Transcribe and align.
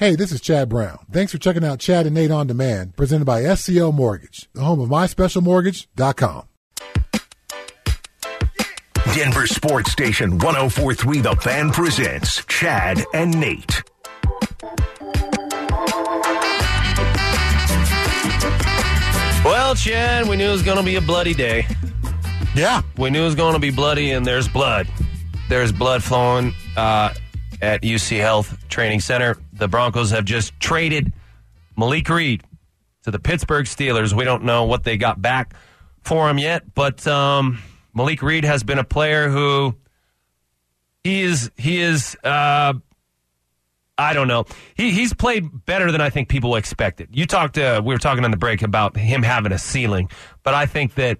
Hey, 0.00 0.16
this 0.16 0.32
is 0.32 0.40
Chad 0.40 0.70
Brown. 0.70 0.98
Thanks 1.12 1.30
for 1.30 1.36
checking 1.36 1.62
out 1.62 1.78
Chad 1.78 2.06
and 2.06 2.14
Nate 2.14 2.30
on 2.30 2.46
Demand, 2.46 2.96
presented 2.96 3.26
by 3.26 3.42
SCL 3.42 3.92
Mortgage, 3.92 4.48
the 4.54 4.62
home 4.62 4.80
of 4.80 4.88
myspecialmortgage.com. 4.88 6.44
Denver 9.14 9.46
Sports 9.46 9.92
Station 9.92 10.38
1043 10.38 11.20
The 11.20 11.36
Fan 11.36 11.70
presents 11.70 12.42
Chad 12.46 13.04
and 13.12 13.38
Nate. 13.38 13.82
Well, 19.44 19.74
Chad, 19.74 20.26
we 20.28 20.36
knew 20.38 20.48
it 20.48 20.52
was 20.52 20.62
going 20.62 20.78
to 20.78 20.82
be 20.82 20.96
a 20.96 21.02
bloody 21.02 21.34
day. 21.34 21.66
Yeah. 22.54 22.80
We 22.96 23.10
knew 23.10 23.20
it 23.20 23.26
was 23.26 23.34
going 23.34 23.52
to 23.52 23.60
be 23.60 23.70
bloody, 23.70 24.12
and 24.12 24.24
there's 24.24 24.48
blood. 24.48 24.88
There's 25.50 25.72
blood 25.72 26.02
flowing 26.02 26.54
uh, 26.74 27.12
at 27.60 27.82
UC 27.82 28.18
Health 28.18 28.56
Training 28.70 29.00
Center. 29.00 29.36
The 29.60 29.68
Broncos 29.68 30.10
have 30.10 30.24
just 30.24 30.58
traded 30.58 31.12
Malik 31.76 32.08
Reed 32.08 32.42
to 33.04 33.10
the 33.10 33.18
Pittsburgh 33.18 33.66
Steelers. 33.66 34.12
We 34.12 34.24
don't 34.24 34.44
know 34.44 34.64
what 34.64 34.84
they 34.84 34.96
got 34.96 35.20
back 35.20 35.54
for 36.02 36.28
him 36.28 36.38
yet, 36.38 36.74
but 36.74 37.06
um, 37.06 37.62
Malik 37.94 38.22
Reed 38.22 38.44
has 38.44 38.62
been 38.62 38.78
a 38.78 38.84
player 38.84 39.28
who 39.28 39.76
he 41.04 41.20
is 41.22 41.50
he 41.56 41.80
is 41.80 42.16
uh, 42.24 42.72
I 43.98 44.12
don't 44.14 44.28
know. 44.28 44.46
He 44.74 44.92
he's 44.92 45.12
played 45.12 45.66
better 45.66 45.92
than 45.92 46.00
I 46.00 46.08
think 46.08 46.28
people 46.28 46.56
expected. 46.56 47.10
You 47.12 47.26
talked 47.26 47.58
uh, 47.58 47.82
we 47.84 47.94
were 47.94 47.98
talking 47.98 48.24
on 48.24 48.30
the 48.30 48.38
break 48.38 48.62
about 48.62 48.96
him 48.96 49.22
having 49.22 49.52
a 49.52 49.58
ceiling, 49.58 50.08
but 50.42 50.54
I 50.54 50.64
think 50.64 50.94
that 50.94 51.18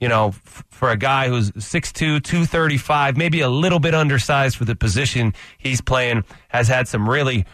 you 0.00 0.08
know, 0.08 0.28
f- 0.28 0.64
for 0.70 0.90
a 0.90 0.96
guy 0.96 1.28
who's 1.28 1.50
6'2", 1.50 2.22
235, 2.22 3.16
maybe 3.16 3.40
a 3.40 3.48
little 3.48 3.80
bit 3.80 3.94
undersized 3.94 4.56
for 4.56 4.64
the 4.64 4.76
position 4.76 5.34
he's 5.58 5.80
playing, 5.80 6.24
has 6.50 6.68
had 6.68 6.86
some 6.86 7.08
really 7.08 7.44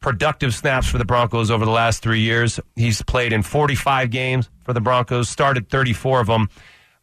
productive 0.00 0.54
snaps 0.54 0.88
for 0.88 0.98
the 0.98 1.04
Broncos 1.04 1.50
over 1.50 1.64
the 1.64 1.70
last 1.70 2.02
three 2.02 2.20
years. 2.20 2.58
He's 2.76 3.02
played 3.02 3.32
in 3.32 3.42
45 3.42 4.10
games 4.10 4.50
for 4.64 4.72
the 4.72 4.80
Broncos, 4.80 5.28
started 5.28 5.68
34 5.68 6.20
of 6.20 6.26
them, 6.26 6.48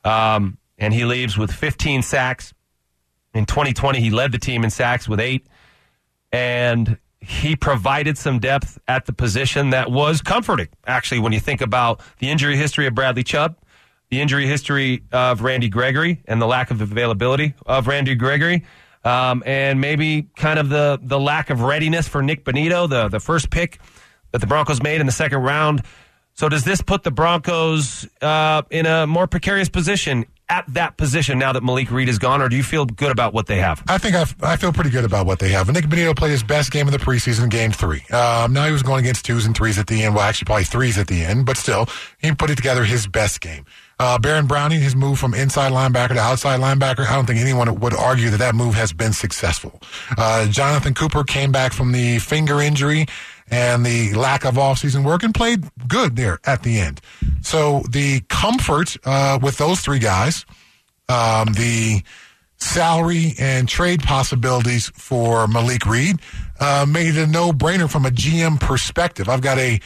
um, 0.03 0.57
and 0.77 0.93
he 0.93 1.05
leaves 1.05 1.37
with 1.37 1.51
15 1.51 2.01
sacks. 2.01 2.53
In 3.33 3.45
2020, 3.45 3.99
he 3.99 4.09
led 4.09 4.31
the 4.31 4.39
team 4.39 4.63
in 4.63 4.69
sacks 4.69 5.07
with 5.07 5.19
eight, 5.19 5.45
and 6.31 6.97
he 7.19 7.55
provided 7.55 8.17
some 8.17 8.39
depth 8.39 8.79
at 8.87 9.05
the 9.05 9.13
position 9.13 9.71
that 9.71 9.91
was 9.91 10.21
comforting, 10.21 10.69
actually, 10.85 11.19
when 11.19 11.33
you 11.33 11.39
think 11.39 11.61
about 11.61 12.01
the 12.19 12.29
injury 12.29 12.57
history 12.57 12.87
of 12.87 12.95
Bradley 12.95 13.23
Chubb 13.23 13.57
the 14.09 14.21
injury 14.21 14.47
history 14.47 15.03
of 15.11 15.41
Randy 15.41 15.69
Gregory 15.69 16.21
and 16.25 16.41
the 16.41 16.45
lack 16.45 16.71
of 16.71 16.81
availability 16.81 17.53
of 17.65 17.87
Randy 17.87 18.15
Gregory. 18.15 18.63
Um, 19.07 19.41
and 19.45 19.79
maybe 19.79 20.27
kind 20.35 20.59
of 20.59 20.67
the, 20.67 20.99
the 21.01 21.19
lack 21.19 21.49
of 21.49 21.61
readiness 21.61 22.07
for 22.09 22.21
Nik 22.21 22.43
Bonitto, 22.43 22.89
the, 22.89 23.07
the 23.07 23.21
first 23.21 23.49
pick 23.49 23.79
that 24.31 24.39
the 24.39 24.47
Broncos 24.47 24.83
made 24.83 24.99
in 24.99 25.05
the 25.05 25.13
second 25.13 25.39
round. 25.39 25.83
So 26.33 26.49
does 26.49 26.65
this 26.65 26.81
put 26.81 27.03
the 27.03 27.11
Broncos 27.11 28.07
uh, 28.21 28.63
in 28.69 28.85
a 28.85 29.07
more 29.07 29.25
precarious 29.25 29.69
position 29.69 30.25
at 30.49 30.65
that 30.73 30.97
position 30.97 31.39
now 31.39 31.53
that 31.53 31.63
Malik 31.63 31.89
Reed 31.89 32.09
is 32.09 32.19
gone, 32.19 32.41
or 32.41 32.49
do 32.49 32.55
you 32.55 32.63
feel 32.63 32.85
good 32.85 33.11
about 33.11 33.33
what 33.33 33.47
they 33.47 33.57
have? 33.57 33.83
I 33.87 33.97
think 33.97 34.15
I, 34.15 34.25
I 34.41 34.55
feel 34.55 34.71
pretty 34.71 34.89
good 34.89 35.05
about 35.05 35.25
what 35.25 35.39
they 35.39 35.49
have. 35.49 35.71
Nik 35.71 35.85
Bonitto 35.85 36.15
played 36.15 36.31
his 36.31 36.43
best 36.43 36.71
game 36.71 36.87
of 36.87 36.93
the 36.93 36.99
preseason, 36.99 37.49
game 37.49 37.71
three. 37.71 38.01
Um, 38.11 38.53
now 38.53 38.65
he 38.65 38.71
was 38.71 38.83
going 38.83 39.05
against 39.05 39.25
twos 39.25 39.45
and 39.45 39.55
threes 39.55 39.77
at 39.77 39.87
the 39.87 40.03
end. 40.03 40.15
Well, 40.15 40.23
actually, 40.23 40.45
probably 40.45 40.65
threes 40.65 40.97
at 40.97 41.07
the 41.07 41.23
end, 41.23 41.45
but 41.45 41.57
still, 41.57 41.87
he 42.19 42.33
put 42.33 42.49
it 42.49 42.55
together 42.55 42.83
his 42.83 43.07
best 43.07 43.41
game. 43.41 43.65
Uh, 43.99 44.19
Baron 44.19 44.45
Browning, 44.45 44.79
his 44.79 44.95
move 44.95 45.17
from 45.17 45.33
inside 45.33 45.71
linebacker 45.71 46.09
to 46.09 46.19
outside 46.19 46.59
linebacker, 46.59 47.07
I 47.07 47.15
don't 47.15 47.25
think 47.25 47.39
anyone 47.39 47.79
would 47.79 47.95
argue 47.95 48.29
that 48.29 48.37
that 48.37 48.53
move 48.53 48.75
has 48.75 48.93
been 48.93 49.13
successful. 49.13 49.81
Uh, 50.17 50.47
Jonathan 50.47 50.93
Cooper 50.93 51.23
came 51.23 51.51
back 51.51 51.73
from 51.73 51.91
the 51.91 52.19
finger 52.19 52.61
injury 52.61 53.07
and 53.49 53.85
the 53.85 54.13
lack 54.13 54.45
of 54.45 54.55
offseason 54.55 55.03
work 55.03 55.23
and 55.23 55.33
played 55.33 55.65
good 55.87 56.15
there 56.15 56.39
at 56.45 56.63
the 56.63 56.79
end. 56.79 57.01
So 57.41 57.81
the 57.89 58.21
comfort 58.29 58.97
uh, 59.03 59.39
with 59.41 59.57
those 59.57 59.79
three 59.79 59.99
guys, 59.99 60.45
um, 61.09 61.53
the 61.53 62.03
salary 62.57 63.33
and 63.39 63.69
trade 63.69 64.03
possibilities 64.03 64.91
for 64.95 65.47
Malik 65.47 65.85
Reed 65.85 66.19
uh, 66.59 66.85
made 66.87 67.15
it 67.15 67.17
a 67.17 67.27
no-brainer 67.27 67.89
from 67.89 68.05
a 68.05 68.09
GM 68.09 68.59
perspective. 68.59 69.29
I've 69.29 69.41
got 69.41 69.57
a, 69.57 69.79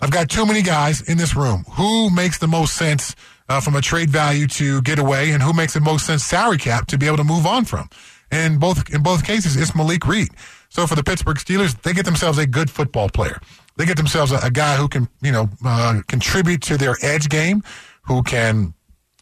I've 0.00 0.10
got 0.10 0.28
too 0.30 0.46
many 0.46 0.62
guys 0.62 1.00
in 1.00 1.18
this 1.18 1.34
room. 1.34 1.64
Who 1.72 2.10
makes 2.10 2.38
the 2.38 2.48
most 2.48 2.76
sense 2.76 3.16
uh, 3.48 3.60
from 3.60 3.76
a 3.76 3.80
trade 3.80 4.10
value 4.10 4.46
to 4.46 4.82
get 4.82 4.98
away, 4.98 5.30
and 5.30 5.42
who 5.42 5.52
makes 5.52 5.74
the 5.74 5.80
most 5.80 6.06
sense 6.06 6.24
salary 6.24 6.58
cap 6.58 6.86
to 6.88 6.98
be 6.98 7.06
able 7.06 7.16
to 7.16 7.24
move 7.24 7.46
on 7.46 7.64
from? 7.64 7.88
And 8.30 8.60
both 8.60 8.92
in 8.92 9.02
both 9.02 9.24
cases, 9.24 9.56
it's 9.56 9.74
Malik 9.74 10.06
Reed. 10.06 10.28
So 10.68 10.86
for 10.86 10.94
the 10.94 11.02
Pittsburgh 11.02 11.38
Steelers, 11.38 11.80
they 11.82 11.92
get 11.92 12.04
themselves 12.04 12.38
a 12.38 12.46
good 12.46 12.70
football 12.70 13.08
player. 13.08 13.40
They 13.76 13.86
get 13.86 13.96
themselves 13.96 14.32
a, 14.32 14.38
a 14.38 14.50
guy 14.50 14.76
who 14.76 14.88
can, 14.88 15.08
you 15.22 15.32
know, 15.32 15.48
uh, 15.64 16.02
contribute 16.08 16.62
to 16.62 16.76
their 16.76 16.96
edge 17.02 17.28
game, 17.28 17.62
who 18.02 18.22
can 18.22 18.74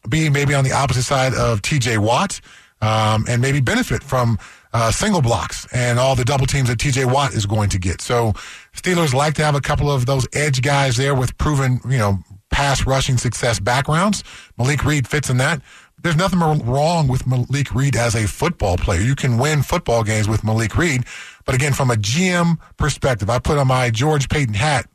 be 0.09 0.29
maybe 0.29 0.53
on 0.53 0.63
the 0.63 0.73
opposite 0.73 1.03
side 1.03 1.33
of 1.33 1.61
T.J. 1.61 1.99
Watt, 1.99 2.41
um, 2.81 3.25
and 3.29 3.41
maybe 3.41 3.61
benefit 3.61 4.03
from 4.03 4.37
uh, 4.73 4.91
single 4.91 5.21
blocks 5.21 5.67
and 5.73 5.99
all 5.99 6.15
the 6.15 6.25
double 6.25 6.45
teams 6.45 6.69
that 6.69 6.79
T.J. 6.79 7.05
Watt 7.05 7.33
is 7.33 7.45
going 7.45 7.69
to 7.69 7.79
get. 7.79 8.01
So 8.01 8.33
Steelers 8.75 9.13
like 9.13 9.35
to 9.35 9.43
have 9.43 9.55
a 9.55 9.61
couple 9.61 9.89
of 9.89 10.05
those 10.05 10.27
edge 10.33 10.61
guys 10.61 10.97
there 10.97 11.15
with 11.15 11.37
proven, 11.37 11.79
you 11.89 11.97
know, 11.97 12.19
pass 12.57 12.87
rushing 12.87 13.17
success 13.17 13.59
backgrounds. 13.59 14.23
Malik 14.57 14.83
Reed 14.83 15.07
fits 15.07 15.29
in 15.29 15.37
that. 15.37 15.61
There's 16.01 16.15
nothing 16.15 16.39
wrong 16.39 17.07
with 17.07 17.27
Malik 17.27 17.71
Reed 17.71 17.95
as 17.95 18.15
a 18.15 18.27
football 18.27 18.77
player. 18.77 18.99
You 18.99 19.13
can 19.13 19.37
win 19.37 19.61
football 19.61 20.03
games 20.03 20.27
with 20.27 20.43
Malik 20.43 20.75
Reed. 20.75 21.03
But 21.45 21.53
again, 21.53 21.73
from 21.73 21.91
a 21.91 21.93
GM 21.93 22.57
perspective, 22.75 23.29
I 23.29 23.37
put 23.37 23.59
on 23.59 23.67
my 23.67 23.91
George 23.91 24.27
Paton 24.27 24.55
hat. 24.55 24.89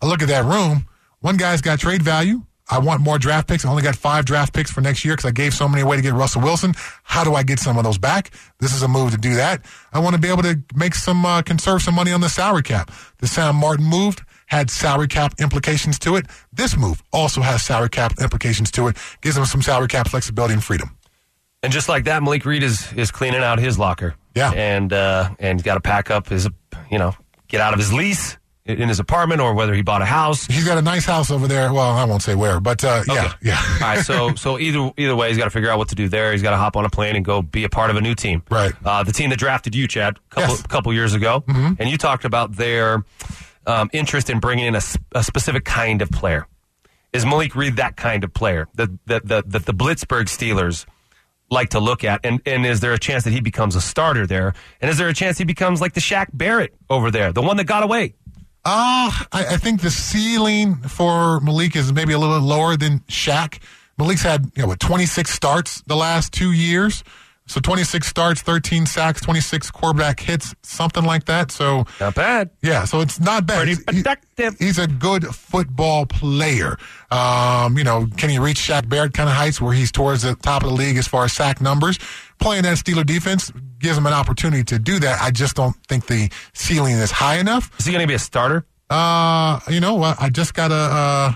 I 0.00 0.06
look 0.06 0.22
at 0.22 0.28
that 0.28 0.46
room. 0.46 0.86
One 1.20 1.36
guy's 1.36 1.60
got 1.60 1.80
trade 1.80 2.00
value. 2.00 2.44
I 2.70 2.78
want 2.78 3.02
more 3.02 3.18
draft 3.18 3.46
picks. 3.46 3.66
I 3.66 3.68
only 3.68 3.82
got 3.82 3.94
five 3.94 4.24
draft 4.24 4.54
picks 4.54 4.70
for 4.70 4.80
next 4.80 5.04
year 5.04 5.16
because 5.16 5.28
I 5.28 5.32
gave 5.32 5.52
so 5.52 5.68
many 5.68 5.82
away 5.82 5.96
to 5.96 6.02
get 6.02 6.14
Russell 6.14 6.40
Wilson. 6.40 6.72
How 7.02 7.24
do 7.24 7.34
I 7.34 7.42
get 7.42 7.58
some 7.58 7.76
of 7.76 7.84
those 7.84 7.98
back? 7.98 8.30
This 8.58 8.74
is 8.74 8.82
a 8.82 8.88
move 8.88 9.10
to 9.10 9.18
do 9.18 9.34
that. 9.34 9.66
I 9.92 9.98
want 9.98 10.14
to 10.16 10.20
be 10.20 10.28
able 10.28 10.44
to 10.44 10.62
make 10.74 10.94
some, 10.94 11.26
uh, 11.26 11.42
conserve 11.42 11.82
some 11.82 11.94
money 11.94 12.12
on 12.12 12.22
the 12.22 12.30
salary 12.30 12.62
cap. 12.62 12.90
The 13.18 13.26
Sam 13.26 13.56
Martin 13.56 13.84
moved 13.84 14.22
had 14.46 14.70
salary 14.70 15.08
cap 15.08 15.34
implications 15.38 15.98
to 16.00 16.16
it. 16.16 16.26
This 16.52 16.76
move 16.76 17.02
also 17.12 17.40
has 17.40 17.62
salary 17.62 17.90
cap 17.90 18.14
implications 18.20 18.70
to 18.72 18.88
it. 18.88 18.96
Gives 19.20 19.36
them 19.36 19.44
some 19.44 19.62
salary 19.62 19.88
cap 19.88 20.08
flexibility 20.08 20.54
and 20.54 20.64
freedom. 20.64 20.96
And 21.62 21.72
just 21.72 21.88
like 21.88 22.04
that, 22.04 22.22
Malik 22.22 22.44
Reed 22.44 22.62
is 22.62 22.92
is 22.92 23.10
cleaning 23.10 23.42
out 23.42 23.58
his 23.58 23.78
locker. 23.78 24.14
Yeah, 24.34 24.52
and 24.52 24.92
uh, 24.92 25.30
and 25.38 25.62
got 25.62 25.74
to 25.74 25.80
pack 25.80 26.10
up 26.10 26.28
his, 26.28 26.48
you 26.90 26.98
know, 26.98 27.14
get 27.48 27.60
out 27.60 27.72
of 27.72 27.78
his 27.78 27.92
lease 27.92 28.36
in 28.66 28.88
his 28.88 28.98
apartment 28.98 29.40
or 29.40 29.54
whether 29.54 29.74
he 29.74 29.82
bought 29.82 30.02
a 30.02 30.06
house. 30.06 30.46
He's 30.46 30.64
got 30.64 30.76
a 30.76 30.82
nice 30.82 31.04
house 31.04 31.30
over 31.30 31.46
there. 31.46 31.72
Well, 31.72 31.90
I 31.90 32.04
won't 32.04 32.22
say 32.22 32.34
where, 32.34 32.60
but 32.60 32.84
uh, 32.84 33.02
yeah, 33.06 33.32
yeah. 33.40 33.60
All 33.74 33.80
right, 33.80 34.04
so 34.04 34.34
so 34.34 34.58
either 34.58 34.92
either 34.96 35.16
way, 35.16 35.28
he's 35.28 35.38
got 35.38 35.44
to 35.44 35.50
figure 35.50 35.70
out 35.70 35.78
what 35.78 35.88
to 35.88 35.94
do 35.94 36.08
there. 36.08 36.32
He's 36.32 36.42
got 36.42 36.50
to 36.50 36.56
hop 36.56 36.76
on 36.76 36.84
a 36.84 36.90
plane 36.90 37.16
and 37.16 37.24
go 37.24 37.42
be 37.42 37.64
a 37.64 37.68
part 37.68 37.90
of 37.90 37.96
a 37.96 38.00
new 38.00 38.14
team. 38.14 38.42
Right. 38.50 38.72
Uh, 38.84 39.02
the 39.02 39.12
team 39.12 39.30
that 39.30 39.38
drafted 39.38 39.74
you, 39.74 39.88
Chad, 39.88 40.18
a 40.18 40.34
couple 40.34 40.54
yes. 40.54 40.62
couple 40.66 40.92
years 40.92 41.14
ago, 41.14 41.42
mm-hmm. 41.46 41.80
and 41.80 41.88
you 41.88 41.96
talked 41.96 42.24
about 42.24 42.52
their 42.52 43.04
um, 43.66 43.90
interest 43.92 44.30
in 44.30 44.40
bringing 44.40 44.66
in 44.66 44.74
a, 44.74 44.82
a, 45.14 45.22
specific 45.22 45.64
kind 45.64 46.00
of 46.02 46.10
player. 46.10 46.46
Is 47.12 47.26
Malik 47.26 47.54
Reed 47.56 47.76
that 47.76 47.96
kind 47.96 48.24
of 48.24 48.32
player 48.32 48.68
that 48.74 48.90
that 49.06 49.26
the, 49.26 49.42
the, 49.46 49.58
the 49.58 49.72
Blitzburgh 49.72 50.26
Steelers 50.26 50.86
like 51.50 51.70
to 51.70 51.80
look 51.80 52.04
at? 52.04 52.20
And, 52.24 52.40
and 52.46 52.66
is 52.66 52.80
there 52.80 52.92
a 52.92 52.98
chance 52.98 53.24
that 53.24 53.32
he 53.32 53.40
becomes 53.40 53.74
a 53.74 53.80
starter 53.80 54.26
there? 54.26 54.54
And 54.80 54.90
is 54.90 54.98
there 54.98 55.08
a 55.08 55.14
chance 55.14 55.38
he 55.38 55.44
becomes 55.44 55.80
like 55.80 55.94
the 55.94 56.00
Shaq 56.00 56.28
Barrett 56.32 56.74
over 56.90 57.10
there, 57.10 57.32
the 57.32 57.42
one 57.42 57.56
that 57.56 57.64
got 57.64 57.82
away? 57.82 58.14
Uh, 58.64 59.10
I, 59.32 59.46
I 59.50 59.56
think 59.58 59.80
the 59.80 59.90
ceiling 59.90 60.74
for 60.74 61.40
Malik 61.40 61.76
is 61.76 61.92
maybe 61.92 62.12
a 62.12 62.18
little 62.18 62.40
lower 62.40 62.76
than 62.76 62.98
Shaq. 63.00 63.60
Malik's 63.96 64.22
had, 64.22 64.50
you 64.56 64.62
know, 64.62 64.68
what, 64.68 64.80
26 64.80 65.30
starts 65.30 65.82
the 65.82 65.96
last 65.96 66.32
two 66.32 66.52
years. 66.52 67.04
So 67.48 67.60
26 67.60 68.06
starts, 68.06 68.42
13 68.42 68.86
sacks, 68.86 69.20
26 69.20 69.70
quarterback 69.70 70.18
hits, 70.18 70.54
something 70.62 71.04
like 71.04 71.26
that. 71.26 71.52
So 71.52 71.86
not 72.00 72.14
bad. 72.16 72.50
Yeah, 72.60 72.84
so 72.84 73.00
it's 73.00 73.20
not 73.20 73.46
bad. 73.46 73.64
Pretty 73.64 73.82
productive. 73.82 74.58
He, 74.58 74.66
he's 74.66 74.78
a 74.78 74.88
good 74.88 75.24
football 75.26 76.06
player. 76.06 76.76
Um, 77.12 77.78
you 77.78 77.84
know, 77.84 78.08
can 78.16 78.30
he 78.30 78.40
reach 78.40 78.58
Shaq 78.58 78.88
Barrett 78.88 79.14
kind 79.14 79.28
of 79.28 79.36
heights 79.36 79.60
where 79.60 79.72
he's 79.72 79.92
towards 79.92 80.22
the 80.22 80.34
top 80.34 80.64
of 80.64 80.70
the 80.70 80.74
league 80.74 80.96
as 80.96 81.06
far 81.06 81.24
as 81.24 81.32
sack 81.32 81.60
numbers? 81.60 81.98
Playing 82.40 82.64
that 82.64 82.78
Steeler 82.78 83.06
defense 83.06 83.52
gives 83.78 83.96
him 83.96 84.06
an 84.06 84.12
opportunity 84.12 84.64
to 84.64 84.78
do 84.80 84.98
that. 84.98 85.22
I 85.22 85.30
just 85.30 85.54
don't 85.54 85.76
think 85.86 86.06
the 86.06 86.30
ceiling 86.52 86.94
is 86.94 87.12
high 87.12 87.36
enough. 87.38 87.70
Is 87.78 87.86
he 87.86 87.92
going 87.92 88.02
to 88.02 88.08
be 88.08 88.14
a 88.14 88.18
starter? 88.18 88.66
Uh, 88.90 89.60
you 89.70 89.80
know, 89.80 89.94
what? 89.94 90.20
I 90.20 90.30
just 90.30 90.52
got 90.52 90.68
to. 90.68 90.74
Uh, 90.74 91.32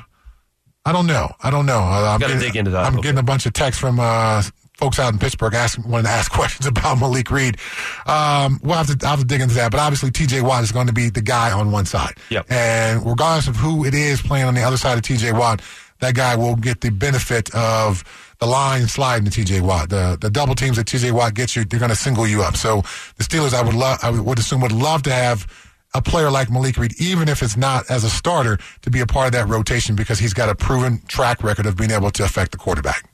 I 0.84 0.92
don't 0.92 1.06
know. 1.06 1.30
I 1.40 1.50
don't 1.50 1.66
know. 1.66 1.78
Uh, 1.78 2.12
I'm, 2.14 2.20
getting, 2.20 2.38
dig 2.38 2.56
into 2.56 2.70
that 2.72 2.86
I'm 2.86 2.96
getting 3.00 3.18
a 3.18 3.22
bunch 3.22 3.46
of 3.46 3.52
texts 3.52 3.80
from 3.80 4.00
uh, 4.00 4.42
folks 4.80 4.98
out 4.98 5.12
in 5.12 5.18
Pittsburgh 5.18 5.54
asking, 5.54 5.88
wanted 5.88 6.04
to 6.04 6.08
ask 6.08 6.32
questions 6.32 6.66
about 6.66 6.98
Malik 6.98 7.30
Reed. 7.30 7.58
Um, 8.06 8.58
we'll 8.62 8.76
have 8.76 8.86
to, 8.86 9.06
I'll 9.06 9.10
have 9.10 9.20
to 9.20 9.26
dig 9.26 9.40
into 9.40 9.54
that. 9.56 9.70
But 9.70 9.80
obviously, 9.80 10.10
TJ 10.10 10.42
Watt 10.42 10.64
is 10.64 10.72
going 10.72 10.86
to 10.86 10.92
be 10.92 11.10
the 11.10 11.22
guy 11.22 11.52
on 11.52 11.70
one 11.70 11.84
side. 11.84 12.14
Yep. 12.30 12.50
And 12.50 13.06
regardless 13.06 13.46
of 13.46 13.56
who 13.56 13.84
it 13.84 13.94
is 13.94 14.20
playing 14.22 14.46
on 14.46 14.54
the 14.54 14.62
other 14.62 14.78
side 14.78 14.98
of 14.98 15.04
TJ 15.04 15.38
Watt, 15.38 15.60
that 16.00 16.14
guy 16.14 16.34
will 16.34 16.56
get 16.56 16.80
the 16.80 16.90
benefit 16.90 17.54
of 17.54 18.02
the 18.38 18.46
line 18.46 18.88
sliding 18.88 19.28
to 19.28 19.40
TJ 19.40 19.60
Watt. 19.60 19.90
The 19.90 20.16
the 20.18 20.30
double 20.30 20.54
teams 20.54 20.78
that 20.78 20.86
TJ 20.86 21.12
Watt 21.12 21.34
gets 21.34 21.54
you, 21.54 21.64
they're 21.64 21.78
going 21.78 21.90
to 21.90 21.96
single 21.96 22.26
you 22.26 22.42
up. 22.42 22.56
So 22.56 22.82
the 23.18 23.24
Steelers, 23.24 23.52
I 23.52 23.62
would 23.62 23.74
love, 23.74 23.98
I 24.02 24.10
would 24.10 24.38
assume, 24.38 24.62
would 24.62 24.72
love 24.72 25.02
to 25.04 25.12
have 25.12 25.46
a 25.92 26.00
player 26.00 26.30
like 26.30 26.50
Malik 26.50 26.76
Reed, 26.76 26.94
even 27.00 27.28
if 27.28 27.42
it's 27.42 27.56
not 27.56 27.90
as 27.90 28.04
a 28.04 28.10
starter, 28.10 28.58
to 28.82 28.90
be 28.90 29.00
a 29.00 29.06
part 29.06 29.26
of 29.26 29.32
that 29.32 29.48
rotation 29.48 29.94
because 29.94 30.18
he's 30.18 30.32
got 30.32 30.48
a 30.48 30.54
proven 30.54 31.02
track 31.08 31.42
record 31.42 31.66
of 31.66 31.76
being 31.76 31.90
able 31.90 32.10
to 32.12 32.24
affect 32.24 32.52
the 32.52 32.58
quarterback. 32.58 33.09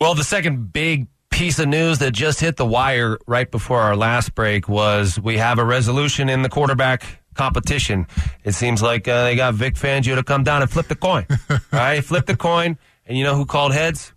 Well, 0.00 0.14
the 0.14 0.24
second 0.24 0.72
big 0.72 1.08
piece 1.30 1.58
of 1.58 1.68
news 1.68 1.98
that 1.98 2.12
just 2.12 2.40
hit 2.40 2.56
the 2.56 2.66
wire 2.66 3.18
right 3.26 3.50
before 3.50 3.80
our 3.80 3.96
last 3.96 4.34
break 4.34 4.68
was 4.68 5.18
we 5.18 5.38
have 5.38 5.58
a 5.58 5.64
resolution 5.64 6.28
in 6.28 6.42
the 6.42 6.48
quarterback 6.48 7.04
competition. 7.34 8.06
It 8.44 8.52
seems 8.52 8.82
like 8.82 9.08
uh, 9.08 9.24
they 9.24 9.36
got 9.36 9.54
Vic 9.54 9.74
Fangio 9.74 10.14
to 10.16 10.22
come 10.22 10.44
down 10.44 10.62
and 10.62 10.70
flip 10.70 10.88
the 10.88 10.96
coin. 10.96 11.26
All 11.50 11.58
right, 11.72 12.04
flip 12.04 12.26
the 12.26 12.36
coin, 12.36 12.78
and 13.06 13.18
you 13.18 13.24
know 13.24 13.34
who 13.34 13.44
called 13.44 13.72
heads? 13.72 14.12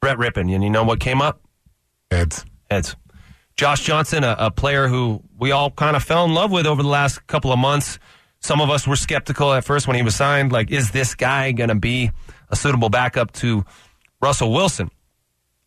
Brett 0.00 0.18
Rypien. 0.18 0.52
And 0.52 0.62
you 0.62 0.70
know 0.70 0.84
what 0.84 1.00
came 1.00 1.22
up? 1.22 1.40
Heads. 2.10 2.44
Heads. 2.70 2.96
Josh 3.56 3.82
Johnson, 3.84 4.24
a, 4.24 4.34
a 4.38 4.50
player 4.50 4.88
who 4.88 5.22
we 5.38 5.52
all 5.52 5.70
kind 5.70 5.94
of 5.94 6.02
fell 6.02 6.24
in 6.24 6.34
love 6.34 6.50
with 6.50 6.66
over 6.66 6.82
the 6.82 6.88
last 6.88 7.26
couple 7.26 7.52
of 7.52 7.58
months. 7.58 7.98
Some 8.40 8.60
of 8.60 8.70
us 8.70 8.86
were 8.86 8.96
skeptical 8.96 9.52
at 9.52 9.64
first 9.64 9.86
when 9.86 9.96
he 9.96 10.02
was 10.02 10.16
signed. 10.16 10.50
Like, 10.50 10.70
is 10.70 10.90
this 10.90 11.14
guy 11.14 11.52
going 11.52 11.68
to 11.68 11.76
be 11.76 12.10
a 12.48 12.56
suitable 12.56 12.88
backup 12.88 13.32
to 13.34 13.64
Russell 14.22 14.52
Wilson? 14.52 14.90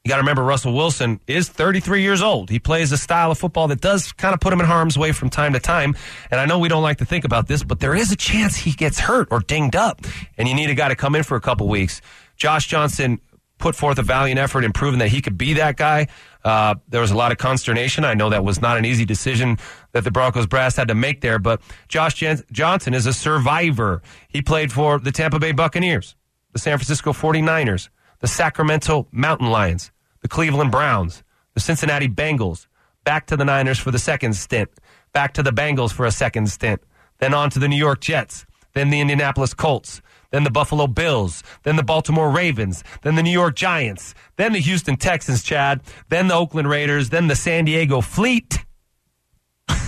You 0.03 0.09
got 0.09 0.17
to 0.17 0.21
remember, 0.21 0.43
Russell 0.43 0.73
Wilson 0.73 1.19
is 1.25 1.49
33 1.49 2.03
years 2.03 2.21
old. 2.21 2.51
He 2.51 2.59
plays 2.59 2.91
a 2.91 2.97
style 2.97 3.31
of 3.31 3.39
football 3.39 3.67
that 3.69 3.81
does 3.81 4.11
kind 4.11 4.35
of 4.35 4.39
put 4.39 4.53
him 4.53 4.59
in 4.59 4.67
harm's 4.67 4.99
way 4.99 5.11
from 5.11 5.31
time 5.31 5.53
to 5.53 5.59
time. 5.59 5.95
And 6.29 6.39
I 6.39 6.45
know 6.45 6.59
we 6.59 6.69
don't 6.69 6.83
like 6.83 6.99
to 6.99 7.05
think 7.05 7.25
about 7.25 7.47
this, 7.47 7.63
but 7.63 7.79
there 7.79 7.95
is 7.95 8.11
a 8.11 8.15
chance 8.15 8.55
he 8.55 8.71
gets 8.71 8.99
hurt 8.99 9.27
or 9.31 9.39
dinged 9.39 9.75
up, 9.75 10.01
and 10.37 10.47
you 10.47 10.53
need 10.53 10.69
a 10.69 10.75
guy 10.75 10.89
to 10.89 10.95
come 10.95 11.15
in 11.15 11.23
for 11.23 11.35
a 11.35 11.41
couple 11.41 11.67
weeks. 11.67 12.01
Josh 12.37 12.67
Johnson 12.67 13.19
put 13.57 13.75
forth 13.75 13.97
a 13.97 14.03
valiant 14.03 14.39
effort 14.39 14.63
in 14.63 14.73
proving 14.73 14.99
that 14.99 15.07
he 15.07 15.21
could 15.21 15.39
be 15.39 15.53
that 15.53 15.75
guy. 15.75 16.07
Uh, 16.43 16.75
there 16.87 17.01
was 17.01 17.09
a 17.09 17.15
lot 17.17 17.31
of 17.31 17.39
consternation. 17.39 18.05
I 18.05 18.13
know 18.13 18.29
that 18.29 18.43
was 18.43 18.61
not 18.61 18.77
an 18.77 18.85
easy 18.85 19.05
decision 19.05 19.57
that 19.93 20.03
the 20.03 20.11
Broncos 20.11 20.45
brass 20.45 20.75
had 20.75 20.89
to 20.89 20.95
make 20.95 21.21
there, 21.21 21.39
but 21.39 21.61
Josh 21.87 22.13
Jan- 22.13 22.43
Johnson 22.51 22.93
is 22.93 23.07
a 23.07 23.13
survivor. 23.13 24.03
He 24.27 24.43
played 24.43 24.71
for 24.71 24.99
the 24.99 25.11
Tampa 25.11 25.39
Bay 25.39 25.51
Buccaneers, 25.51 26.15
the 26.53 26.59
San 26.59 26.77
Francisco 26.77 27.11
49ers, 27.11 27.89
the 28.25 28.29
Sacramento 28.29 29.07
Mountain 29.11 29.51
Lions, 29.51 29.91
the 30.21 30.27
Cleveland 30.27 30.71
Browns, 30.71 31.23
the 31.53 31.59
Cincinnati 31.59 32.07
Bengals, 32.07 32.65
back 33.03 33.27
to 33.27 33.37
the 33.37 33.45
Niners 33.45 33.77
for 33.77 33.91
the 33.91 33.99
second 33.99 34.33
stint, 34.33 34.71
back 35.13 35.35
to 35.35 35.43
the 35.43 35.51
Bengals 35.51 35.93
for 35.93 36.07
a 36.07 36.11
second 36.11 36.49
stint, 36.49 36.81
then 37.19 37.35
on 37.35 37.51
to 37.51 37.59
the 37.59 37.67
New 37.67 37.75
York 37.75 38.01
Jets, 38.01 38.47
then 38.73 38.89
the 38.89 38.99
Indianapolis 38.99 39.53
Colts, 39.53 40.01
then 40.31 40.43
the 40.43 40.49
Buffalo 40.49 40.87
Bills, 40.87 41.43
then 41.61 41.75
the 41.75 41.83
Baltimore 41.83 42.31
Ravens, 42.31 42.83
then 43.03 43.13
the 43.13 43.21
New 43.21 43.29
York 43.29 43.55
Giants, 43.55 44.15
then 44.37 44.53
the 44.53 44.59
Houston 44.59 44.97
Texans, 44.97 45.43
Chad, 45.43 45.81
then 46.09 46.27
the 46.27 46.33
Oakland 46.33 46.67
Raiders, 46.67 47.11
then 47.11 47.27
the 47.27 47.35
San 47.35 47.65
Diego 47.65 48.01
Fleet, 48.01 48.57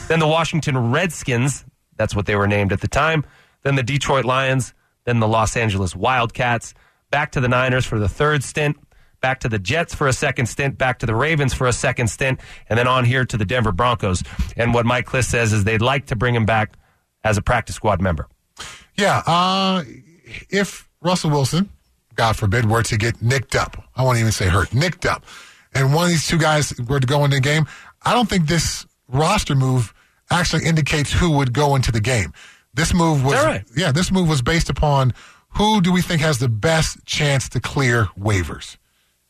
then 0.10 0.20
the 0.20 0.28
Washington 0.28 0.92
Redskins, 0.92 1.66
that's 1.96 2.16
what 2.16 2.28
they 2.28 2.36
were 2.36 2.48
named 2.48 2.72
at 2.72 2.82
the 2.82 2.88
time, 2.88 3.26
then 3.64 3.74
the 3.74 3.82
Detroit 3.82 4.26
Lions, 4.26 4.76
then 5.06 5.20
the 5.20 5.28
Los 5.28 5.58
Angeles 5.58 5.96
Wildcats, 5.96 6.76
back 7.12 7.32
to 7.34 7.40
the 7.40 7.48
Niners 7.48 7.86
for 7.86 8.00
the 8.00 8.10
third 8.10 8.44
stint, 8.44 8.78
back 9.22 9.40
to 9.42 9.50
the 9.50 9.60
Jets 9.60 9.96
for 9.96 10.08
a 10.08 10.14
second 10.14 10.48
stint, 10.48 10.78
back 10.78 11.00
to 11.00 11.06
the 11.06 11.16
Ravens 11.16 11.54
for 11.54 11.68
a 11.68 11.74
second 11.74 12.08
stint, 12.08 12.40
and 12.70 12.78
then 12.78 12.88
on 12.88 13.06
here 13.06 13.26
to 13.26 13.38
the 13.38 13.46
Denver 13.46 13.72
Broncos. 13.72 14.24
And 14.56 14.74
what 14.74 14.86
Mike 14.86 15.08
Klis 15.08 15.26
says 15.26 15.54
is 15.54 15.64
they'd 15.64 15.82
like 15.82 16.08
to 16.08 16.16
bring 16.16 16.36
him 16.36 16.46
back 16.46 16.78
as 17.24 17.38
a 17.38 17.42
practice 17.42 17.76
squad 17.76 18.02
member. 18.02 18.28
Yeah, 18.96 19.22
uh, 19.28 19.84
if 20.50 20.88
Russell 21.02 21.30
Wilson, 21.30 21.70
God 22.16 22.36
forbid, 22.36 22.70
were 22.70 22.84
to 22.84 22.98
get 22.98 23.22
nicked 23.22 23.56
up, 23.56 23.84
I 23.96 24.04
won't 24.04 24.18
even 24.18 24.32
say 24.32 24.48
hurt, 24.48 24.74
nicked 24.74 25.06
up, 25.06 25.26
and 25.74 25.94
one 25.94 26.06
of 26.06 26.10
these 26.10 26.28
two 26.28 26.40
guys 26.40 26.74
were 26.88 27.00
to 27.00 27.08
go 27.08 27.24
into 27.24 27.38
the 27.38 27.42
game, 27.42 27.68
I 28.04 28.14
don't 28.14 28.30
think 28.30 28.48
this 28.48 28.88
roster 29.08 29.56
move 29.56 29.94
actually 30.30 30.66
indicates 30.66 31.12
who 31.12 31.32
would 31.32 31.54
go 31.54 31.76
into 31.76 31.92
the 31.92 32.02
game. 32.02 32.34
This 32.74 32.94
move 32.94 33.24
was, 33.24 33.36
right? 33.36 33.64
yeah, 33.76 33.92
this 33.92 34.12
move 34.12 34.30
was 34.30 34.42
based 34.42 34.70
upon 34.70 35.14
who 35.52 35.82
do 35.82 35.92
we 35.92 36.02
think 36.02 36.22
has 36.22 36.38
the 36.40 36.50
best 36.50 37.04
chance 37.06 37.50
to 37.50 37.60
clear 37.60 38.06
waivers. 38.20 38.78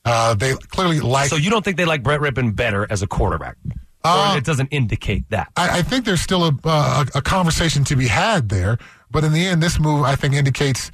Uh, 0.05 0.33
they 0.33 0.53
clearly 0.55 0.99
like. 0.99 1.29
So 1.29 1.35
you 1.35 1.49
don't 1.49 1.63
think 1.65 1.77
they 1.77 1.85
like 1.85 2.03
Brett 2.03 2.21
Rypien 2.21 2.55
better 2.55 2.87
as 2.89 3.01
a 3.01 3.07
quarterback? 3.07 3.57
Uh, 4.03 4.35
it 4.37 4.45
doesn't 4.45 4.67
indicate 4.67 5.29
that. 5.29 5.51
I, 5.57 5.79
I 5.79 5.81
think 5.81 6.05
there's 6.05 6.21
still 6.21 6.45
a, 6.45 6.57
uh, 6.63 7.05
a 7.15 7.21
conversation 7.21 7.83
to 7.85 7.95
be 7.95 8.07
had 8.07 8.47
there, 8.47 8.77
but 9.11 9.23
in 9.23 9.33
the 9.33 9.45
end, 9.45 9.61
this 9.61 9.79
move 9.79 10.03
I 10.03 10.15
think 10.15 10.33
indicates, 10.33 10.91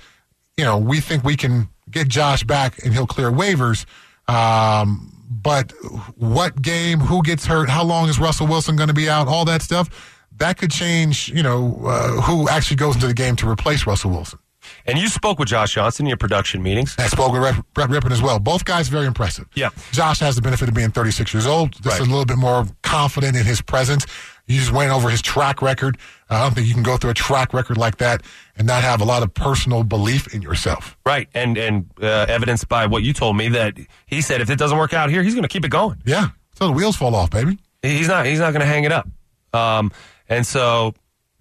you 0.57 0.63
know, 0.63 0.77
we 0.79 0.99
think 0.99 1.23
we 1.23 1.35
can 1.35 1.69
get 1.91 2.07
Josh 2.07 2.43
back 2.43 2.83
and 2.83 2.93
he'll 2.93 3.05
clear 3.05 3.31
waivers. 3.31 3.85
Um, 4.27 5.11
but 5.29 5.73
what 6.15 6.61
game, 6.61 6.99
who 6.99 7.21
gets 7.21 7.45
hurt, 7.45 7.69
how 7.69 7.83
long 7.83 8.09
is 8.09 8.19
Russell 8.19 8.47
Wilson 8.47 8.75
going 8.75 8.87
to 8.87 8.93
be 8.95 9.09
out, 9.09 9.27
all 9.27 9.45
that 9.45 9.61
stuff, 9.61 9.89
that 10.37 10.57
could 10.57 10.71
change, 10.71 11.29
you 11.29 11.43
know, 11.43 11.81
uh, 11.85 12.21
who 12.21 12.49
actually 12.49 12.77
goes 12.77 12.95
into 12.95 13.07
the 13.07 13.13
game 13.13 13.35
to 13.37 13.49
replace 13.49 13.85
Russell 13.85 14.11
Wilson. 14.11 14.39
And 14.85 14.97
you 14.97 15.07
spoke 15.07 15.39
with 15.39 15.47
Josh 15.49 15.73
Johnson 15.73 16.05
in 16.05 16.09
your 16.09 16.17
production 16.17 16.61
meetings. 16.63 16.95
I 16.97 17.07
spoke 17.07 17.31
with 17.33 17.41
Brett 17.73 17.89
Rypien 17.89 18.11
as 18.11 18.21
well. 18.21 18.39
Both 18.39 18.65
guys 18.65 18.87
very 18.89 19.05
impressive. 19.05 19.47
Yeah. 19.55 19.69
Josh 19.91 20.19
has 20.19 20.35
the 20.35 20.41
benefit 20.41 20.67
of 20.69 20.73
being 20.75 20.91
36 20.91 21.33
years 21.33 21.45
old. 21.45 21.71
Just 21.73 21.85
Right. 21.85 21.99
a 21.99 22.03
little 22.03 22.25
bit 22.25 22.37
more 22.37 22.65
confident 22.81 23.35
in 23.35 23.45
his 23.45 23.61
presence. 23.61 24.05
You 24.45 24.59
just 24.59 24.71
went 24.73 24.91
over 24.91 25.09
his 25.09 25.21
track 25.21 25.61
record. 25.61 25.97
I 26.29 26.41
don't 26.41 26.53
think 26.53 26.67
you 26.67 26.73
can 26.73 26.83
go 26.83 26.97
through 26.97 27.11
a 27.11 27.13
track 27.13 27.53
record 27.53 27.77
like 27.77 27.97
that 27.97 28.23
and 28.57 28.67
not 28.67 28.83
have 28.83 28.99
a 28.99 29.05
lot 29.05 29.23
of 29.23 29.33
personal 29.33 29.83
belief 29.85 30.33
in 30.33 30.41
yourself. 30.41 30.97
Right. 31.05 31.29
And 31.33 31.57
and 31.57 31.85
uh, 32.01 32.25
evidenced 32.27 32.67
by 32.67 32.87
what 32.87 33.03
you 33.03 33.13
told 33.13 33.37
me 33.37 33.47
that 33.49 33.77
he 34.05 34.21
said 34.21 34.41
if 34.41 34.49
it 34.49 34.57
doesn't 34.59 34.77
work 34.77 34.93
out 34.93 35.09
here, 35.09 35.23
he's 35.23 35.33
going 35.33 35.43
to 35.43 35.47
keep 35.49 35.63
it 35.63 35.69
going. 35.69 36.01
Yeah. 36.05 36.29
So 36.59 36.67
the 36.67 36.73
wheels 36.73 36.97
fall 36.97 37.15
off, 37.15 37.29
baby. 37.29 37.57
He's 37.81 38.07
not 38.09 38.25
he's 38.25 38.39
not 38.39 38.51
going 38.51 38.59
to 38.61 38.65
hang 38.67 38.83
it 38.83 38.91
up. 38.91 39.07
Um, 39.53 39.91
and 40.27 40.45
so 40.45 40.93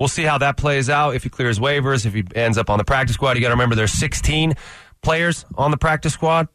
we'll 0.03 0.09
see 0.09 0.25
how 0.25 0.37
that 0.37 0.57
plays 0.57 0.91
out. 0.91 1.15
If 1.15 1.23
he 1.23 1.29
clears 1.29 1.61
waivers, 1.61 2.05
if 2.05 2.13
he 2.13 2.25
ends 2.35 2.59
up 2.59 2.71
on 2.71 2.79
the 2.79 2.85
practice 2.85 3.15
squad, 3.15 3.37
you 3.37 3.41
got 3.41 3.51
to 3.51 3.55
remember 3.55 3.77
there's 3.77 3.93
16 3.93 4.55
players 5.01 5.45
on 5.55 5.71
the 5.71 5.77
practice 5.77 6.13
squad, 6.13 6.49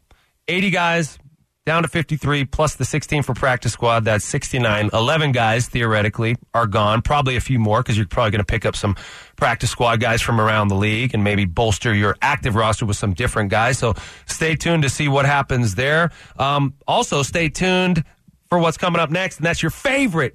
80 0.48 0.68
guys 0.68 1.18
down 1.64 1.82
to 1.82 1.88
53 1.88 2.44
plus 2.44 2.74
the 2.74 2.84
16 2.84 3.22
for 3.22 3.32
practice 3.32 3.72
squad. 3.72 4.04
That's 4.04 4.26
69. 4.26 4.90
11 4.92 5.32
guys 5.32 5.66
theoretically 5.66 6.36
are 6.52 6.66
gone. 6.66 7.00
Probably 7.00 7.36
a 7.36 7.40
few 7.40 7.58
more 7.58 7.82
because 7.82 7.96
you're 7.96 8.06
probably 8.06 8.32
going 8.32 8.40
to 8.40 8.44
pick 8.44 8.66
up 8.66 8.76
some 8.76 8.96
practice 9.36 9.70
squad 9.70 9.98
guys 9.98 10.20
from 10.20 10.42
around 10.42 10.68
the 10.68 10.76
league 10.76 11.14
and 11.14 11.24
maybe 11.24 11.46
bolster 11.46 11.94
your 11.94 12.16
active 12.20 12.54
roster 12.54 12.84
with 12.84 12.98
some 12.98 13.14
different 13.14 13.48
guys. 13.50 13.78
So 13.78 13.94
stay 14.26 14.56
tuned 14.56 14.82
to 14.82 14.90
see 14.90 15.08
what 15.08 15.24
happens 15.24 15.74
there. 15.74 16.10
Um, 16.38 16.74
also, 16.86 17.22
stay 17.22 17.48
tuned 17.48 18.04
for 18.50 18.58
what's 18.58 18.76
coming 18.76 19.00
up 19.00 19.10
next, 19.10 19.38
and 19.38 19.46
that's 19.46 19.62
your 19.62 19.70
favorite 19.70 20.34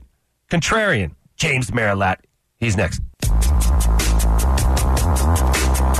contrarian, 0.50 1.12
James 1.36 1.69
Merilatt. 1.69 2.18
He's 2.59 2.77
next. 2.77 3.01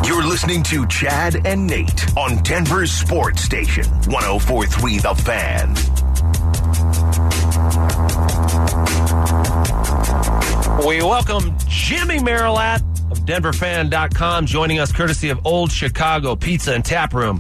You're 0.06 0.24
listening 0.24 0.64
to 0.64 0.86
Chad 0.88 1.46
and 1.46 1.66
Nate 1.68 2.18
on 2.18 2.42
Denver's 2.44 2.92
Sports 2.92 3.42
Station, 3.42 3.86
1043 4.08 4.98
The 5.00 5.16
Fan. 5.16 5.76
We 10.86 11.02
welcome 11.02 11.56
Jimmy 11.68 12.20
Merilatt 12.20 12.82
of 13.12 13.20
DenverFan.com 13.26 14.46
joining 14.46 14.80
us 14.80 14.92
courtesy 14.92 15.30
of 15.30 15.46
Old 15.46 15.72
Chicago 15.72 16.36
Pizza 16.36 16.74
and 16.74 16.84
Tap 16.84 17.14
Room. 17.14 17.40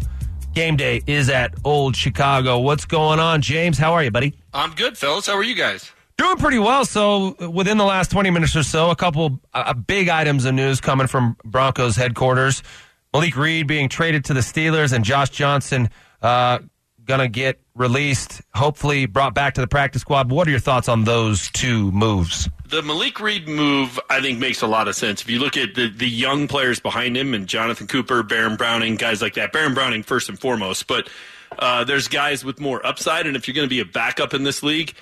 Game 0.54 0.78
day 0.78 1.02
is 1.08 1.30
at 1.30 1.54
Old 1.66 1.96
Chicago. 1.96 2.60
What's 2.60 2.86
going 2.86 3.20
on, 3.20 3.42
James? 3.42 3.78
How 3.78 3.94
are 3.94 4.04
you, 4.04 4.12
buddy? 4.12 4.34
I'm 4.54 4.72
good, 4.72 4.98
fellas. 4.98 5.28
How 5.28 5.34
are 5.34 5.44
you 5.44 5.56
guys? 5.56 5.92
Doing 6.18 6.38
pretty 6.38 6.60
well. 6.60 6.86
So, 6.86 7.36
within 7.50 7.78
the 7.78 7.86
last 7.86 8.12
20 8.12 8.30
minutes 8.30 8.56
or 8.56 8.64
so, 8.64 8.92
a 8.92 8.96
couple 8.96 9.40
uh, 9.54 9.74
big 9.74 10.10
items 10.10 10.46
of 10.46 10.54
news 10.54 10.80
coming 10.80 11.08
from 11.08 11.38
Broncos 11.44 11.96
headquarters. 11.96 12.62
Malik 13.14 13.36
Reed 13.36 13.68
being 13.68 13.90
traded 13.90 14.26
to 14.26 14.34
the 14.34 14.40
Steelers 14.42 14.94
and 14.94 15.04
Josh 15.04 15.30
Johnson 15.30 15.90
uh, 16.22 16.60
going 17.06 17.20
to 17.20 17.28
get 17.28 17.60
released, 17.76 18.42
hopefully 18.54 19.06
brought 19.06 19.34
back 19.34 19.56
to 19.56 19.62
the 19.62 19.68
practice 19.68 20.02
squad. 20.02 20.32
What 20.32 20.48
are 20.48 20.52
your 20.52 20.60
thoughts 20.60 20.88
on 20.88 21.04
those 21.04 21.50
two 21.52 21.92
moves? 21.92 22.50
The 22.68 22.82
Malik 22.82 23.20
Reed 23.20 23.48
move, 23.48 24.00
I 24.10 24.22
think, 24.22 24.40
makes 24.40 24.62
a 24.62 24.68
lot 24.68 24.88
of 24.88 24.96
sense. 24.96 25.22
If 25.22 25.30
you 25.30 25.40
look 25.40 25.58
at 25.58 25.76
the, 25.76 25.90
the 25.90 26.10
young 26.10 26.48
players 26.48 26.80
behind 26.80 27.18
him 27.18 27.34
and 27.34 27.48
Jonathan 27.48 27.88
Cooper, 27.88 28.24
Baron 28.24 28.56
Browning, 28.56 28.96
guys 28.96 29.22
like 29.22 29.36
that. 29.36 29.52
Baron 29.52 29.74
Browning, 29.74 30.04
first 30.04 30.30
and 30.30 30.40
foremost. 30.40 30.88
But 30.88 31.10
uh, 31.60 31.84
there's 31.84 32.08
guys 32.08 32.44
with 32.44 32.60
more 32.60 32.86
upside. 32.86 33.28
And 33.28 33.36
if 33.36 33.48
you're 33.48 33.56
going 33.56 33.68
to 33.68 33.70
be 33.70 33.80
a 33.80 33.86
backup 33.86 34.34
in 34.34 34.44
this 34.44 34.64
league, 34.64 34.94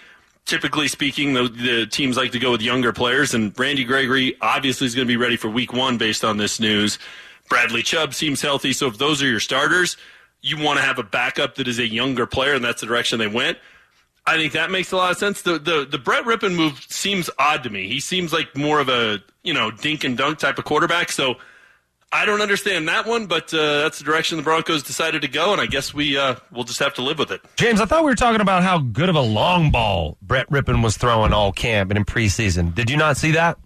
typically 0.45 0.87
speaking, 0.87 1.33
the, 1.33 1.47
the 1.47 1.85
teams 1.85 2.17
like 2.17 2.31
to 2.31 2.39
go 2.39 2.51
with 2.51 2.61
younger 2.61 2.93
players. 2.93 3.33
And 3.33 3.57
Randy 3.57 3.83
Gregory 3.83 4.35
obviously 4.41 4.87
is 4.87 4.95
going 4.95 5.07
to 5.07 5.11
be 5.11 5.17
ready 5.17 5.37
for 5.37 5.49
week 5.49 5.73
one 5.73 5.97
based 5.97 6.23
on 6.23 6.37
this 6.37 6.59
news. 6.59 6.99
Bradley 7.49 7.83
Chubb 7.83 8.13
seems 8.13 8.41
healthy. 8.41 8.73
So 8.73 8.87
if 8.87 8.97
those 8.97 9.21
are 9.21 9.27
your 9.27 9.39
starters, 9.39 9.97
you 10.41 10.57
want 10.57 10.79
to 10.79 10.85
have 10.85 10.99
a 10.99 11.03
backup 11.03 11.55
that 11.55 11.67
is 11.67 11.79
a 11.79 11.87
younger 11.87 12.25
player, 12.25 12.53
and 12.53 12.63
that's 12.63 12.81
the 12.81 12.87
direction 12.87 13.19
they 13.19 13.27
went. 13.27 13.57
I 14.25 14.37
think 14.37 14.53
that 14.53 14.69
makes 14.71 14.91
a 14.91 14.97
lot 14.97 15.11
of 15.11 15.17
sense. 15.17 15.41
The 15.41 15.57
the 15.57 15.85
the 15.89 15.97
Brett 15.97 16.25
Rypien 16.25 16.55
move 16.55 16.79
seems 16.89 17.29
odd 17.39 17.63
to 17.63 17.69
me. 17.69 17.87
He 17.87 17.99
seems 17.99 18.31
like 18.31 18.55
more 18.55 18.79
of 18.79 18.87
a 18.87 19.19
you 19.43 19.53
know 19.53 19.71
dink 19.71 20.03
and 20.03 20.17
dunk 20.17 20.39
type 20.39 20.59
of 20.59 20.65
quarterback. 20.65 21.11
So 21.11 21.35
I 22.13 22.25
don't 22.25 22.41
understand 22.41 22.87
that 22.89 23.07
one, 23.07 23.25
but 23.25 23.53
uh, 23.53 23.83
that's 23.83 23.99
the 23.99 24.03
direction 24.03 24.37
the 24.37 24.43
Broncos 24.43 24.83
decided 24.83 25.21
to 25.21 25.29
go, 25.29 25.53
and 25.53 25.61
I 25.61 25.65
guess 25.65 25.93
we 25.93 26.17
uh, 26.17 26.35
we'll 26.51 26.65
just 26.65 26.79
have 26.79 26.93
to 26.95 27.01
live 27.01 27.19
with 27.19 27.31
it. 27.31 27.41
James, 27.55 27.79
I 27.79 27.85
thought 27.85 28.03
we 28.03 28.11
were 28.11 28.15
talking 28.15 28.41
about 28.41 28.63
how 28.63 28.79
good 28.79 29.07
of 29.07 29.15
a 29.15 29.21
long 29.21 29.71
ball 29.71 30.17
Brett 30.21 30.49
Rypien 30.49 30.83
was 30.83 30.97
throwing 30.97 31.31
all 31.31 31.51
camp 31.53 31.89
and 31.89 31.97
in 31.97 32.03
preseason. 32.03 32.75
Did 32.75 32.89
you 32.89 32.97
not 32.97 33.15
see 33.15 33.31
that? 33.31 33.57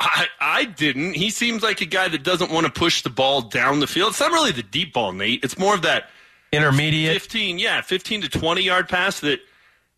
I, 0.00 0.26
I 0.40 0.64
didn't. 0.64 1.14
He 1.14 1.30
seems 1.30 1.62
like 1.62 1.80
a 1.80 1.86
guy 1.86 2.08
that 2.08 2.22
doesn't 2.22 2.50
want 2.50 2.66
to 2.66 2.72
push 2.72 3.02
the 3.02 3.10
ball 3.10 3.42
down 3.42 3.80
the 3.80 3.86
field. 3.86 4.10
It's 4.10 4.20
not 4.20 4.32
really 4.32 4.52
the 4.52 4.62
deep 4.62 4.92
ball, 4.92 5.12
Nate. 5.12 5.44
It's 5.44 5.58
more 5.58 5.74
of 5.74 5.82
that 5.82 6.08
Intermediate. 6.52 7.12
15, 7.12 7.58
yeah, 7.58 7.80
15 7.82 8.22
to 8.22 8.28
20 8.28 8.62
yard 8.62 8.88
pass 8.88 9.20
that 9.20 9.40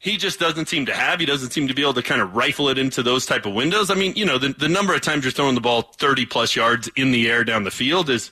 he 0.01 0.17
just 0.17 0.41
doesn't 0.41 0.67
seem 0.67 0.87
to 0.87 0.95
have. 0.95 1.21
He 1.21 1.27
doesn't 1.27 1.51
seem 1.51 1.69
to 1.69 1.75
be 1.75 1.83
able 1.83 1.93
to 1.93 2.03
kind 2.03 2.23
of 2.23 2.35
rifle 2.35 2.71
it 2.71 2.79
into 2.79 3.03
those 3.03 3.27
type 3.27 3.45
of 3.45 3.53
windows. 3.53 3.91
I 3.91 3.95
mean, 3.95 4.15
you 4.17 4.25
know, 4.25 4.39
the, 4.39 4.49
the 4.49 4.69
number 4.69 4.95
of 4.95 5.03
times 5.03 5.25
you're 5.25 5.31
throwing 5.31 5.55
the 5.55 5.61
ball 5.61 5.83
30 5.83 6.25
plus 6.25 6.57
yards 6.57 6.89
in 6.97 7.13
the 7.13 7.31
air 7.31 7.45
down 7.45 7.65
the 7.65 7.71
field 7.71 8.09
is, 8.09 8.31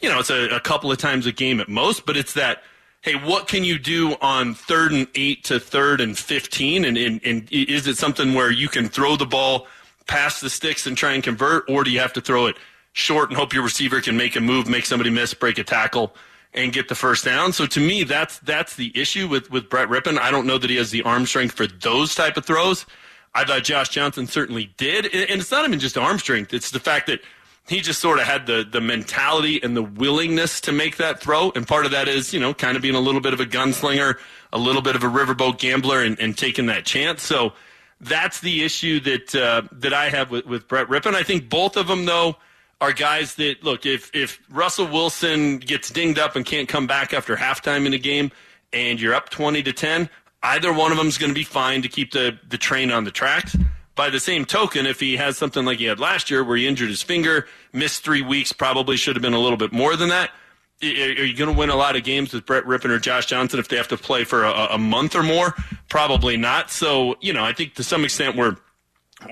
you 0.00 0.08
know, 0.08 0.20
it's 0.20 0.30
a, 0.30 0.48
a 0.54 0.60
couple 0.60 0.92
of 0.92 0.98
times 0.98 1.26
a 1.26 1.32
game 1.32 1.58
at 1.58 1.68
most, 1.68 2.06
but 2.06 2.16
it's 2.16 2.34
that, 2.34 2.62
hey, 3.00 3.16
what 3.16 3.48
can 3.48 3.64
you 3.64 3.80
do 3.80 4.14
on 4.20 4.54
third 4.54 4.92
and 4.92 5.08
eight 5.16 5.42
to 5.44 5.58
third 5.58 6.00
and 6.00 6.16
15? 6.16 6.84
And, 6.84 6.96
and, 6.96 7.20
and 7.24 7.48
is 7.50 7.88
it 7.88 7.96
something 7.96 8.34
where 8.34 8.52
you 8.52 8.68
can 8.68 8.88
throw 8.88 9.16
the 9.16 9.26
ball 9.26 9.66
past 10.06 10.40
the 10.40 10.48
sticks 10.48 10.86
and 10.86 10.96
try 10.96 11.14
and 11.14 11.24
convert, 11.24 11.68
or 11.68 11.82
do 11.82 11.90
you 11.90 11.98
have 11.98 12.12
to 12.12 12.20
throw 12.20 12.46
it 12.46 12.56
short 12.92 13.30
and 13.30 13.36
hope 13.36 13.52
your 13.52 13.64
receiver 13.64 14.00
can 14.00 14.16
make 14.16 14.36
a 14.36 14.40
move, 14.40 14.68
make 14.68 14.86
somebody 14.86 15.10
miss, 15.10 15.34
break 15.34 15.58
a 15.58 15.64
tackle? 15.64 16.14
And 16.58 16.72
get 16.72 16.88
the 16.88 16.94
first 16.94 17.24
down. 17.24 17.52
So 17.52 17.66
to 17.66 17.80
me, 17.80 18.02
that's 18.04 18.38
that's 18.40 18.76
the 18.76 18.92
issue 18.98 19.28
with 19.28 19.50
with 19.50 19.70
Brett 19.70 19.88
Rypien. 19.88 20.18
I 20.18 20.30
don't 20.30 20.46
know 20.46 20.58
that 20.58 20.68
he 20.68 20.76
has 20.76 20.90
the 20.90 21.02
arm 21.02 21.24
strength 21.24 21.54
for 21.54 21.66
those 21.66 22.14
type 22.14 22.36
of 22.36 22.44
throws. 22.44 22.84
I 23.34 23.44
thought 23.44 23.62
Josh 23.62 23.90
Johnson 23.90 24.26
certainly 24.26 24.74
did, 24.76 25.06
and 25.06 25.40
it's 25.40 25.50
not 25.50 25.64
even 25.64 25.78
just 25.78 25.96
arm 25.96 26.18
strength. 26.18 26.52
It's 26.52 26.72
the 26.72 26.80
fact 26.80 27.06
that 27.06 27.20
he 27.68 27.80
just 27.80 28.00
sort 28.00 28.18
of 28.18 28.24
had 28.24 28.46
the 28.46 28.66
the 28.68 28.80
mentality 28.80 29.62
and 29.62 29.76
the 29.76 29.82
willingness 29.82 30.60
to 30.62 30.72
make 30.72 30.96
that 30.96 31.20
throw. 31.20 31.52
And 31.54 31.66
part 31.66 31.86
of 31.86 31.92
that 31.92 32.08
is 32.08 32.34
you 32.34 32.40
know 32.40 32.52
kind 32.52 32.76
of 32.76 32.82
being 32.82 32.96
a 32.96 33.00
little 33.00 33.20
bit 33.20 33.32
of 33.32 33.40
a 33.40 33.46
gunslinger, 33.46 34.18
a 34.52 34.58
little 34.58 34.82
bit 34.82 34.96
of 34.96 35.04
a 35.04 35.08
riverboat 35.08 35.58
gambler, 35.58 36.02
and, 36.02 36.18
and 36.18 36.36
taking 36.36 36.66
that 36.66 36.84
chance. 36.84 37.22
So 37.22 37.52
that's 38.00 38.40
the 38.40 38.64
issue 38.64 38.98
that 39.00 39.34
uh, 39.34 39.62
that 39.70 39.92
I 39.92 40.08
have 40.08 40.32
with, 40.32 40.46
with 40.46 40.66
Brett 40.66 40.88
Rypien. 40.88 41.14
I 41.14 41.22
think 41.22 41.48
both 41.48 41.76
of 41.76 41.86
them 41.86 42.04
though 42.04 42.36
are 42.80 42.92
guys 42.92 43.34
that 43.36 43.62
look 43.64 43.86
if 43.86 44.10
if 44.14 44.40
Russell 44.50 44.86
Wilson 44.86 45.58
gets 45.58 45.90
dinged 45.90 46.18
up 46.18 46.36
and 46.36 46.44
can't 46.44 46.68
come 46.68 46.86
back 46.86 47.12
after 47.12 47.36
halftime 47.36 47.86
in 47.86 47.94
a 47.94 47.98
game 47.98 48.30
and 48.72 49.00
you're 49.00 49.14
up 49.14 49.30
20 49.30 49.62
to 49.62 49.72
10 49.72 50.08
either 50.42 50.72
one 50.72 50.92
of 50.92 50.98
them 50.98 51.08
is 51.08 51.18
going 51.18 51.30
to 51.30 51.34
be 51.34 51.44
fine 51.44 51.82
to 51.82 51.88
keep 51.88 52.12
the 52.12 52.38
the 52.48 52.58
train 52.58 52.90
on 52.90 53.04
the 53.04 53.10
tracks 53.10 53.56
by 53.94 54.08
the 54.10 54.20
same 54.20 54.44
token 54.44 54.86
if 54.86 55.00
he 55.00 55.16
has 55.16 55.36
something 55.36 55.64
like 55.64 55.78
he 55.78 55.86
had 55.86 55.98
last 55.98 56.30
year 56.30 56.44
where 56.44 56.56
he 56.56 56.66
injured 56.66 56.88
his 56.88 57.02
finger 57.02 57.46
missed 57.72 58.04
3 58.04 58.22
weeks 58.22 58.52
probably 58.52 58.96
should 58.96 59.16
have 59.16 59.22
been 59.22 59.34
a 59.34 59.40
little 59.40 59.58
bit 59.58 59.72
more 59.72 59.96
than 59.96 60.08
that 60.08 60.30
are 60.80 60.86
you 60.86 61.34
going 61.34 61.52
to 61.52 61.58
win 61.58 61.70
a 61.70 61.76
lot 61.76 61.96
of 61.96 62.04
games 62.04 62.32
with 62.32 62.46
Brett 62.46 62.64
Rypien 62.64 62.90
or 62.90 63.00
Josh 63.00 63.26
Johnson 63.26 63.58
if 63.58 63.66
they 63.66 63.76
have 63.76 63.88
to 63.88 63.96
play 63.96 64.22
for 64.22 64.44
a, 64.44 64.68
a 64.70 64.78
month 64.78 65.16
or 65.16 65.24
more? 65.24 65.54
Probably 65.88 66.36
not. 66.36 66.70
So, 66.70 67.16
you 67.20 67.32
know, 67.32 67.44
I 67.44 67.52
think 67.52 67.74
to 67.74 67.82
some 67.82 68.04
extent 68.04 68.36
we're 68.36 68.56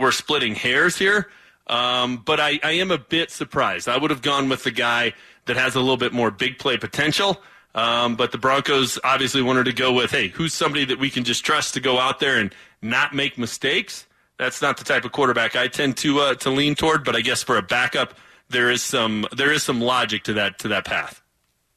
we're 0.01 0.11
splitting 0.11 0.57
hairs 0.57 0.97
here. 0.97 1.29
Um, 1.67 2.19
but 2.25 2.39
I, 2.39 2.61
I 2.63 2.73
am 2.73 2.91
a 2.91 2.99
bit 2.99 3.31
surprised. 3.31 3.89
I 3.89 3.97
would 3.97 4.11
have 4.11 4.23
gone 4.23 4.49
with 4.49 4.63
the 4.65 4.71
guy 4.71 5.15
that 5.47 5.57
has 5.57 5.75
a 5.75 5.81
little 5.81 5.97
bit 5.97 6.13
more 6.13 6.31
big 6.31 6.59
play 6.59 6.77
potential. 6.77 7.43
Um, 7.75 8.17
but 8.17 8.33
the 8.33 8.39
Broncos 8.39 8.99
obviously 9.05 9.43
wanted 9.43 9.65
to 9.65 9.73
go 9.73 9.93
with, 9.93 10.11
hey, 10.11 10.29
who's 10.29 10.55
somebody 10.55 10.85
that 10.87 10.99
we 10.99 11.11
can 11.11 11.25
just 11.25 11.45
trust 11.45 11.75
to 11.75 11.81
go 11.81 11.99
out 11.99 12.21
there 12.21 12.39
and 12.39 12.55
not 12.81 13.15
make 13.15 13.37
mistakes? 13.37 14.07
That's 14.39 14.63
not 14.63 14.79
the 14.79 14.85
type 14.85 15.05
of 15.05 15.13
quarterback 15.13 15.57
I 15.57 15.69
tend 15.69 15.97
to 15.99 16.21
uh, 16.21 16.35
to 16.37 16.51
lean 16.51 16.75
toward. 16.75 17.05
But 17.05 17.17
I 17.17 17.21
guess 17.21 17.43
for 17.43 17.57
a 17.57 17.63
backup, 17.63 18.15
there 18.49 18.71
is 18.71 18.83
some 18.83 19.27
there 19.35 19.53
is 19.53 19.63
some 19.63 19.81
logic 19.81 20.25
to 20.25 20.35
that 20.35 20.59
to 20.61 20.69
that 20.69 20.85
path. 20.85 21.23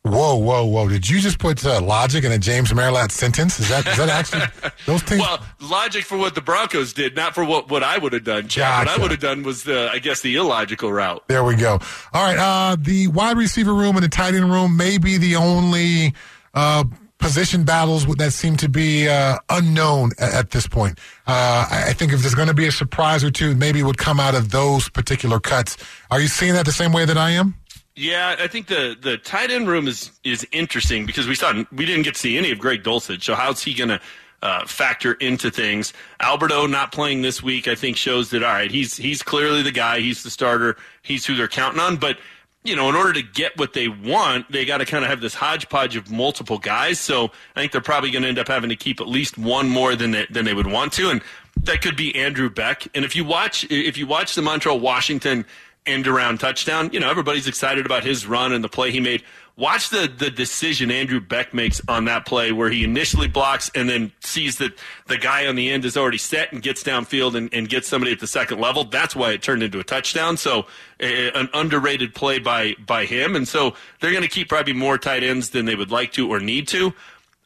Whoa, 0.04 0.38
whoa, 0.38 0.64
whoa! 0.64 0.88
Did 0.88 1.10
you 1.10 1.20
just 1.20 1.40
put 1.40 1.66
uh, 1.66 1.82
logic 1.82 2.24
in 2.24 2.32
a 2.32 2.38
James 2.38 2.74
Merilatt 2.74 3.12
sentence? 3.12 3.60
Is 3.60 3.68
that 3.68 3.86
is 3.86 3.98
that 3.98 4.08
actually 4.08 4.72
those 4.86 5.04
things? 5.04 5.20
Well, 5.20 5.44
logic 5.60 6.06
for 6.06 6.18
what 6.18 6.36
the 6.36 6.42
Broncos 6.42 6.94
did, 6.94 7.18
not 7.18 7.36
for 7.36 7.44
what, 7.44 7.70
what 7.70 7.84
I 7.84 7.98
would 7.98 8.14
have 8.14 8.24
done. 8.24 8.48
Chad. 8.48 8.88
Gotcha. 8.88 8.92
What 8.92 9.00
I 9.00 9.02
would 9.02 9.12
have 9.12 9.20
done 9.20 9.44
was, 9.44 9.64
the, 9.64 9.90
I 9.92 10.00
guess, 10.00 10.22
the 10.22 10.38
illogical 10.38 10.90
route. 10.90 11.28
There 11.28 11.44
we 11.44 11.58
go. 11.58 11.80
All 12.14 12.24
right, 12.24 12.38
uh, 12.38 12.78
the 12.80 13.08
wide 13.10 13.36
receiver 13.36 13.74
room 13.74 13.98
and 13.98 14.04
the 14.04 14.10
tight 14.10 14.36
end 14.36 14.50
room 14.50 14.78
may 14.78 15.00
be 15.00 15.18
the 15.18 15.36
only 15.36 16.14
uh, 16.54 16.86
position 17.18 17.66
battles 17.66 18.06
that 18.16 18.32
seem 18.32 18.56
to 18.58 18.70
be 18.70 19.10
uh, 19.10 19.38
unknown 19.50 20.12
at, 20.18 20.34
at, 20.34 20.50
this 20.52 20.66
point. 20.66 20.98
Uh, 21.28 21.68
I 21.70 21.92
think 21.92 22.14
if 22.14 22.22
there's 22.22 22.36
going 22.36 22.48
to 22.48 22.54
be 22.54 22.68
a 22.68 22.72
surprise 22.72 23.22
or 23.24 23.32
two, 23.32 23.54
maybe 23.54 23.82
it 23.82 23.84
would 23.84 23.98
come 23.98 24.20
out 24.20 24.34
of 24.34 24.52
those 24.52 24.88
particular 24.88 25.42
cuts. 25.42 25.76
Are 26.10 26.22
you 26.22 26.28
seeing 26.28 26.54
that 26.54 26.66
the 26.66 26.72
same 26.72 26.94
way 26.94 27.04
that 27.04 27.18
I 27.18 27.32
am? 27.32 27.56
Yeah, 27.96 28.36
I 28.40 28.48
think 28.48 28.68
the 28.68 28.96
the 29.00 29.18
tight 29.18 29.52
end 29.52 29.68
room 29.68 29.88
is 29.88 30.12
is 30.24 30.48
interesting 30.52 31.06
because 31.06 31.28
we 31.28 31.36
saw 31.36 31.54
we 31.72 31.86
didn't 31.86 32.04
get 32.04 32.14
to 32.16 32.20
see 32.20 32.38
any 32.38 32.52
of 32.52 32.60
Greg 32.60 32.84
Dulcich. 32.84 33.24
So 33.24 33.36
how's 33.36 33.62
he 33.62 33.74
going 33.74 33.90
to 33.90 34.00
uh, 34.42 34.66
factor 34.66 35.14
into 35.14 35.52
things? 35.52 35.92
Alberto 36.22 36.66
not 36.66 36.92
playing 36.94 37.24
this 37.24 37.44
week, 37.44 37.68
I 37.68 37.76
think, 37.76 37.98
shows 37.98 38.30
that 38.30 38.44
all 38.44 38.54
right. 38.54 38.72
He's 38.72 38.96
he's 38.96 39.22
clearly 39.22 39.64
the 39.64 39.72
guy. 39.72 40.00
He's 40.00 40.24
the 40.24 40.30
starter. 40.30 40.78
He's 41.02 41.26
who 41.26 41.36
they're 41.36 41.50
counting 41.50 41.82
on. 41.82 41.98
But 41.98 42.20
you 42.64 42.76
know, 42.76 42.90
in 42.90 42.96
order 42.96 43.14
to 43.14 43.22
get 43.22 43.58
what 43.58 43.74
they 43.74 43.88
want, 43.88 44.52
they 44.52 44.66
got 44.66 44.78
to 44.80 44.86
kind 44.86 45.04
of 45.04 45.10
have 45.10 45.22
this 45.22 45.34
hodgepodge 45.34 45.96
of 45.96 46.12
multiple 46.12 46.58
guys. 46.58 47.00
So 47.00 47.32
I 47.56 47.60
think 47.62 47.72
they're 47.72 47.82
probably 47.82 48.12
going 48.12 48.24
to 48.24 48.30
end 48.30 48.40
up 48.40 48.48
having 48.48 48.70
to 48.70 48.76
keep 48.76 49.00
at 49.00 49.08
least 49.08 49.38
one 49.38 49.70
more 49.70 49.96
than 49.96 50.12
they, 50.12 50.26
than 50.30 50.46
they 50.46 50.54
would 50.54 50.68
want 50.68 50.94
to, 50.94 51.10
and 51.10 51.22
that 51.64 51.82
could 51.82 51.96
be 51.96 52.14
Andrew 52.16 52.50
Beck. 52.50 52.88
And 52.94 53.06
if 53.06 53.16
you 53.16 53.24
watch 53.26 53.66
if 53.70 53.98
you 53.98 54.08
watch 54.08 54.36
the 54.36 54.42
Montreal 54.42 54.80
Washington 54.80 55.46
end 55.90 56.08
around 56.08 56.40
touchdown. 56.40 56.90
You 56.94 57.00
know, 57.00 57.10
everybody's 57.10 57.48
excited 57.48 57.86
about 57.86 58.04
his 58.04 58.26
run 58.26 58.54
and 58.54 58.64
the 58.64 58.70
play 58.70 58.92
he 58.92 59.00
made. 59.00 59.24
Watch 59.58 59.90
the 59.90 60.08
the 60.08 60.32
decision 60.32 60.90
Andrew 60.90 61.20
Beck 61.20 61.54
makes 61.54 61.82
on 61.90 62.06
that 62.06 62.26
play 62.26 62.54
where 62.54 62.70
he 62.70 62.86
initially 62.86 63.28
blocks 63.28 63.70
and 63.76 63.90
then 63.90 64.14
sees 64.22 64.58
that 64.60 64.72
the 65.08 65.18
guy 65.18 65.48
on 65.48 65.56
the 65.56 65.70
end 65.70 65.84
is 65.84 65.98
already 65.98 66.18
set 66.18 66.54
and 66.54 66.62
gets 66.62 66.82
downfield 66.82 67.36
and, 67.36 67.54
and 67.54 67.68
gets 67.68 67.90
somebody 67.90 68.14
at 68.14 68.22
the 68.22 68.28
second 68.28 68.62
level. 68.62 68.86
That's 68.86 69.18
why 69.18 69.34
it 69.34 69.42
turned 69.42 69.62
into 69.62 69.80
a 69.80 69.84
touchdown. 69.84 70.38
So 70.38 70.66
a, 71.02 71.32
an 71.32 71.50
underrated 71.54 72.16
play 72.16 72.40
by 72.40 72.76
by 72.86 73.04
him. 73.04 73.36
And 73.36 73.48
so 73.48 73.76
they're 74.00 74.12
going 74.12 74.24
to 74.24 74.30
keep 74.30 74.48
probably 74.48 74.74
more 74.74 74.98
tight 74.98 75.24
ends 75.24 75.50
than 75.50 75.66
they 75.66 75.76
would 75.76 75.92
like 75.92 76.14
to 76.14 76.32
or 76.32 76.40
need 76.40 76.70
to. 76.70 76.94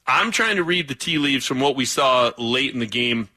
I'm 0.05 0.31
trying 0.31 0.57
to 0.57 0.63
read 0.63 0.89
the 0.89 0.95
tea 0.95 1.17
leaves 1.17 1.47
from 1.47 1.61
what 1.61 1.75
we 1.75 1.85
saw 1.85 2.31
late 2.37 2.73
in 2.73 2.79
the 2.79 2.85
game 2.85 3.29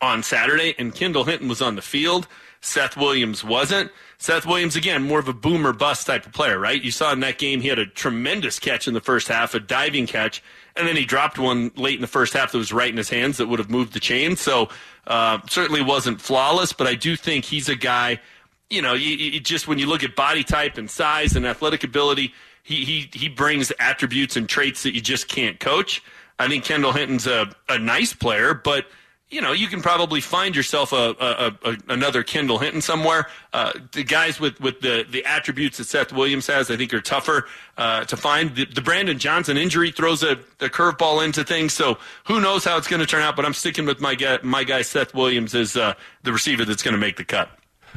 on 0.00 0.22
Saturday, 0.22 0.74
and 0.78 0.94
Kendall 0.94 1.24
Hinton 1.24 1.48
was 1.48 1.62
on 1.62 1.76
the 1.76 1.82
field. 1.82 2.26
Seth 2.62 2.96
Williams 2.96 3.42
wasn't. 3.42 3.90
Seth 4.18 4.46
Williams, 4.46 4.76
again, 4.76 5.02
more 5.02 5.18
of 5.18 5.26
a 5.26 5.32
boomer 5.32 5.72
bust 5.72 6.06
type 6.06 6.24
of 6.24 6.32
player, 6.32 6.58
right? 6.58 6.80
You 6.80 6.92
saw 6.92 7.12
in 7.12 7.18
that 7.20 7.38
game 7.38 7.60
he 7.60 7.66
had 7.66 7.80
a 7.80 7.86
tremendous 7.86 8.60
catch 8.60 8.86
in 8.86 8.94
the 8.94 9.00
first 9.00 9.26
half, 9.26 9.52
a 9.54 9.60
diving 9.60 10.06
catch, 10.06 10.40
and 10.76 10.86
then 10.86 10.94
he 10.94 11.04
dropped 11.04 11.40
one 11.40 11.72
late 11.74 11.96
in 11.96 12.00
the 12.00 12.06
first 12.06 12.32
half 12.32 12.52
that 12.52 12.58
was 12.58 12.72
right 12.72 12.88
in 12.88 12.96
his 12.96 13.10
hands 13.10 13.36
that 13.38 13.48
would 13.48 13.58
have 13.58 13.68
moved 13.68 13.92
the 13.94 14.00
chain. 14.00 14.36
So 14.36 14.68
uh, 15.08 15.40
certainly 15.50 15.82
wasn't 15.82 16.20
flawless, 16.20 16.72
but 16.72 16.86
I 16.86 16.94
do 16.94 17.16
think 17.16 17.44
he's 17.44 17.68
a 17.68 17.74
guy, 17.74 18.20
you 18.70 18.80
know, 18.80 18.94
you, 18.94 19.16
you 19.16 19.40
just 19.40 19.66
when 19.66 19.80
you 19.80 19.86
look 19.86 20.04
at 20.04 20.14
body 20.14 20.44
type 20.44 20.78
and 20.78 20.88
size 20.88 21.34
and 21.34 21.44
athletic 21.44 21.82
ability, 21.82 22.32
he, 22.62 22.84
he, 22.84 23.10
he 23.12 23.28
brings 23.28 23.72
attributes 23.80 24.36
and 24.36 24.48
traits 24.48 24.84
that 24.84 24.94
you 24.94 25.00
just 25.00 25.26
can't 25.26 25.58
coach. 25.58 26.00
I 26.38 26.46
think 26.46 26.64
Kendall 26.64 26.92
Hinton's 26.92 27.26
a, 27.26 27.52
a 27.68 27.78
nice 27.78 28.12
player, 28.12 28.54
but– 28.54 28.86
you 29.32 29.40
know, 29.40 29.52
you 29.52 29.66
can 29.66 29.80
probably 29.80 30.20
find 30.20 30.54
yourself 30.54 30.92
a, 30.92 31.14
a, 31.18 31.70
a 31.70 31.76
another 31.88 32.22
Kendall 32.22 32.58
Hinton 32.58 32.82
somewhere. 32.82 33.28
Uh, 33.54 33.72
the 33.92 34.04
guys 34.04 34.38
with, 34.38 34.60
with 34.60 34.82
the, 34.82 35.06
the 35.08 35.24
attributes 35.24 35.78
that 35.78 35.84
Seth 35.84 36.12
Williams 36.12 36.46
has, 36.48 36.70
I 36.70 36.76
think, 36.76 36.92
are 36.92 37.00
tougher 37.00 37.46
uh, 37.78 38.04
to 38.04 38.16
find. 38.16 38.54
The, 38.54 38.66
the, 38.66 38.82
Brandon 38.82 39.18
Johnson 39.18 39.56
injury 39.56 39.90
throws 39.90 40.22
a, 40.22 40.32
a 40.60 40.68
curveball 40.68 41.24
into 41.24 41.44
things, 41.44 41.72
so 41.72 41.96
who 42.24 42.42
knows 42.42 42.64
how 42.64 42.76
it's 42.76 42.88
going 42.88 43.00
to 43.00 43.06
turn 43.06 43.22
out. 43.22 43.34
But 43.34 43.46
I'm 43.46 43.54
sticking 43.54 43.86
with 43.86 44.00
my 44.00 44.14
guy, 44.14 44.38
my 44.42 44.64
guy 44.64 44.82
Seth 44.82 45.14
Williams 45.14 45.54
as 45.54 45.76
uh, 45.76 45.94
the 46.22 46.32
receiver 46.32 46.66
that's 46.66 46.82
going 46.82 46.94
to 46.94 47.00
make 47.00 47.16
the 47.16 47.24
cut. 47.24 47.48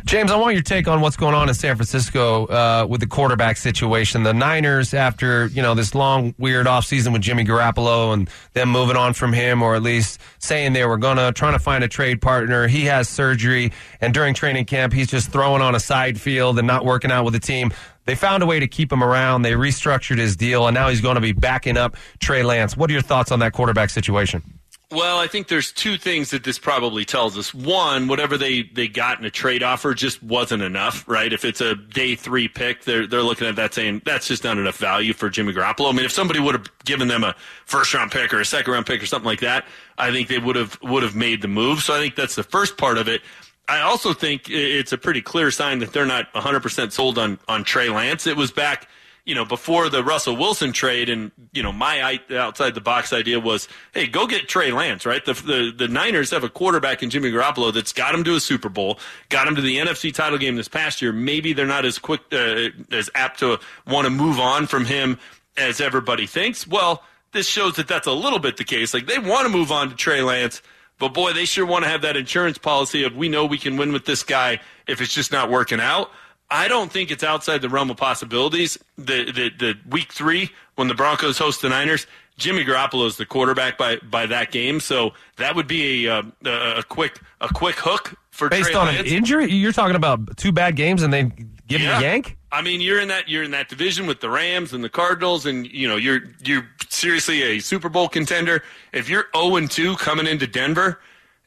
James, 0.04 0.30
I 0.30 0.36
want 0.36 0.54
your 0.54 0.62
take 0.62 0.88
on 0.88 1.02
what's 1.02 1.16
going 1.16 1.34
on 1.34 1.48
in 1.48 1.56
San 1.56 1.76
Francisco 1.76 2.46
uh, 2.48 2.86
with 2.88 3.02
the 3.02 3.08
quarterback 3.08 3.58
situation. 3.58 4.24
The 4.24 4.34
Niners, 4.34 4.94
after 4.94 5.48
you 5.48 5.62
know 5.62 5.74
this 5.74 5.96
long 5.96 6.36
weird 6.38 6.68
offseason 6.68 7.14
with 7.14 7.22
Jimmy 7.22 7.46
Garoppolo 7.46 8.14
and 8.14 8.30
them 8.54 8.70
moving 8.70 8.98
on 8.98 9.14
from 9.14 9.34
him, 9.34 9.64
or 9.64 9.76
at 9.76 9.82
least 9.82 10.20
saying 10.38 10.74
they 10.74 10.86
were 10.86 10.98
gonna 10.98 11.32
trying 11.32 11.54
to 11.54 11.60
find 11.60 11.84
a 11.84 11.88
trade 11.88 12.22
partner. 12.22 12.68
He 12.68 12.86
has 12.86 13.08
surgery, 13.08 13.72
and 14.02 14.14
during 14.14 14.34
training 14.34 14.66
camp, 14.66 14.94
he's 14.94 15.08
just 15.08 15.32
throwing 15.32 15.62
on 15.62 15.74
a 15.74 15.80
side 15.80 16.20
field 16.20 16.60
and 16.60 16.68
not 16.68 16.86
working 16.86 17.12
out 17.12 17.24
with 17.24 17.34
the 17.34 17.40
team. 17.40 17.72
They 18.06 18.16
found 18.16 18.44
a 18.44 18.46
way 18.46 18.60
to 18.60 18.68
keep 18.68 18.92
him 18.92 19.04
around. 19.04 19.42
They 19.42 19.54
restructured 19.54 20.20
his 20.20 20.36
deal, 20.36 20.68
and 20.68 20.76
now 20.76 20.90
he's 20.90 21.02
going 21.02 21.16
to 21.16 21.22
be 21.22 21.32
backing 21.32 21.78
up 21.78 21.96
Trey 22.20 22.44
Lance. 22.44 22.78
What 22.78 22.90
are 22.92 22.94
your 22.94 23.02
thoughts 23.02 23.32
on 23.32 23.40
that 23.40 23.54
quarterback 23.54 23.90
situation? 23.90 24.44
Well, 24.92 25.18
I 25.18 25.28
think 25.28 25.48
there's 25.48 25.72
two 25.72 25.98
things 25.98 26.30
that 26.30 26.44
this 26.44 26.60
probably 26.60 27.06
tells 27.06 27.38
us. 27.38 27.54
One, 27.54 28.08
whatever 28.08 28.38
they, 28.38 28.64
they 28.64 28.88
got 28.88 29.18
in 29.18 29.26
a 29.26 29.32
trade 29.32 29.64
offer 29.64 29.96
just 29.96 30.22
wasn't 30.22 30.62
enough, 30.62 31.08
right? 31.08 31.34
If 31.34 31.44
it's 31.44 31.60
a 31.60 31.74
day 31.76 32.14
three 32.14 32.48
pick, 32.48 32.84
they're 32.84 33.08
they're 33.08 33.24
looking 33.24 33.48
at 33.48 33.56
that 33.56 33.74
saying 33.74 34.04
that's 34.06 34.28
just 34.28 34.44
not 34.44 34.58
enough 34.60 34.78
value 34.78 35.14
for 35.14 35.30
Jimmy 35.30 35.54
Garoppolo. 35.54 35.90
I 35.90 35.92
mean, 35.92 36.06
if 36.06 36.12
somebody 36.12 36.40
would 36.40 36.54
have 36.54 36.68
given 36.86 37.08
them 37.08 37.24
a 37.24 37.36
first 37.66 37.94
round 37.96 38.12
pick 38.12 38.32
or 38.32 38.40
a 38.40 38.46
second 38.46 38.72
round 38.74 38.86
pick 38.86 39.02
or 39.02 39.08
something 39.08 39.26
like 39.26 39.40
that, 39.40 39.66
I 39.98 40.12
think 40.12 40.28
they 40.28 40.38
would 40.40 40.56
have 40.56 40.78
would 40.84 41.02
have 41.02 41.16
made 41.16 41.42
the 41.42 41.48
move. 41.48 41.80
So 41.82 41.96
I 41.96 42.00
think 42.00 42.16
that's 42.16 42.36
the 42.36 42.44
first 42.44 42.78
part 42.78 43.00
of 43.00 43.08
it. 43.08 43.22
I 43.68 43.82
also 43.82 44.14
think 44.14 44.50
it's 44.50 44.94
a 44.94 44.98
pretty 45.00 45.24
clear 45.24 45.50
sign 45.50 45.80
that 45.80 45.92
they're 45.92 46.06
not 46.06 46.32
100% 46.34 46.92
sold 46.92 47.18
on 47.18 47.40
on 47.48 47.64
Trey 47.64 47.90
Lance. 47.90 48.28
It 48.28 48.38
was 48.38 48.52
back 48.52 48.88
you 49.26 49.34
know, 49.34 49.44
before 49.44 49.90
the 49.90 50.04
Russell 50.04 50.38
Wilson 50.38 50.72
trade, 50.72 51.10
and 51.10 51.32
you 51.52 51.64
know, 51.64 51.72
my 51.72 52.20
outside 52.32 52.76
the 52.76 52.82
box 52.82 53.12
idea 53.12 53.40
was, 53.40 53.68
hey, 53.92 54.06
go 54.06 54.28
get 54.28 54.48
Trey 54.48 54.72
Lance, 54.72 55.06
right? 55.06 55.26
The, 55.26 55.34
the 55.34 55.74
the 55.76 55.88
Niners 55.88 56.30
have 56.30 56.44
a 56.44 56.50
quarterback 56.50 57.02
in 57.02 57.10
Jimmy 57.10 57.32
Garoppolo 57.32 57.74
that's 57.74 57.92
got 57.92 58.14
him 58.14 58.24
to 58.24 58.36
a 58.36 58.40
Super 58.40 58.70
Bowl, 58.70 59.00
got 59.30 59.48
him 59.48 59.56
to 59.56 59.62
the 59.62 59.78
NFC 59.78 60.14
title 60.14 60.38
game 60.38 60.56
this 60.56 60.68
past 60.68 61.02
year. 61.02 61.12
Maybe 61.12 61.54
they're 61.54 61.66
not 61.66 61.86
as 61.86 61.98
quick, 61.98 62.22
uh, 62.32 62.70
as 62.92 63.10
apt 63.16 63.40
to 63.40 63.60
want 63.88 64.06
to 64.06 64.12
move 64.12 64.40
on 64.40 64.68
from 64.68 64.86
him 64.86 65.18
as 65.58 65.82
everybody 65.82 66.28
thinks. 66.28 66.68
Well, 66.68 67.04
this 67.32 67.48
shows 67.48 67.76
that 67.78 67.88
that's 67.88 68.08
a 68.08 68.14
little 68.14 68.40
bit 68.40 68.58
the 68.58 68.64
case. 68.64 68.94
Like 68.94 69.08
they 69.08 69.18
want 69.18 69.48
to 69.48 69.50
move 69.50 69.72
on 69.72 69.90
to 69.90 69.96
Trey 69.96 70.22
Lance. 70.22 70.62
But 70.98 71.14
boy, 71.14 71.34
they 71.34 71.46
sure 71.46 71.66
want 71.66 71.84
to 71.84 71.90
have 71.90 72.04
that 72.04 72.16
insurance 72.16 72.58
policy 72.58 73.04
of 73.04 73.16
we 73.16 73.28
know 73.28 73.46
we 73.46 73.58
can 73.58 73.76
win 73.76 73.92
with 73.92 74.06
this 74.06 74.24
guy 74.24 74.62
if 74.88 75.02
it's 75.02 75.14
just 75.14 75.32
not 75.32 75.50
working 75.50 75.82
out. 75.82 76.12
I 76.50 76.68
don't 76.68 76.92
think 76.92 77.12
it's 77.12 77.24
outside 77.24 77.62
the 77.62 77.70
realm 77.70 77.90
of 77.90 77.98
possibilities. 77.98 78.78
The 78.98 79.26
the, 79.32 79.50
the 79.58 79.74
week 79.90 80.12
three 80.14 80.52
when 80.76 80.88
the 80.88 80.94
Broncos 80.94 81.38
host 81.38 81.62
the 81.62 81.70
Niners, 81.70 82.06
Jimmy 82.38 82.64
Garoppolo 82.66 83.08
is 83.08 83.18
the 83.18 83.26
quarterback 83.26 83.78
by 83.78 83.98
by 83.98 84.26
that 84.28 84.52
game, 84.52 84.80
so 84.80 85.14
that 85.38 85.56
would 85.56 85.68
be 85.68 86.06
a 86.08 86.18
uh, 86.18 86.24
a, 86.46 86.76
a 86.80 86.84
quick 86.84 87.20
a 87.42 87.48
quick 87.48 87.76
hook 87.78 88.14
for 88.32 88.50
based 88.50 88.70
Trey 88.72 88.80
on 88.80 88.88
Lance. 88.88 89.00
an 89.00 89.06
injury. 89.16 89.52
You're 89.52 89.72
talking 89.72 89.96
about 89.96 90.38
two 90.38 90.52
bad 90.52 90.76
games 90.76 91.02
and 91.04 91.12
then 91.14 91.30
give 91.68 91.82
him 91.82 91.88
Yeah. 91.90 92.00
a 92.00 92.02
yank. 92.02 92.38
I 92.52 92.62
mean, 92.62 92.80
you're 92.80 93.00
in 93.00 93.08
that 93.10 93.28
you're 93.28 93.44
in 93.44 93.52
that 93.52 93.68
division 93.68 94.06
with 94.06 94.22
the 94.22 94.30
Rams 94.30 94.72
and 94.72 94.84
the 94.84 94.90
Cardinals, 94.90 95.46
and 95.46 95.66
you 95.68 95.88
know 95.88 95.96
you're 95.98 96.22
you're 96.44 96.68
seriously 96.90 97.42
a 97.42 97.60
Super 97.60 97.90
Bowl 97.90 98.08
contender. 98.08 98.64
If 98.94 99.10
you're 99.10 99.26
0 99.36 99.56
and 99.58 99.70
2 99.70 99.96
coming 99.98 100.26
into 100.28 100.48
Denver, 100.48 101.02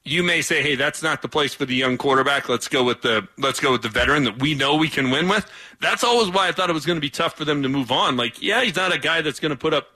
you 0.09 0.23
may 0.23 0.43
say, 0.43 0.63
"Hey, 0.63 0.75
that's 0.75 1.03
not 1.03 1.23
the 1.23 1.29
place 1.29 1.55
for 1.55 1.65
the 1.65 1.75
young 1.75 1.99
quarterback. 1.99 2.49
Let's 2.49 2.69
go 2.69 2.85
with 2.85 3.03
the 3.03 3.29
let's 3.39 3.61
go 3.61 3.73
with 3.73 3.83
the 3.83 3.89
veteran 3.89 4.25
that 4.25 4.41
we 4.41 4.55
know 4.55 4.77
we 4.77 4.89
can 4.89 5.11
win 5.11 5.29
with." 5.29 5.47
That's 5.81 6.03
always 6.03 6.31
why 6.31 6.49
I 6.49 6.53
thought 6.53 6.71
it 6.71 6.75
was 6.75 6.87
going 6.87 6.97
to 6.97 7.01
be 7.01 7.11
tough 7.11 7.37
for 7.37 7.45
them 7.45 7.63
to 7.63 7.69
move 7.69 7.93
on. 7.93 8.17
Like, 8.17 8.43
yeah, 8.43 8.63
he's 8.63 8.77
not 8.77 8.93
a 8.93 8.99
guy 8.99 9.21
that's 9.21 9.41
going 9.41 9.51
to 9.51 9.57
put 9.57 9.75
up 9.75 9.89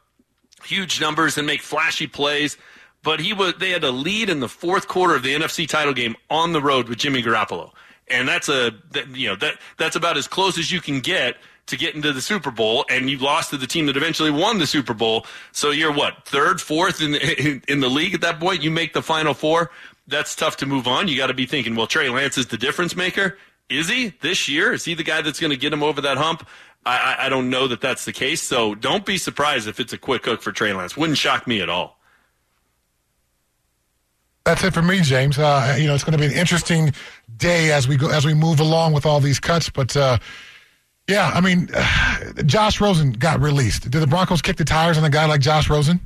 huge 0.65 1.01
numbers 1.01 1.39
and 1.39 1.47
make 1.47 1.63
flashy 1.63 2.07
plays. 2.07 2.57
But 3.03 3.21
he 3.21 3.33
was 3.33 3.55
they 3.59 3.71
had 3.71 3.85
a 3.85 3.91
lead 3.91 4.31
in 4.31 4.41
the 4.41 4.49
fourth 4.49 4.87
quarter 4.87 5.15
of 5.15 5.23
the 5.23 5.35
NFC 5.35 5.69
title 5.69 5.93
game 5.93 6.15
on 6.31 6.53
the 6.53 6.61
road 6.61 6.89
with 6.89 6.99
Jimmy 6.99 7.23
Garoppolo. 7.23 7.73
And 8.09 8.29
that's 8.29 8.49
a 8.49 8.73
that, 8.93 9.17
you 9.17 9.29
know 9.29 9.37
that 9.37 9.59
that's 9.77 9.97
about 9.97 10.17
as 10.17 10.29
close 10.29 10.59
as 10.59 10.71
you 10.71 10.81
can 10.81 11.01
get 11.01 11.37
to 11.67 11.77
get 11.77 11.95
into 11.95 12.13
the 12.13 12.21
Super 12.21 12.51
Bowl 12.51 12.85
and 12.91 13.09
you 13.09 13.19
lost 13.19 13.51
to 13.51 13.57
the 13.57 13.67
team 13.67 13.87
that 13.87 13.97
eventually 13.97 14.31
won 14.31 14.59
the 14.59 14.67
Super 14.67 14.95
Bowl. 14.95 15.27
So 15.53 15.71
you're 15.71 15.93
what, 15.93 16.27
third, 16.27 16.61
fourth 16.61 17.01
in 17.01 17.15
in, 17.15 17.63
in 17.67 17.81
the 17.81 17.91
league 17.91 18.15
at 18.15 18.21
that 18.21 18.39
point, 18.39 18.63
you 18.63 18.71
make 18.71 18.93
the 18.93 19.03
final 19.03 19.35
four. 19.35 19.71
That's 20.07 20.35
tough 20.35 20.57
to 20.59 20.67
move 20.67 20.87
on. 20.87 21.09
You 21.09 21.17
got 21.17 21.29
to 21.29 21.35
be 21.35 21.47
thinking, 21.47 21.77
well, 21.77 21.87
Trey 21.87 22.09
Lance 22.09 22.37
is 22.37 22.49
the 22.49 22.59
difference 22.59 22.97
maker. 22.97 23.39
Is 23.69 23.89
he 23.89 24.13
this 24.21 24.49
year? 24.49 24.73
Is 24.73 24.85
he 24.85 24.95
the 24.95 25.05
guy 25.05 25.23
that's 25.23 25.41
going 25.41 25.53
to 25.53 25.57
get 25.57 25.73
him 25.73 25.83
over 25.83 26.01
that 26.01 26.19
hump? 26.19 26.47
I, 26.85 26.97
I, 26.97 27.27
I 27.27 27.29
don't 27.29 27.49
know 27.49 27.69
that 27.69 27.81
that's 27.81 28.05
the 28.05 28.13
case. 28.13 28.43
So 28.43 28.75
don't 28.75 29.07
be 29.07 29.17
surprised 29.17 29.69
if 29.69 29.79
it's 29.81 29.93
a 29.93 29.99
quick 29.99 30.25
hook 30.25 30.43
for 30.43 30.53
Trey 30.53 30.73
Lance. 30.73 30.97
Wouldn't 30.97 31.19
shock 31.19 31.47
me 31.47 31.61
at 31.61 31.69
all. 31.69 31.99
That's 34.45 34.65
it 34.65 34.75
for 34.75 34.83
me, 34.83 35.01
James. 35.03 35.39
Uh, 35.39 35.77
you 35.79 35.87
know, 35.87 35.95
it's 35.95 36.03
going 36.03 36.13
to 36.13 36.19
be 36.19 36.27
an 36.27 36.33
interesting 36.33 36.93
day 37.37 37.71
as 37.71 37.87
we 37.87 37.97
go 37.97 38.11
as 38.11 38.27
we 38.27 38.35
move 38.35 38.59
along 38.59 38.93
with 38.93 39.07
all 39.07 39.21
these 39.21 39.39
cuts. 39.39 39.71
But 39.71 39.97
uh, 39.97 40.19
yeah, 41.09 41.31
I 41.33 41.41
mean, 41.41 41.69
Josh 42.47 42.81
Rosen 42.81 43.13
got 43.13 43.41
released. 43.41 43.89
Did 43.89 44.01
the 44.01 44.07
Broncos 44.07 44.43
kick 44.43 44.57
the 44.57 44.65
tires 44.65 44.99
on 44.99 45.05
a 45.05 45.11
guy 45.11 45.27
like 45.27 45.41
Josh 45.41 45.71
Rosen? 45.71 46.01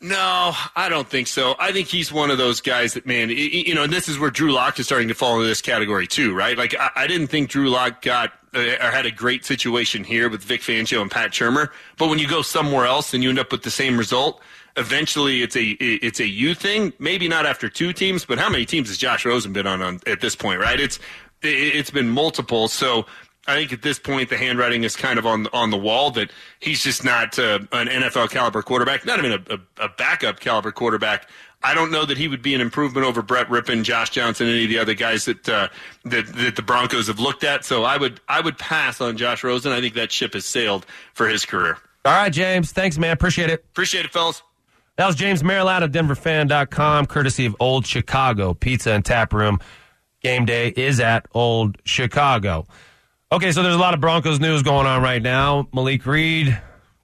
No, 0.00 0.52
I 0.76 0.88
don't 0.88 1.08
think 1.08 1.26
so. 1.26 1.56
I 1.58 1.72
think 1.72 1.88
he's 1.88 2.12
one 2.12 2.30
of 2.30 2.38
those 2.38 2.60
guys 2.60 2.94
that, 2.94 3.04
man, 3.04 3.30
you 3.30 3.74
know, 3.74 3.82
and 3.82 3.92
this 3.92 4.08
is 4.08 4.16
where 4.16 4.30
Drew 4.30 4.52
Lock 4.52 4.78
is 4.78 4.86
starting 4.86 5.08
to 5.08 5.14
fall 5.14 5.34
into 5.34 5.48
this 5.48 5.60
category 5.60 6.06
too, 6.06 6.32
right? 6.34 6.56
Like, 6.56 6.74
I, 6.78 6.90
I 6.94 7.06
didn't 7.08 7.26
think 7.26 7.50
Drew 7.50 7.68
Lock 7.68 8.02
got 8.02 8.32
uh, 8.54 8.60
or 8.60 8.90
had 8.90 9.06
a 9.06 9.10
great 9.10 9.44
situation 9.44 10.04
here 10.04 10.28
with 10.28 10.42
Vic 10.42 10.60
Fangio 10.60 11.02
and 11.02 11.10
Pat 11.10 11.32
Shurmur, 11.32 11.70
but 11.96 12.08
when 12.08 12.20
you 12.20 12.28
go 12.28 12.42
somewhere 12.42 12.86
else 12.86 13.12
and 13.12 13.22
you 13.24 13.28
end 13.28 13.40
up 13.40 13.50
with 13.50 13.64
the 13.64 13.70
same 13.70 13.98
result, 13.98 14.40
eventually 14.76 15.42
it's 15.42 15.56
a 15.56 15.76
it's 15.80 16.20
a 16.20 16.26
you 16.26 16.54
thing. 16.54 16.92
Maybe 16.98 17.28
not 17.28 17.44
after 17.44 17.68
two 17.68 17.92
teams, 17.92 18.24
but 18.24 18.38
how 18.38 18.48
many 18.48 18.64
teams 18.64 18.88
has 18.88 18.96
Josh 18.96 19.26
Rosen 19.26 19.52
been 19.52 19.66
on, 19.66 19.82
on 19.82 20.00
at 20.06 20.20
this 20.20 20.34
point, 20.36 20.60
right? 20.60 20.80
It's 20.80 20.98
it's 21.42 21.90
been 21.90 22.08
multiple. 22.08 22.68
So 22.68 23.04
I 23.48 23.54
think 23.56 23.72
at 23.72 23.82
this 23.82 23.98
point 23.98 24.28
the 24.28 24.36
handwriting 24.36 24.84
is 24.84 24.94
kind 24.94 25.18
of 25.18 25.26
on 25.26 25.48
on 25.52 25.70
the 25.70 25.78
wall 25.78 26.10
that 26.12 26.30
he's 26.60 26.82
just 26.82 27.02
not 27.02 27.38
uh, 27.38 27.60
an 27.72 27.88
NFL 27.88 28.30
caliber 28.30 28.62
quarterback, 28.62 29.06
not 29.06 29.18
even 29.18 29.32
a, 29.32 29.54
a, 29.54 29.86
a 29.86 29.88
backup 29.88 30.38
caliber 30.38 30.70
quarterback. 30.70 31.28
I 31.62 31.74
don't 31.74 31.90
know 31.90 32.04
that 32.04 32.16
he 32.16 32.28
would 32.28 32.42
be 32.42 32.54
an 32.54 32.60
improvement 32.60 33.04
over 33.04 33.20
Brett 33.20 33.48
Rypien, 33.48 33.82
Josh 33.82 34.10
Johnson, 34.10 34.46
any 34.46 34.64
of 34.64 34.70
the 34.70 34.78
other 34.78 34.94
guys 34.94 35.24
that 35.24 35.48
uh, 35.48 35.68
that 36.04 36.26
that 36.26 36.56
the 36.56 36.62
Broncos 36.62 37.08
have 37.08 37.18
looked 37.18 37.42
at. 37.42 37.64
So 37.64 37.84
I 37.84 37.96
would 37.96 38.20
I 38.28 38.40
would 38.40 38.58
pass 38.58 39.00
on 39.00 39.16
Josh 39.16 39.42
Rosen. 39.42 39.72
I 39.72 39.80
think 39.80 39.94
that 39.94 40.12
ship 40.12 40.34
has 40.34 40.44
sailed 40.44 40.86
for 41.14 41.26
his 41.26 41.44
career. 41.44 41.78
All 42.04 42.12
right, 42.12 42.32
James. 42.32 42.70
Thanks, 42.72 42.96
man. 42.98 43.12
Appreciate 43.12 43.50
it. 43.50 43.64
Appreciate 43.70 44.04
it, 44.04 44.12
fellas. 44.12 44.42
That 44.96 45.06
was 45.06 45.16
James 45.16 45.42
Merilatt 45.42 45.82
of 45.82 45.92
DenverFan.com, 45.92 47.06
courtesy 47.06 47.46
of 47.46 47.56
Old 47.60 47.86
Chicago 47.86 48.52
Pizza 48.52 48.92
and 48.92 49.04
Tap 49.04 49.32
Room. 49.32 49.60
Game 50.22 50.44
day 50.44 50.68
is 50.76 51.00
at 51.00 51.26
Old 51.32 51.78
Chicago. 51.84 52.66
Okay, 53.30 53.52
so 53.52 53.62
there's 53.62 53.74
a 53.74 53.78
lot 53.78 53.92
of 53.92 54.00
Broncos 54.00 54.40
news 54.40 54.62
going 54.62 54.86
on 54.86 55.02
right 55.02 55.20
now. 55.20 55.68
Malik 55.74 56.06
Reed, 56.06 56.58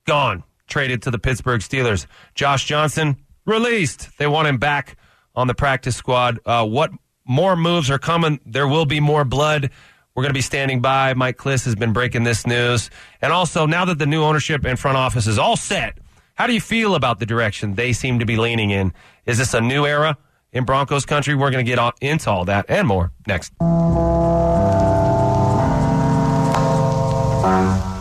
gone, 0.07 0.43
traded 0.67 1.03
to 1.03 1.11
the 1.11 1.19
Pittsburgh 1.19 1.61
Steelers. 1.61 2.07
Josh 2.35 2.65
Johnson, 2.65 3.19
released. 3.45 4.09
They 4.17 4.27
want 4.27 4.49
him 4.49 4.57
back 4.57 4.97
on 5.35 5.49
the 5.49 5.55
practice 5.55 5.97
squad. 5.97 6.39
Uh, 6.47 6.67
what 6.67 6.91
more 7.27 7.57
moves 7.57 7.91
are 7.91 7.99
coming? 7.99 8.41
There 8.47 8.67
will 8.67 8.87
be 8.87 9.01
more 9.01 9.27
blood. 9.27 9.69
We're 10.15 10.23
going 10.23 10.31
to 10.31 10.39
be 10.39 10.41
standing 10.41 10.81
by. 10.81 11.13
Mike 11.13 11.37
Klis 11.37 11.67
has 11.67 11.75
been 11.75 11.93
breaking 11.93 12.25
this 12.25 12.47
news. 12.47 12.89
And 13.21 13.31
also, 13.31 13.67
now 13.67 13.85
that 13.85 13.99
the 13.99 14.07
new 14.07 14.23
ownership 14.23 14.65
and 14.65 14.79
front 14.79 14.97
office 14.97 15.27
is 15.27 15.39
all 15.39 15.57
set, 15.57 15.99
how 16.37 16.47
do 16.47 16.55
you 16.55 16.61
feel 16.61 16.95
about 16.95 17.19
the 17.19 17.27
direction 17.27 17.75
they 17.75 17.93
seem 17.93 18.21
to 18.21 18.25
be 18.25 18.39
leaning 18.39 18.71
in? 18.71 18.95
Is 19.27 19.37
this 19.37 19.53
a 19.53 19.61
new 19.61 19.85
era 19.85 20.17
in 20.53 20.65
Broncos 20.65 21.05
country? 21.05 21.35
We're 21.35 21.51
going 21.51 21.67
to 21.67 21.71
get 21.71 21.95
into 22.01 22.31
all 22.31 22.47
that 22.47 22.65
and 22.71 22.89
more 22.89 23.13
next. 23.27 23.53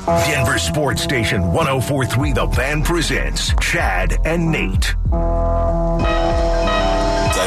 Denver 0.06 0.58
Sports 0.58 1.02
Station 1.02 1.54
1043 1.54 2.34
The 2.34 2.48
Fan 2.48 2.84
presents 2.84 3.54
Chad 3.62 4.20
and 4.26 4.52
Nate. 4.52 4.96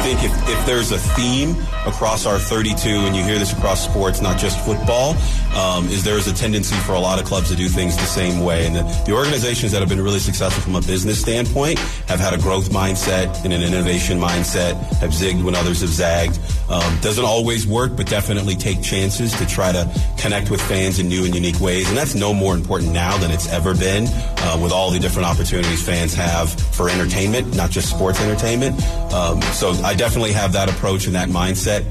Think 0.07 0.23
if, 0.23 0.49
if 0.49 0.67
there's 0.67 0.93
a 0.93 0.99
theme 0.99 1.57
across 1.85 2.27
our 2.27 2.39
32, 2.39 2.89
and 2.89 3.17
you 3.17 3.25
hear 3.25 3.41
this 3.41 3.53
across 3.53 3.85
sports, 3.85 4.23
not 4.23 4.39
just 4.39 4.57
football, 4.65 5.17
um, 5.57 5.89
is 5.89 6.05
there 6.05 6.17
is 6.17 6.29
a 6.29 6.33
tendency 6.33 6.77
for 6.77 6.93
a 6.93 7.01
lot 7.01 7.19
of 7.19 7.27
clubs 7.27 7.49
to 7.49 7.57
do 7.57 7.67
things 7.69 7.97
the 7.97 8.03
same 8.03 8.45
way. 8.45 8.67
And 8.67 8.77
the, 8.77 8.83
the 9.05 9.13
organizations 9.13 9.73
that 9.73 9.81
have 9.81 9.89
been 9.89 10.01
really 10.01 10.21
successful 10.21 10.63
from 10.63 10.77
a 10.77 10.81
business 10.81 11.21
standpoint 11.21 11.81
have 12.07 12.21
had 12.21 12.35
a 12.35 12.39
growth 12.39 12.71
mindset 12.71 13.43
and 13.43 13.53
an 13.53 13.63
innovation 13.63 14.21
mindset, 14.21 14.77
have 14.99 15.11
zigged 15.11 15.43
when 15.43 15.57
others 15.57 15.81
have 15.81 15.91
zagged. 15.91 16.39
Um, 16.71 16.99
doesn't 17.01 17.25
always 17.25 17.67
work, 17.67 17.97
but 17.97 18.07
definitely 18.07 18.55
take 18.55 18.83
chances 18.83 19.33
to 19.39 19.47
try 19.47 19.73
to 19.73 19.91
connect 20.19 20.53
with 20.53 20.61
fans 20.61 21.01
in 21.01 21.09
new 21.09 21.25
and 21.25 21.35
unique 21.35 21.59
ways. 21.59 21.89
And 21.89 21.99
that's 21.99 22.15
no 22.15 22.33
more 22.33 22.55
important 22.55 22.93
now 22.93 23.17
than 23.19 23.33
it's 23.33 23.53
ever 23.53 23.75
been 23.75 24.07
uh, 24.07 24.59
with 24.63 24.71
all 24.71 24.93
the 24.93 25.01
different 25.01 25.27
opportunities 25.27 25.85
fans 25.85 26.15
have 26.15 26.53
for 26.53 26.89
entertainment, 26.89 27.57
not 27.57 27.71
just 27.71 27.91
sports 27.91 28.21
entertainment. 28.21 28.81
Um, 29.13 29.41
so 29.43 29.71
I 29.83 29.96
definitely 29.97 30.33
have 30.33 30.53
that 30.53 30.69
approach 30.69 31.07
and 31.07 31.15
that 31.15 31.29
mindset. 31.29 31.85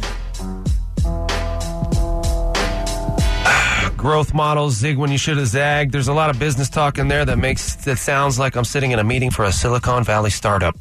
Growth 3.97 4.33
models, 4.33 4.75
zig 4.75 4.97
when 4.97 5.11
you 5.11 5.17
should 5.17 5.37
have 5.37 5.47
zagged. 5.47 5.91
There's 5.91 6.07
a 6.07 6.13
lot 6.13 6.29
of 6.29 6.39
business 6.39 6.69
talk 6.69 6.97
in 6.97 7.07
there 7.07 7.25
that 7.25 7.37
makes 7.37 7.75
that 7.85 7.97
sounds 7.97 8.37
like 8.37 8.55
I'm 8.55 8.65
sitting 8.65 8.91
in 8.91 8.99
a 8.99 9.03
meeting 9.03 9.31
for 9.31 9.45
a 9.45 9.51
Silicon 9.51 10.03
Valley 10.03 10.29
startup. 10.29 10.77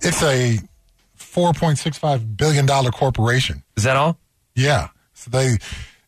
It's 0.00 0.22
a 0.22 0.58
four 1.14 1.52
point 1.52 1.78
six 1.78 1.98
five 1.98 2.36
billion 2.36 2.66
dollar 2.66 2.90
corporation. 2.90 3.62
Is 3.76 3.84
that 3.84 3.96
all? 3.96 4.18
Yeah. 4.54 4.88
So 5.14 5.30
they 5.30 5.58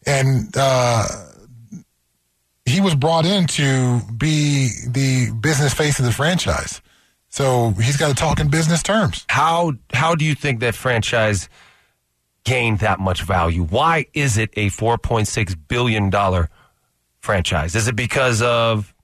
and 0.07 0.55
uh, 0.57 1.07
he 2.65 2.81
was 2.81 2.95
brought 2.95 3.27
in 3.27 3.47
to 3.49 4.01
be 4.17 4.71
the 4.89 5.31
business 5.41 5.75
face 5.75 5.99
of 5.99 6.05
the 6.05 6.13
franchise. 6.13 6.81
So 7.33 7.71
he's 7.71 7.97
got 7.97 8.09
to 8.09 8.15
talk 8.15 8.41
in 8.41 8.51
business 8.51 8.83
terms. 8.83 9.25
How 9.27 9.73
how 9.95 10.15
do 10.15 10.23
you 10.23 10.35
think 10.35 10.61
that 10.61 10.75
franchise 10.75 11.49
gained 12.45 12.81
that 12.81 13.01
much 13.01 13.23
value? 13.23 13.63
Why 13.65 14.05
is 14.13 14.37
it 14.37 14.51
a 14.53 14.69
4.6 14.69 15.57
billion 15.67 16.11
dollar 16.11 16.51
franchise? 17.21 17.75
Is 17.75 17.89
it 17.89 17.97
because 17.97 18.43
of 18.43 18.95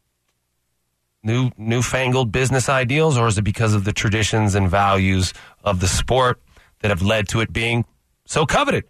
new 1.22 1.50
newfangled 1.56 2.30
business 2.30 2.68
ideals 2.68 3.16
or 3.16 3.28
is 3.28 3.38
it 3.38 3.42
because 3.42 3.72
of 3.72 3.84
the 3.84 3.94
traditions 3.94 4.54
and 4.54 4.68
values 4.68 5.32
of 5.64 5.80
the 5.80 5.88
sport 5.88 6.38
that 6.80 6.90
have 6.90 7.00
led 7.00 7.28
to 7.28 7.40
it 7.40 7.50
being 7.50 7.86
so 8.26 8.44
coveted? 8.44 8.84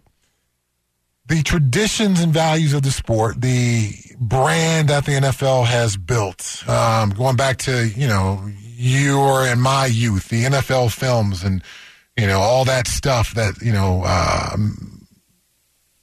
The 1.27 1.43
traditions 1.43 2.19
and 2.19 2.33
values 2.33 2.73
of 2.73 2.81
the 2.81 2.91
sport, 2.91 3.39
the 3.39 3.93
brand 4.19 4.89
that 4.89 5.05
the 5.05 5.13
NFL 5.13 5.65
has 5.65 5.95
built, 5.95 6.61
um, 6.67 7.11
going 7.11 7.37
back 7.37 7.59
to 7.59 7.87
you 7.87 8.07
know 8.07 8.43
your 8.79 9.41
and 9.45 9.61
my 9.61 9.85
youth, 9.87 10.29
the 10.29 10.45
NFL 10.45 10.93
films, 10.93 11.43
and 11.43 11.61
you 12.17 12.25
know 12.27 12.39
all 12.39 12.63
that 12.65 12.87
stuff 12.87 13.33
that 13.33 13.61
you 13.61 13.73
know 13.73 14.03
um, 14.05 15.05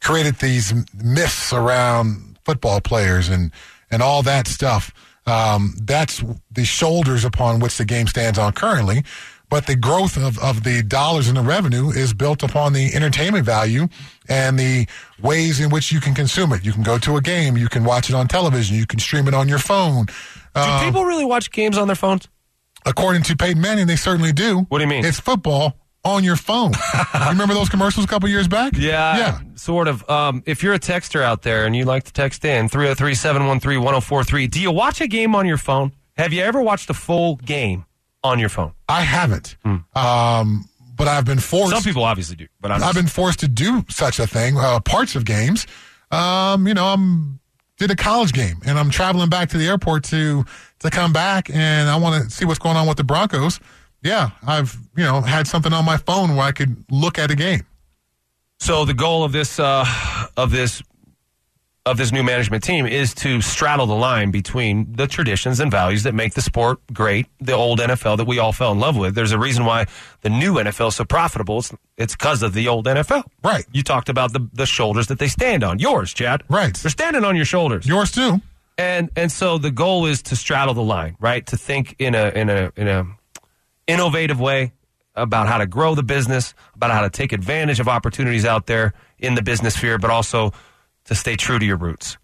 created 0.00 0.36
these 0.36 0.74
myths 0.94 1.52
around 1.52 2.38
football 2.44 2.80
players 2.80 3.28
and 3.28 3.50
and 3.90 4.02
all 4.02 4.22
that 4.22 4.46
stuff. 4.46 4.92
Um, 5.26 5.74
that's 5.82 6.22
the 6.52 6.64
shoulders 6.64 7.24
upon 7.24 7.58
which 7.60 7.78
the 7.78 7.84
game 7.84 8.06
stands 8.06 8.38
on 8.38 8.52
currently. 8.52 9.04
But 9.48 9.66
the 9.66 9.76
growth 9.76 10.16
of, 10.16 10.38
of 10.40 10.64
the 10.64 10.82
dollars 10.82 11.28
and 11.28 11.36
the 11.36 11.42
revenue 11.42 11.90
is 11.90 12.12
built 12.12 12.42
upon 12.42 12.72
the 12.72 12.92
entertainment 12.94 13.44
value 13.44 13.86
and 14.28 14.58
the 14.58 14.86
ways 15.22 15.60
in 15.60 15.70
which 15.70 15.92
you 15.92 16.00
can 16.00 16.14
consume 16.14 16.52
it. 16.52 16.64
You 16.64 16.72
can 16.72 16.82
go 16.82 16.98
to 16.98 17.16
a 17.16 17.20
game, 17.20 17.56
you 17.56 17.68
can 17.68 17.84
watch 17.84 18.08
it 18.08 18.14
on 18.16 18.26
television, 18.26 18.76
you 18.76 18.86
can 18.86 18.98
stream 18.98 19.28
it 19.28 19.34
on 19.34 19.48
your 19.48 19.60
phone. 19.60 20.06
Do 20.06 20.60
Um, 20.60 20.84
people 20.84 21.04
really 21.04 21.24
watch 21.24 21.52
games 21.52 21.78
on 21.78 21.86
their 21.86 21.94
phones? 21.94 22.28
According 22.86 23.22
to 23.24 23.36
Peyton 23.36 23.60
Manning, 23.60 23.86
they 23.86 23.96
certainly 23.96 24.32
do. 24.32 24.60
What 24.68 24.78
do 24.78 24.84
you 24.84 24.88
mean? 24.88 25.04
It's 25.04 25.20
football 25.20 25.76
on 26.04 26.22
your 26.24 26.36
phone. 26.36 26.72
you 26.72 27.20
remember 27.28 27.52
those 27.52 27.68
commercials 27.68 28.04
a 28.04 28.08
couple 28.08 28.28
years 28.28 28.46
back? 28.48 28.72
Yeah, 28.76 29.18
Yeah. 29.18 29.38
sort 29.56 29.88
of. 29.88 30.08
Um, 30.08 30.42
if 30.46 30.62
you're 30.62 30.72
a 30.74 30.78
texter 30.78 31.20
out 31.20 31.42
there 31.42 31.66
and 31.66 31.74
you 31.74 31.84
like 31.84 32.04
to 32.04 32.12
text 32.12 32.44
in 32.44 32.68
303-713-1043, 32.68 34.50
do 34.50 34.60
you 34.60 34.70
watch 34.70 35.00
a 35.00 35.08
game 35.08 35.34
on 35.34 35.46
your 35.46 35.58
phone? 35.58 35.92
Have 36.16 36.32
you 36.32 36.42
ever 36.42 36.62
watched 36.62 36.88
a 36.90 36.94
full 36.94 37.36
game 37.36 37.84
on 38.22 38.38
your 38.38 38.48
phone? 38.48 38.72
I 38.88 39.02
haven't. 39.02 39.56
Um, 39.94 40.64
but 40.94 41.08
I've 41.08 41.24
been 41.24 41.40
forced. 41.40 41.72
Hmm. 41.72 41.76
Some 41.78 41.84
people 41.84 42.04
obviously 42.04 42.36
do, 42.36 42.46
but 42.60 42.70
I'm 42.72 42.82
I've 42.82 42.94
been 42.94 43.06
forced 43.08 43.40
to 43.40 43.48
do 43.48 43.84
such 43.90 44.18
a 44.18 44.26
thing. 44.26 44.56
Uh, 44.56 44.80
parts 44.80 45.14
of 45.16 45.24
games. 45.24 45.66
Um, 46.10 46.66
you 46.66 46.72
know, 46.74 46.86
I'm 46.86 47.40
did 47.78 47.90
a 47.90 47.96
college 47.96 48.32
game, 48.32 48.56
and 48.66 48.78
I'm 48.78 48.90
traveling 48.90 49.28
back 49.28 49.50
to 49.50 49.58
the 49.58 49.66
airport 49.66 50.04
to 50.04 50.44
to 50.80 50.90
come 50.90 51.12
back, 51.12 51.50
and 51.50 51.88
I 51.88 51.96
want 51.96 52.24
to 52.24 52.30
see 52.30 52.44
what's 52.44 52.58
going 52.58 52.76
on 52.76 52.86
with 52.86 52.96
the 52.96 53.04
Broncos. 53.04 53.60
Yeah, 54.02 54.30
I've 54.46 54.76
you 54.96 55.04
know 55.04 55.20
had 55.20 55.46
something 55.46 55.72
on 55.72 55.84
my 55.84 55.96
phone 55.96 56.36
where 56.36 56.46
I 56.46 56.52
could 56.52 56.84
look 56.90 57.18
at 57.18 57.30
a 57.30 57.36
game. 57.36 57.66
So 58.58 58.84
the 58.84 58.94
goal 58.94 59.24
of 59.24 59.32
this 59.32 59.58
uh, 59.58 59.84
of 60.36 60.50
this 60.50 60.82
of 61.86 61.96
this 61.96 62.10
new 62.12 62.22
management 62.24 62.64
team 62.64 62.84
is 62.84 63.14
to 63.14 63.40
straddle 63.40 63.86
the 63.86 63.94
line 63.94 64.32
between 64.32 64.92
the 64.92 65.06
traditions 65.06 65.60
and 65.60 65.70
values 65.70 66.02
that 66.02 66.14
make 66.14 66.34
the 66.34 66.42
sport 66.42 66.80
great, 66.92 67.26
the 67.40 67.52
old 67.52 67.78
NFL 67.78 68.16
that 68.16 68.26
we 68.26 68.40
all 68.40 68.52
fell 68.52 68.72
in 68.72 68.80
love 68.80 68.96
with. 68.96 69.14
There's 69.14 69.30
a 69.32 69.38
reason 69.38 69.64
why 69.64 69.86
the 70.22 70.28
new 70.28 70.54
NFL 70.54 70.88
is 70.88 70.96
so 70.96 71.04
profitable. 71.04 71.58
It's 71.60 71.72
it's 71.96 72.14
because 72.16 72.42
of 72.42 72.52
the 72.54 72.66
old 72.68 72.86
NFL. 72.86 73.22
Right. 73.42 73.64
You 73.72 73.82
talked 73.84 74.08
about 74.08 74.32
the 74.32 74.48
the 74.52 74.66
shoulders 74.66 75.06
that 75.06 75.18
they 75.20 75.28
stand 75.28 75.62
on. 75.64 75.78
Yours, 75.78 76.12
Chad. 76.12 76.42
Right. 76.48 76.74
They're 76.74 76.90
standing 76.90 77.24
on 77.24 77.36
your 77.36 77.44
shoulders. 77.46 77.86
Yours 77.86 78.10
too. 78.10 78.40
and 78.76 79.08
and 79.16 79.30
so 79.30 79.56
the 79.56 79.70
goal 79.70 80.06
is 80.06 80.22
to 80.22 80.36
straddle 80.36 80.74
the 80.74 80.82
line, 80.82 81.16
right? 81.20 81.46
To 81.46 81.56
think 81.56 81.94
in 82.00 82.14
a 82.16 82.28
in 82.30 82.50
a 82.50 82.72
in 82.76 82.88
a 82.88 83.06
innovative 83.86 84.40
way 84.40 84.72
about 85.14 85.46
how 85.46 85.58
to 85.58 85.66
grow 85.66 85.94
the 85.94 86.02
business, 86.02 86.52
about 86.74 86.90
how 86.90 87.02
to 87.02 87.10
take 87.10 87.32
advantage 87.32 87.80
of 87.80 87.88
opportunities 87.88 88.44
out 88.44 88.66
there 88.66 88.92
in 89.18 89.34
the 89.36 89.42
business 89.42 89.74
sphere, 89.74 89.98
but 89.98 90.10
also 90.10 90.52
to 91.06 91.14
stay 91.14 91.36
true 91.36 91.58
to 91.58 91.64
your 91.64 91.76
roots. 91.76 92.18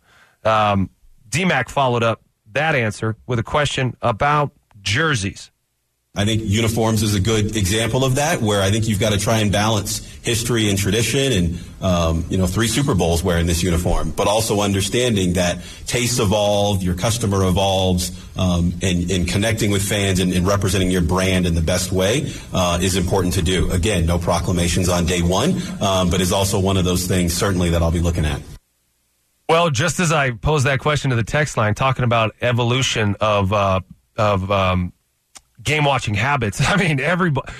Um, 0.44 0.90
DMAC 1.28 1.68
followed 1.68 2.02
up 2.02 2.22
that 2.52 2.74
answer 2.74 3.16
with 3.26 3.38
a 3.38 3.42
question 3.42 3.96
about 4.02 4.52
jerseys. 4.82 5.50
I 6.14 6.26
think 6.26 6.42
uniforms 6.44 7.02
is 7.02 7.14
a 7.14 7.20
good 7.20 7.56
example 7.56 8.04
of 8.04 8.16
that, 8.16 8.42
where 8.42 8.60
I 8.60 8.70
think 8.70 8.86
you've 8.86 9.00
got 9.00 9.12
to 9.12 9.18
try 9.18 9.38
and 9.38 9.50
balance 9.50 10.04
history 10.22 10.68
and 10.68 10.78
tradition, 10.78 11.32
and 11.32 11.58
um, 11.80 12.26
you 12.28 12.36
know, 12.36 12.46
three 12.46 12.66
Super 12.66 12.94
Bowls 12.94 13.24
wearing 13.24 13.46
this 13.46 13.62
uniform, 13.62 14.10
but 14.10 14.28
also 14.28 14.60
understanding 14.60 15.32
that 15.34 15.60
tastes 15.86 16.18
evolve, 16.18 16.82
your 16.82 16.96
customer 16.96 17.48
evolves, 17.48 18.12
um, 18.36 18.74
and, 18.82 19.10
and 19.10 19.26
connecting 19.26 19.70
with 19.70 19.82
fans 19.82 20.20
and, 20.20 20.34
and 20.34 20.46
representing 20.46 20.90
your 20.90 21.00
brand 21.00 21.46
in 21.46 21.54
the 21.54 21.62
best 21.62 21.92
way 21.92 22.30
uh, 22.52 22.78
is 22.82 22.94
important 22.96 23.32
to 23.32 23.42
do. 23.42 23.70
Again, 23.72 24.04
no 24.04 24.18
proclamations 24.18 24.90
on 24.90 25.06
day 25.06 25.22
one, 25.22 25.62
um, 25.80 26.10
but 26.10 26.20
is 26.20 26.30
also 26.30 26.60
one 26.60 26.76
of 26.76 26.84
those 26.84 27.06
things 27.06 27.32
certainly 27.32 27.70
that 27.70 27.80
I'll 27.80 27.90
be 27.90 28.00
looking 28.00 28.26
at. 28.26 28.42
Well, 29.52 29.68
just 29.68 30.00
as 30.00 30.12
I 30.12 30.30
posed 30.30 30.64
that 30.64 30.78
question 30.78 31.10
to 31.10 31.16
the 31.16 31.22
text 31.22 31.58
line, 31.58 31.74
talking 31.74 32.06
about 32.06 32.34
evolution 32.40 33.16
of 33.20 33.52
uh, 33.52 33.80
of 34.16 34.50
um, 34.50 34.94
game 35.62 35.84
watching 35.84 36.14
habits. 36.14 36.58
I 36.66 36.76
mean, 36.76 36.98
everybody. 36.98 37.52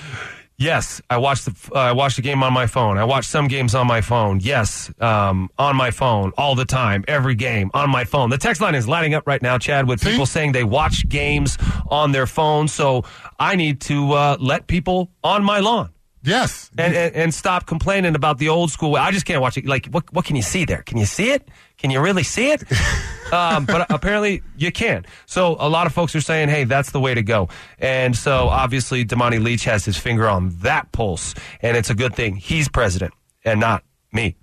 Yes, 0.57 1.03
I 1.07 1.17
watched 1.17 1.45
the 1.45 1.55
uh, 1.71 1.77
I 1.77 1.91
watched 1.91 2.15
the 2.15 2.23
game 2.23 2.41
on 2.41 2.51
my 2.51 2.65
phone. 2.65 2.97
I 2.97 3.03
watch 3.03 3.25
some 3.25 3.47
games 3.47 3.75
on 3.75 3.85
my 3.85 4.01
phone. 4.01 4.39
Yes, 4.39 4.91
um, 4.99 5.51
on 5.59 5.75
my 5.75 5.91
phone 5.91 6.31
all 6.35 6.55
the 6.55 6.65
time, 6.65 7.05
every 7.07 7.35
game 7.35 7.69
on 7.75 7.91
my 7.91 8.05
phone. 8.05 8.31
The 8.31 8.39
text 8.39 8.59
line 8.59 8.73
is 8.73 8.87
lighting 8.87 9.13
up 9.13 9.27
right 9.27 9.41
now, 9.43 9.59
Chad, 9.59 9.87
with 9.87 10.01
people 10.01 10.25
saying 10.25 10.53
they 10.53 10.63
watch 10.63 11.07
games 11.07 11.59
on 11.91 12.11
their 12.11 12.25
phone. 12.25 12.67
So 12.69 13.03
I 13.37 13.55
need 13.55 13.81
to 13.81 14.13
uh, 14.13 14.37
let 14.39 14.65
people 14.65 15.11
on 15.23 15.43
my 15.43 15.59
lawn 15.59 15.91
Yes. 16.23 16.71
and, 16.75 16.95
and 16.95 17.15
and 17.15 17.33
stop 17.33 17.67
complaining 17.67 18.15
about 18.15 18.39
the 18.39 18.49
old 18.49 18.71
school 18.71 18.89
way. 18.91 18.99
I 19.01 19.11
just 19.11 19.27
can't 19.27 19.41
watch 19.41 19.57
it. 19.57 19.65
Like, 19.67 19.85
what 19.87 20.11
what 20.11 20.25
can 20.25 20.35
you 20.35 20.41
see 20.41 20.65
there? 20.65 20.81
Can 20.81 20.97
you 20.97 21.05
see 21.05 21.29
it? 21.29 21.47
Can 21.83 21.91
you 21.91 21.99
really 21.99 22.23
see 22.23 22.49
it? 22.49 22.63
um, 23.33 23.65
but 23.65 23.85
apparently 23.91 24.41
you 24.57 24.71
can. 24.71 25.05
So 25.25 25.57
a 25.59 25.67
lot 25.67 25.85
of 25.85 25.93
folks 25.93 26.15
are 26.15 26.21
saying, 26.21 26.49
"Hey, 26.49 26.63
that's 26.63 26.91
the 26.91 26.99
way 26.99 27.13
to 27.13 27.21
go." 27.21 27.49
And 27.77 28.15
so 28.15 28.47
obviously, 28.47 29.05
Damani 29.05 29.43
Leech 29.43 29.65
has 29.65 29.83
his 29.83 29.97
finger 29.97 30.27
on 30.27 30.49
that 30.61 30.91
pulse, 30.93 31.35
and 31.61 31.75
it's 31.75 31.89
a 31.89 31.95
good 31.95 32.15
thing 32.15 32.37
he's 32.37 32.69
president 32.69 33.13
and 33.43 33.59
not 33.59 33.83
me. 34.13 34.37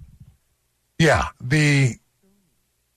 Yeah, 0.99 1.29
the 1.41 1.95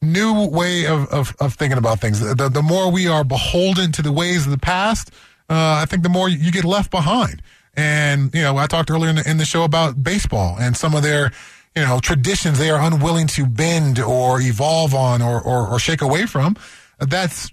new 0.02 0.48
way 0.48 0.86
of, 0.86 1.08
of, 1.08 1.34
of 1.40 1.54
thinking 1.54 1.78
about 1.78 2.02
things. 2.02 2.20
The, 2.20 2.50
the 2.50 2.62
more 2.62 2.92
we 2.92 3.08
are 3.08 3.24
beholden 3.24 3.94
to 3.94 4.02
the 4.02 4.12
ways 4.12 4.46
of 4.46 4.52
the 4.52 4.58
past, 4.58 5.12
uh, 5.50 5.80
I 5.82 5.86
think 5.86 6.04
the 6.04 6.10
more 6.10 6.28
you 6.28 6.52
get 6.52 6.66
left 6.66 6.92
behind. 6.92 7.42
And, 7.76 8.34
you 8.36 8.42
know, 8.42 8.58
I 8.58 8.68
talked 8.68 8.92
earlier 8.92 9.10
in 9.10 9.16
the, 9.16 9.30
in 9.30 9.38
the 9.38 9.46
show 9.46 9.64
about 9.64 10.04
baseball 10.04 10.58
and 10.60 10.76
some 10.76 10.94
of 10.94 11.02
their, 11.02 11.32
you 11.76 11.82
know, 11.82 12.00
traditions 12.00 12.60
they 12.60 12.70
are 12.70 12.82
unwilling 12.82 13.28
to 13.28 13.46
bend 13.46 14.00
or 14.00 14.42
evolve 14.42 14.94
on 14.94 15.22
or, 15.22 15.42
or, 15.42 15.68
or 15.68 15.80
shake 15.80 16.02
away 16.02 16.26
from. 16.26 16.56
That's 17.00 17.50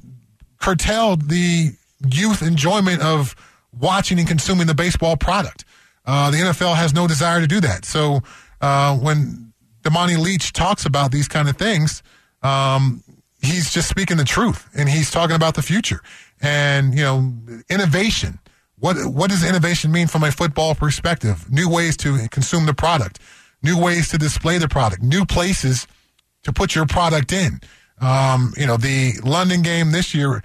curtailed 0.59 1.29
the 1.29 1.71
youth 2.07 2.43
enjoyment 2.43 3.03
of 3.03 3.35
watching 3.79 4.19
and 4.19 4.29
consuming 4.29 4.67
the 4.67 4.75
baseball 4.75 5.17
product. 5.17 5.65
Uh, 6.05 6.31
the 6.31 6.39
NFL 6.39 6.75
has 6.77 6.93
no 6.93 7.07
desire 7.07 7.41
to 7.41 7.47
do 7.47 7.61
that. 7.61 7.85
So 7.85 8.21
uh, 8.61 8.97
when 8.97 9.53
Damani 9.83 10.19
Leech 10.19 10.53
talks 10.53 10.85
about 10.85 11.13
these 11.13 11.29
kind 11.29 11.49
of 11.49 11.57
things, 11.57 12.03
um, 12.43 13.03
he's 13.43 13.73
just 13.73 13.89
speaking 13.89 14.17
the 14.17 14.25
truth, 14.25 14.69
and 14.75 14.89
he's 14.89 15.11
talking 15.11 15.37
about 15.37 15.55
the 15.55 15.63
future 15.63 16.01
and 16.41 16.95
you 16.95 17.03
know 17.03 17.33
innovation. 17.69 18.39
What 18.79 18.97
what 19.07 19.31
does 19.31 19.47
innovation 19.47 19.93
mean 19.93 20.07
from 20.07 20.25
a 20.25 20.33
football 20.33 20.75
perspective? 20.75 21.51
New 21.51 21.69
ways 21.69 21.97
to 21.99 22.29
consume 22.31 22.67
the 22.67 22.75
product, 22.75 23.19
new 23.63 23.79
ways 23.79 24.09
to 24.09 24.19
display 24.19 24.59
the 24.59 24.69
product, 24.69 25.03
new 25.03 25.25
places 25.25 25.87
to 26.45 26.53
put 26.53 26.75
your 26.75 26.87
product 26.87 27.33
in. 27.33 27.61
Um, 28.01 28.53
you 28.57 28.67
know, 28.67 28.77
the 28.77 29.13
London 29.25 29.63
game 29.63 29.91
this 29.93 30.15
year, 30.15 30.43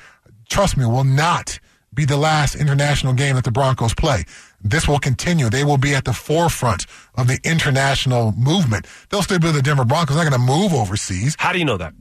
trust 0.49 0.78
me, 0.78 0.86
will 0.86 1.04
not 1.06 1.60
be 1.93 2.04
the 2.06 2.17
last 2.17 2.56
international 2.56 3.13
game 3.13 3.36
that 3.36 3.45
the 3.45 3.51
Broncos 3.51 3.93
play. 3.93 4.25
This 4.62 4.88
will 4.88 4.99
continue. 4.99 5.49
They 5.49 5.63
will 5.63 5.78
be 5.78 5.95
at 5.95 6.04
the 6.06 6.12
forefront 6.13 6.86
of 7.15 7.28
the 7.28 7.39
international 7.43 8.34
movement. 8.34 8.88
They'll 9.10 9.21
still 9.21 9.39
be 9.39 9.51
the 9.51 9.62
Denver 9.62 9.86
Broncos. 9.86 10.15
They're 10.17 10.25
not 10.25 10.32
going 10.38 10.45
to 10.47 10.54
move 10.54 10.73
overseas 10.73 11.36
How 11.39 11.54
do 11.54 11.60
you 11.60 11.65
know 11.65 11.78
that? 11.78 11.93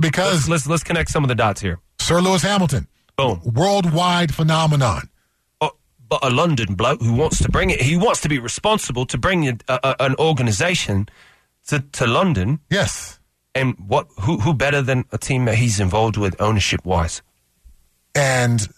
Because 0.00 0.48
Let's 0.48 0.66
let's 0.68 0.84
connect 0.84 1.10
some 1.10 1.24
of 1.24 1.28
the 1.28 1.34
dots 1.34 1.60
here. 1.60 1.80
Sir 1.98 2.20
Lewis 2.20 2.42
Hamilton, 2.42 2.86
Boom. 3.16 3.40
worldwide 3.44 4.32
phenomenon. 4.32 5.08
But, 6.20 6.30
a 6.30 6.34
London 6.34 6.74
bloke 6.74 7.00
who 7.00 7.12
wants 7.14 7.42
to 7.42 7.50
bring 7.50 7.70
it, 7.70 7.80
he 7.80 7.96
wants 7.96 8.20
to 8.22 8.28
be 8.28 8.38
responsible 8.38 9.06
to 9.06 9.18
bring 9.18 9.48
a, 9.48 9.52
a, 9.68 9.72
uh, 9.72 9.78
uh, 9.82 9.94
an 10.00 10.16
organisation 10.18 11.08
to, 11.68 11.80
to 11.80 12.06
London. 12.06 12.60
Yes. 12.70 13.18
And 13.54 13.76
what? 13.86 14.08
Who? 14.20 14.38
Who 14.38 14.54
better 14.54 14.80
than 14.80 15.04
a 15.12 15.18
team 15.18 15.44
that 15.44 15.56
he's 15.56 15.78
involved 15.78 16.16
with 16.16 16.40
ownership 16.40 16.84
wise? 16.84 17.22
and 18.14 18.68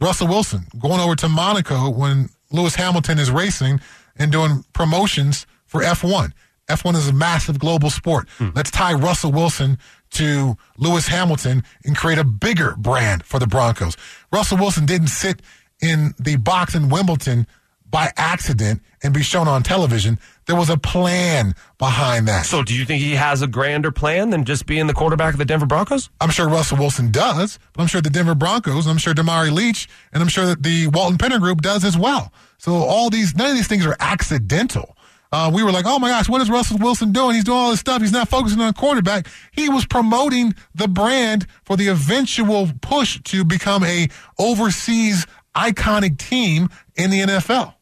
Russell 0.00 0.28
Wilson 0.28 0.66
going 0.78 1.00
over 1.00 1.14
to 1.16 1.28
Monaco 1.28 1.88
when 1.90 2.28
Lewis 2.50 2.74
Hamilton 2.74 3.18
is 3.18 3.30
racing 3.30 3.80
and 4.16 4.30
doing 4.30 4.64
promotions 4.72 5.46
for 5.66 5.82
F1. 5.82 6.32
F1 6.68 6.94
is 6.94 7.08
a 7.08 7.12
massive 7.12 7.58
global 7.58 7.90
sport. 7.90 8.28
Hmm. 8.38 8.50
Let's 8.54 8.70
tie 8.70 8.94
Russell 8.94 9.32
Wilson 9.32 9.78
to 10.12 10.56
Lewis 10.78 11.08
Hamilton 11.08 11.62
and 11.84 11.96
create 11.96 12.18
a 12.18 12.24
bigger 12.24 12.74
brand 12.76 13.24
for 13.24 13.38
the 13.38 13.46
Broncos. 13.46 13.96
Russell 14.32 14.58
Wilson 14.58 14.86
didn't 14.86 15.08
sit 15.08 15.42
in 15.84 16.14
the 16.18 16.36
box 16.36 16.74
in 16.74 16.88
Wimbledon 16.88 17.46
by 17.90 18.10
accident 18.16 18.82
and 19.04 19.14
be 19.14 19.22
shown 19.22 19.46
on 19.46 19.62
television. 19.62 20.18
There 20.46 20.56
was 20.56 20.68
a 20.68 20.76
plan 20.76 21.54
behind 21.78 22.26
that. 22.26 22.44
So, 22.44 22.64
do 22.64 22.74
you 22.74 22.84
think 22.84 23.02
he 23.02 23.12
has 23.12 23.40
a 23.40 23.46
grander 23.46 23.92
plan 23.92 24.30
than 24.30 24.44
just 24.44 24.66
being 24.66 24.88
the 24.88 24.92
quarterback 24.92 25.34
of 25.34 25.38
the 25.38 25.44
Denver 25.44 25.66
Broncos? 25.66 26.10
I'm 26.20 26.30
sure 26.30 26.48
Russell 26.48 26.78
Wilson 26.78 27.12
does, 27.12 27.58
but 27.72 27.82
I'm 27.82 27.86
sure 27.86 28.00
the 28.00 28.10
Denver 28.10 28.34
Broncos, 28.34 28.88
I'm 28.88 28.98
sure 28.98 29.14
Damani 29.14 29.52
Leech, 29.52 29.88
and 30.12 30.20
I'm 30.22 30.28
sure 30.28 30.46
that 30.46 30.64
the 30.64 30.88
Walton 30.88 31.18
Penner 31.18 31.38
Group 31.38 31.60
does 31.62 31.84
as 31.84 31.96
well. 31.96 32.32
So 32.58 32.72
all 32.72 33.10
these, 33.10 33.36
none 33.36 33.50
of 33.50 33.56
these 33.56 33.68
things 33.68 33.86
are 33.86 33.96
accidental. 34.00 34.96
Uh, 35.30 35.50
we 35.52 35.62
were 35.64 35.72
like, 35.72 35.84
oh 35.86 35.98
my 35.98 36.10
gosh, 36.10 36.28
what 36.28 36.40
is 36.40 36.50
Russell 36.50 36.78
Wilson 36.78 37.12
doing? 37.12 37.34
He's 37.34 37.44
doing 37.44 37.58
all 37.58 37.70
this 37.70 37.80
stuff. 37.80 38.00
He's 38.00 38.12
not 38.12 38.28
focusing 38.28 38.60
on 38.60 38.72
quarterback. 38.72 39.26
He 39.52 39.68
was 39.68 39.84
promoting 39.84 40.54
the 40.74 40.88
brand 40.88 41.46
for 41.64 41.76
the 41.76 41.88
eventual 41.88 42.68
push 42.80 43.20
to 43.22 43.44
become 43.44 43.82
a 43.84 44.08
overseas 44.38 45.26
iconic 45.54 46.18
team 46.18 46.68
in 46.94 47.10
the 47.10 47.20
NFL. 47.20 47.74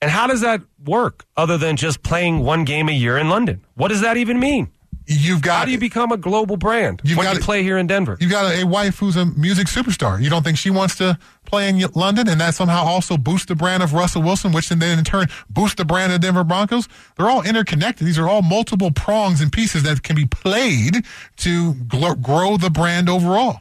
And 0.00 0.10
how 0.10 0.26
does 0.26 0.42
that 0.42 0.60
work 0.84 1.24
other 1.36 1.56
than 1.56 1.76
just 1.76 2.02
playing 2.02 2.40
one 2.40 2.64
game 2.64 2.88
a 2.88 2.92
year 2.92 3.16
in 3.16 3.30
London? 3.30 3.64
What 3.74 3.88
does 3.88 4.02
that 4.02 4.16
even 4.16 4.38
mean? 4.38 4.70
You've 5.06 5.42
got 5.42 5.58
How 5.58 5.64
do 5.66 5.70
you 5.70 5.78
become 5.78 6.12
a 6.12 6.16
global 6.16 6.56
brand 6.56 7.02
You've 7.04 7.18
when 7.18 7.26
got 7.26 7.36
you 7.36 7.42
play 7.42 7.62
here 7.62 7.76
in 7.76 7.86
Denver? 7.86 8.16
You've 8.20 8.30
got 8.30 8.54
a, 8.54 8.64
wife 8.64 8.98
who's 8.98 9.16
a 9.16 9.26
music 9.26 9.66
superstar. 9.66 10.22
You 10.22 10.30
don't 10.30 10.42
think 10.42 10.56
she 10.56 10.70
wants 10.70 10.96
to 10.96 11.18
play 11.44 11.68
in 11.68 11.78
London, 11.94 12.26
and 12.26 12.40
that 12.40 12.54
somehow 12.54 12.84
also 12.84 13.18
boosts 13.18 13.46
the 13.46 13.54
brand 13.54 13.82
of 13.82 13.92
Russell 13.92 14.22
Wilson, 14.22 14.52
which 14.52 14.70
then 14.70 14.98
in 14.98 15.04
turn 15.04 15.26
boosts 15.50 15.76
the 15.76 15.84
brand 15.84 16.12
of 16.12 16.20
Denver 16.20 16.42
Broncos. 16.42 16.88
They're 17.16 17.28
all 17.28 17.42
interconnected. 17.42 18.06
These 18.06 18.18
are 18.18 18.28
all 18.28 18.40
multiple 18.40 18.90
prongs 18.90 19.42
and 19.42 19.52
pieces 19.52 19.82
that 19.82 20.02
can 20.02 20.16
be 20.16 20.24
played 20.24 21.04
to 21.38 21.74
gl- 21.74 22.22
grow 22.22 22.56
the 22.56 22.70
brand 22.70 23.10
overall. 23.10 23.60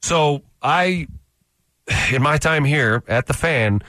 So 0.00 0.42
I, 0.62 1.08
in 2.12 2.22
my 2.22 2.36
time 2.36 2.64
here 2.64 3.02
at 3.08 3.26
the 3.26 3.34
fan, 3.34 3.82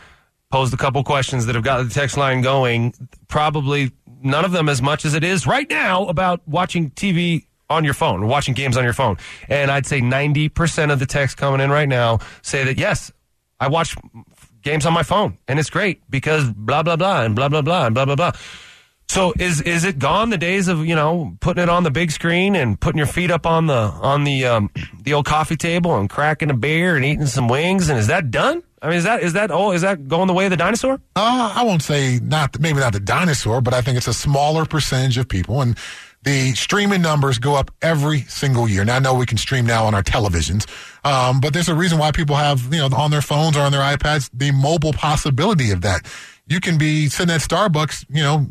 posed 0.51 0.73
a 0.73 0.77
couple 0.77 1.03
questions 1.03 1.45
that 1.45 1.55
have 1.55 1.63
got 1.63 1.83
the 1.83 1.89
text 1.89 2.17
line 2.17 2.41
going. 2.41 2.93
Probably 3.27 3.91
none 4.21 4.45
of 4.45 4.51
them 4.51 4.69
as 4.69 4.81
much 4.81 5.05
as 5.05 5.13
it 5.13 5.23
is 5.23 5.45
right 5.45 5.69
now 5.69 6.05
about 6.07 6.47
watching 6.47 6.91
TV 6.91 7.45
on 7.69 7.83
your 7.83 7.93
phone 7.93 8.27
watching 8.27 8.53
games 8.53 8.77
on 8.77 8.83
your 8.83 8.93
phone. 8.93 9.17
And 9.49 9.71
I'd 9.71 9.85
say 9.85 10.01
90% 10.01 10.91
of 10.91 10.99
the 10.99 11.05
texts 11.05 11.35
coming 11.35 11.61
in 11.61 11.69
right 11.69 11.89
now 11.89 12.19
say 12.41 12.63
that, 12.65 12.77
yes, 12.77 13.11
I 13.59 13.69
watch 13.69 13.95
games 14.61 14.85
on 14.85 14.93
my 14.93 15.03
phone 15.03 15.37
and 15.47 15.59
it's 15.59 15.69
great 15.69 16.01
because 16.09 16.49
blah, 16.51 16.83
blah, 16.83 16.95
blah, 16.95 17.23
and 17.23 17.35
blah, 17.35 17.49
blah, 17.49 17.61
blah, 17.61 17.85
and 17.85 17.95
blah, 17.95 18.05
blah, 18.05 18.15
blah. 18.15 18.31
So 19.07 19.33
is 19.37 19.61
is 19.61 19.83
it 19.83 19.99
gone 19.99 20.29
the 20.29 20.37
days 20.37 20.67
of 20.67 20.85
you 20.85 20.95
know 20.95 21.37
putting 21.39 21.63
it 21.63 21.69
on 21.69 21.83
the 21.83 21.91
big 21.91 22.11
screen 22.11 22.55
and 22.55 22.79
putting 22.79 22.97
your 22.97 23.07
feet 23.07 23.31
up 23.31 23.45
on 23.45 23.67
the 23.67 23.73
on 23.75 24.23
the 24.23 24.45
um, 24.45 24.69
the 25.01 25.13
old 25.13 25.25
coffee 25.25 25.55
table 25.55 25.95
and 25.95 26.09
cracking 26.09 26.49
a 26.49 26.53
beer 26.53 26.95
and 26.95 27.05
eating 27.05 27.25
some 27.27 27.47
wings 27.47 27.89
and 27.89 27.99
is 27.99 28.07
that 28.07 28.31
done? 28.31 28.63
I 28.81 28.89
mean 28.89 28.97
is 28.97 29.03
that 29.03 29.21
is 29.23 29.33
that 29.33 29.51
oh 29.51 29.71
is 29.71 29.81
that 29.81 30.07
going 30.07 30.27
the 30.27 30.33
way 30.33 30.45
of 30.45 30.51
the 30.51 30.57
dinosaur? 30.57 30.95
Uh, 31.15 31.53
I 31.55 31.63
won't 31.63 31.81
say 31.81 32.19
not 32.21 32.59
maybe 32.59 32.79
not 32.79 32.93
the 32.93 32.99
dinosaur, 32.99 33.61
but 33.61 33.73
I 33.73 33.81
think 33.81 33.97
it's 33.97 34.07
a 34.07 34.13
smaller 34.13 34.65
percentage 34.65 35.17
of 35.17 35.27
people, 35.27 35.61
and 35.61 35.77
the 36.23 36.53
streaming 36.53 37.01
numbers 37.01 37.37
go 37.37 37.55
up 37.55 37.71
every 37.81 38.21
single 38.21 38.67
year. 38.67 38.83
Now 38.83 38.95
I 38.95 38.99
know 38.99 39.13
we 39.13 39.25
can 39.27 39.37
stream 39.37 39.65
now 39.65 39.85
on 39.85 39.93
our 39.93 40.03
televisions, 40.03 40.67
um, 41.05 41.39
but 41.39 41.53
there's 41.53 41.69
a 41.69 41.75
reason 41.75 41.99
why 41.99 42.11
people 42.11 42.35
have 42.35 42.73
you 42.73 42.79
know 42.79 42.89
on 42.95 43.11
their 43.11 43.21
phones 43.21 43.55
or 43.55 43.61
on 43.61 43.71
their 43.71 43.81
iPads 43.81 44.29
the 44.33 44.51
mobile 44.51 44.93
possibility 44.93 45.71
of 45.71 45.81
that. 45.81 46.05
You 46.47 46.59
can 46.59 46.77
be 46.77 47.09
sitting 47.09 47.33
at 47.33 47.41
Starbucks, 47.41 48.05
you 48.07 48.21
know, 48.21 48.45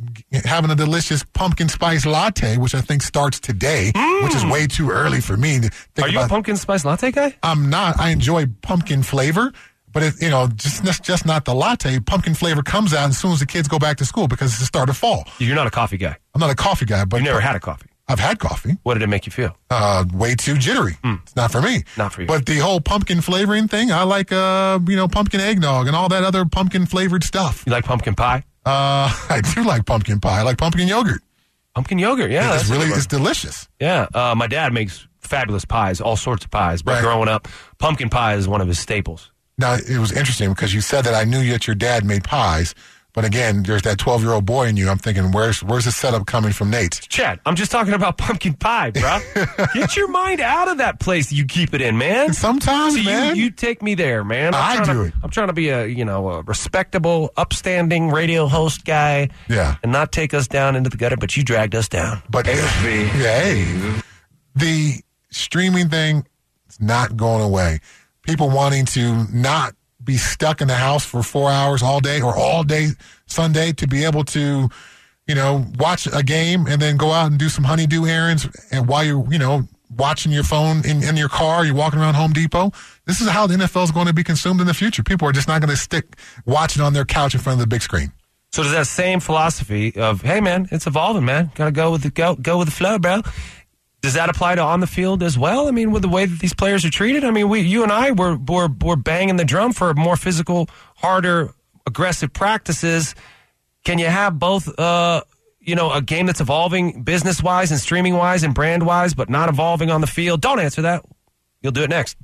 having 0.45 0.71
a 0.71 0.75
delicious 0.75 1.23
pumpkin 1.33 1.69
spice 1.69 2.05
latte, 2.05 2.57
which 2.57 2.75
I 2.75 2.81
think 2.81 3.03
starts 3.03 3.39
today, 3.39 3.93
which 4.23 4.35
is 4.35 4.43
mm. 4.43 4.51
way 4.51 4.67
too 4.67 4.91
early 4.91 5.21
for 5.21 5.37
me 5.37 5.61
to 5.61 5.71
think 5.71 6.09
Are 6.09 6.11
you 6.11 6.21
a 6.21 6.29
pumpkin 6.29 6.57
spice 6.57 6.85
latte 6.85 7.13
guy? 7.13 7.37
I'm 7.43 7.71
not. 7.71 8.01
I 8.01 8.11
enjoy 8.11 8.47
pumpkin 8.63 9.05
flavor, 9.05 9.53
but 9.93 10.03
it, 10.03 10.21
you 10.21 10.29
know, 10.29 10.49
just 10.49 10.85
just- 10.85 11.05
just 11.05 11.25
not 11.25 11.45
the 11.45 11.55
latte. 11.55 12.01
Pumpkin 12.01 12.35
flavor 12.35 12.63
comes 12.65 12.93
out 12.93 13.11
as 13.11 13.19
soon 13.19 13.31
as 13.31 13.39
the 13.39 13.47
kids 13.47 13.69
go 13.69 13.79
back 13.79 13.97
to 13.99 14.05
school 14.05 14.27
because 14.27 14.51
it's 14.51 14.61
the 14.61 14.67
start 14.67 14.89
of 14.89 14.97
fall. 14.97 15.25
You're 15.39 15.55
not 15.55 15.69
a 15.69 15.71
coffee 15.71 15.97
guy. 15.97 16.17
I'm 16.35 16.41
not 16.41 16.51
a 16.51 16.57
coffee 16.57 16.87
guy, 16.87 17.05
but 17.05 17.19
You 17.19 17.25
never 17.25 17.41
had 17.41 17.55
a 17.55 17.61
coffee. 17.61 17.87
I've 18.07 18.21
had 18.21 18.39
coffee. 18.39 18.77
What 18.83 18.95
did 18.95 19.03
it 19.03 19.07
make 19.09 19.25
you 19.27 19.33
feel? 19.33 19.57
Uh, 19.71 20.05
way 20.13 20.35
too 20.35 20.59
jittery. 20.59 20.97
It's 21.03 21.35
not 21.37 21.51
for 21.51 21.63
me. 21.63 21.85
Not 21.97 22.13
for 22.13 22.21
you. 22.23 22.27
But 22.27 22.45
the 22.45 22.59
whole 22.59 22.81
pumpkin 22.81 23.21
flavoring 23.23 23.67
thing, 23.69 23.91
I 23.91 24.03
like. 24.03 24.31
Uh, 24.31 24.79
you 24.87 24.97
know, 24.97 25.09
pumpkin 25.09 25.41
eggnog 25.41 25.87
and 25.87 25.97
all 25.97 26.09
that 26.11 26.23
other 26.23 26.45
pumpkin 26.45 26.85
flavored 26.87 27.25
stuff. 27.25 27.63
You 27.67 27.73
like 27.73 27.85
pumpkin 27.85 28.15
pie? 28.15 28.45
Uh, 28.67 29.09
I 29.31 29.41
do 29.55 29.65
like 29.65 29.87
pumpkin 29.87 30.21
pie. 30.21 30.41
I 30.41 30.43
like 30.43 30.59
pumpkin 30.59 30.87
yogurt. 30.89 31.23
Pumpkin 31.75 31.99
yogurt, 31.99 32.31
yeah. 32.31 32.55
it's 32.55 32.69
that's 32.69 32.71
really, 32.71 32.87
it's 32.95 33.07
delicious. 33.07 33.69
Yeah, 33.81 34.07
uh, 34.15 34.35
my 34.37 34.47
dad 34.47 34.73
makes 34.73 35.09
fabulous 35.19 35.65
pies, 35.65 36.01
all 36.01 36.17
sorts 36.17 36.45
of 36.45 36.51
pies. 36.53 36.83
But 36.83 36.93
Right. 36.97 37.03
growing 37.03 37.29
up, 37.29 37.49
pumpkin 37.79 38.11
pie 38.11 38.35
is 38.35 38.47
one 38.47 38.61
of 38.61 38.69
his 38.69 38.79
staples. 38.79 39.33
Now 39.59 39.75
it 39.75 39.99
was 39.99 40.13
interesting 40.13 40.51
because 40.51 40.73
you 40.73 40.81
said 40.81 41.03
that 41.07 41.15
I 41.15 41.25
knew 41.25 41.45
that 41.51 41.67
your 41.67 41.75
dad 41.75 42.05
made 42.05 42.23
pies, 42.23 42.75
but 43.15 43.25
again, 43.25 43.63
there's 43.63 43.83
that 43.83 43.97
12 43.97 44.23
year 44.23 44.33
old 44.33 44.45
boy 44.45 44.67
in 44.67 44.77
you. 44.77 44.89
I'm 44.91 44.99
thinking, 44.99 45.33
where's 45.33 45.63
where's 45.63 45.87
the 45.87 45.93
setup 45.93 46.27
coming 46.27 46.53
from 46.53 46.69
Nate? 46.71 47.01
Chad, 47.09 47.41
I'm 47.47 47.55
just 47.57 47.71
talking 47.71 47.95
about 47.95 48.19
pumpkin 48.19 48.55
pie, 48.55 48.91
bro. 48.91 49.21
Get 49.75 49.97
your 49.97 50.09
mind 50.09 50.41
out 50.41 50.69
of 50.69 50.79
that 50.79 51.01
place 51.01 51.33
you 51.33 51.45
keep 51.47 51.73
it 51.75 51.81
in, 51.81 51.97
man. 51.97 52.33
Sometimes, 52.35 52.95
So 52.95 53.01
you, 53.01 53.07
man. 53.07 53.37
you 53.37 53.51
take 53.51 53.83
me 53.83 53.95
there, 53.95 54.25
man. 54.25 54.53
I 54.55 54.77
trying 54.77 54.87
do 54.89 54.93
to, 55.05 55.09
it. 55.09 55.15
I'm 55.23 55.31
trying 55.31 55.47
to 55.47 55.53
be 55.55 55.69
a 55.71 55.87
you 55.87 56.05
know 56.05 56.29
a 56.31 56.43
respectable, 56.43 57.31
upstanding 57.37 58.11
radio 58.11 58.47
host 58.47 58.85
guy. 58.85 59.31
Yeah. 59.49 59.77
and 59.83 59.93
not 59.93 60.11
take 60.13 60.35
us 60.35 60.49
down 60.49 60.75
into 60.77 60.91
the 60.91 60.97
gutter, 60.97 61.17
but 61.17 61.37
you 61.37 61.43
dragged 61.45 61.75
us 61.75 61.89
down. 61.89 62.21
But 62.29 62.47
hey, 62.47 62.57
the 64.55 65.01
streaming 65.31 65.89
thing 65.89 66.27
is 66.69 66.81
not 66.81 67.17
going 67.17 67.43
away. 67.43 67.79
People 68.23 68.51
wanting 68.51 68.87
to 68.87 69.27
not 69.33 69.75
be 70.05 70.17
stuck 70.17 70.61
in 70.61 70.69
the 70.69 70.75
house 70.75 71.05
for 71.05 71.23
four 71.23 71.51
hours 71.51 71.83
all 71.83 72.01
day 72.01 72.21
or 72.21 72.37
all 72.37 72.63
day 72.65 72.89
Sunday 73.27 73.73
to 73.73 73.87
be 73.87 74.05
able 74.05 74.25
to, 74.25 74.69
you 75.27 75.35
know, 75.35 75.67
watch 75.79 76.07
a 76.07 76.23
game 76.23 76.67
and 76.67 76.81
then 76.81 76.97
go 76.97 77.11
out 77.11 77.31
and 77.31 77.39
do 77.39 77.49
some 77.49 77.65
honeydew 77.65 78.07
errands 78.07 78.49
and 78.71 78.89
while 78.89 79.05
you're, 79.05 79.27
you 79.33 79.39
know, 79.39 79.67
watching 79.97 80.33
your 80.33 80.45
phone 80.45 80.85
in, 80.85 81.03
in 81.03 81.17
your 81.17 81.29
car, 81.29 81.65
you're 81.65 81.75
walking 81.75 82.01
around 82.01 82.15
Home 82.15 82.33
Depot. 82.33 82.73
This 83.07 83.21
is 83.21 83.29
how 83.29 83.47
the 83.47 83.55
NFL 83.55 83.85
is 83.85 83.91
going 83.91 84.07
to 84.07 84.13
be 84.13 84.25
consumed 84.25 84.61
in 84.61 84.67
the 84.67 84.75
future. 84.75 85.03
People 85.03 85.29
are 85.29 85.33
just 85.33 85.49
not 85.49 85.61
going 85.61 85.71
to 85.71 85.77
stick 85.77 86.17
watching 86.47 86.83
on 86.83 86.93
their 86.93 87.05
couch 87.05 87.35
in 87.35 87.41
front 87.41 87.61
of 87.61 87.61
the 87.61 87.69
big 87.69 87.83
screen. 87.83 88.13
So 88.55 88.63
does 88.63 88.71
that 88.71 88.87
same 88.87 89.19
philosophy 89.19 89.97
of 89.97 90.23
hey 90.23 90.41
man, 90.41 90.69
it's 90.71 90.87
evolving, 90.87 91.25
man. 91.25 91.51
Gotta 91.57 91.73
go 91.73 91.91
with 91.91 92.05
the 92.05 92.11
go 92.11 92.37
go 92.37 92.59
with 92.59 92.69
the 92.69 92.73
flow, 92.73 93.01
bro. 93.01 93.23
Does 94.05 94.13
that 94.13 94.29
apply 94.29 94.57
to 94.57 94.61
on 94.61 94.81
the 94.81 94.87
field 94.87 95.23
as 95.23 95.39
well? 95.39 95.67
I 95.67 95.71
mean, 95.71 95.91
with 95.91 96.03
the 96.03 96.11
way 96.11 96.27
that 96.27 96.39
these 96.39 96.53
players 96.53 96.85
are 96.85 96.91
treated. 96.91 97.25
I 97.25 97.31
mean, 97.31 97.49
we, 97.49 97.61
you 97.61 97.83
and 97.83 97.91
I 97.91 98.11
were 98.11 98.37
were, 98.37 98.69
were 98.83 98.97
banging 98.97 99.37
the 99.37 99.47
drum 99.47 99.73
for 99.73 99.95
more 99.95 100.15
physical, 100.15 100.69
harder, 100.97 101.55
aggressive 101.87 102.31
practices. 102.31 103.15
Can 103.83 103.99
you 103.99 104.05
have 104.09 104.39
both? 104.39 104.79
Uh, 104.79 105.23
you 105.59 105.75
know, 105.75 105.91
a 105.91 106.03
game 106.03 106.27
that's 106.27 106.43
evolving 106.43 107.03
business 107.03 107.43
wise 107.43 107.71
and 107.71 107.81
streaming 107.81 108.13
wise 108.13 108.43
and 108.43 108.55
brand 108.55 108.85
wise, 108.85 109.15
but 109.15 109.31
not 109.31 109.49
evolving 109.49 109.91
on 109.91 110.03
the 110.03 110.07
field. 110.07 110.43
Don't 110.43 110.61
answer 110.61 110.83
that. 110.83 111.03
You'll 111.63 111.73
do 111.73 111.83
it 111.83 111.89
next. 111.89 112.19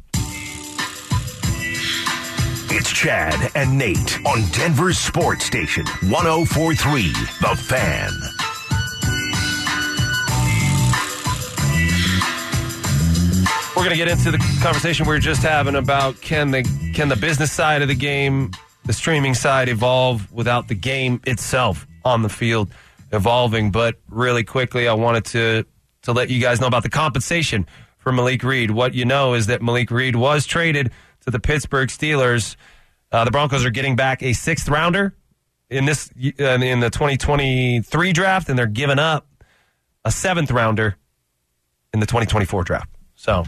It's 2.73 2.93
Chad 2.93 3.53
and 3.55 3.79
Nate 3.79 4.19
on 4.27 4.43
Denver's 4.51 4.99
Sports 4.99 5.47
Station 5.47 5.87
1043 5.87 7.13
The 7.41 7.57
Fan. 7.57 8.40
We're 13.81 13.87
going 13.87 13.99
to 13.99 14.05
get 14.05 14.09
into 14.09 14.31
the 14.31 14.61
conversation 14.63 15.07
we 15.07 15.15
were 15.15 15.19
just 15.19 15.43
having 15.43 15.75
about 15.75 16.21
can 16.21 16.51
the 16.51 16.65
can 16.93 17.09
the 17.09 17.17
business 17.17 17.51
side 17.51 17.81
of 17.81 17.89
the 17.89 17.95
game, 17.95 18.51
the 18.85 18.93
streaming 18.93 19.33
side, 19.33 19.71
evolve 19.71 20.31
without 20.31 20.69
the 20.69 20.75
game 20.75 21.19
itself 21.27 21.87
on 22.05 22.21
the 22.21 22.29
field 22.29 22.69
evolving. 23.11 23.71
But 23.71 23.97
really 24.11 24.45
quickly, 24.45 24.87
I 24.87 24.93
wanted 24.93 25.25
to 25.25 25.65
to 26.03 26.13
let 26.13 26.29
you 26.29 26.43
guys 26.43 26.61
know 26.61 26.67
about 26.67 26.83
the 26.83 26.91
compensation 26.91 27.67
for 27.97 28.13
Malik 28.13 28.43
Reed. 28.43 28.71
What 28.71 28.93
you 28.93 29.07
know 29.07 29.33
is 29.33 29.47
that 29.47 29.63
Malik 29.63 29.91
Reed 29.91 30.15
was 30.15 30.45
traded 30.45 30.91
to 31.25 31.31
the 31.31 31.41
Pittsburgh 31.41 31.89
Steelers. 31.89 32.57
Uh, 33.11 33.25
the 33.25 33.31
Broncos 33.31 33.65
are 33.65 33.71
getting 33.71 33.97
back 33.97 34.23
a 34.23 34.35
sixth 34.35 34.69
rounder 34.69 35.15
in 35.71 35.87
this 35.87 36.11
uh, 36.39 36.45
in 36.45 36.81
the 36.81 36.91
2023 36.91 38.13
draft, 38.13 38.51
and 38.51 38.59
they're 38.59 38.67
giving 38.67 38.99
up 38.99 39.27
a 40.05 40.11
seventh 40.11 40.51
rounder 40.51 40.99
in 41.95 42.01
the 42.01 42.07
2024 42.07 42.65
draft. 42.65 42.91
So, 43.21 43.45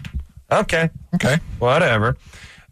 okay, 0.60 0.90
Okay. 1.14 1.38
whatever. 1.58 2.16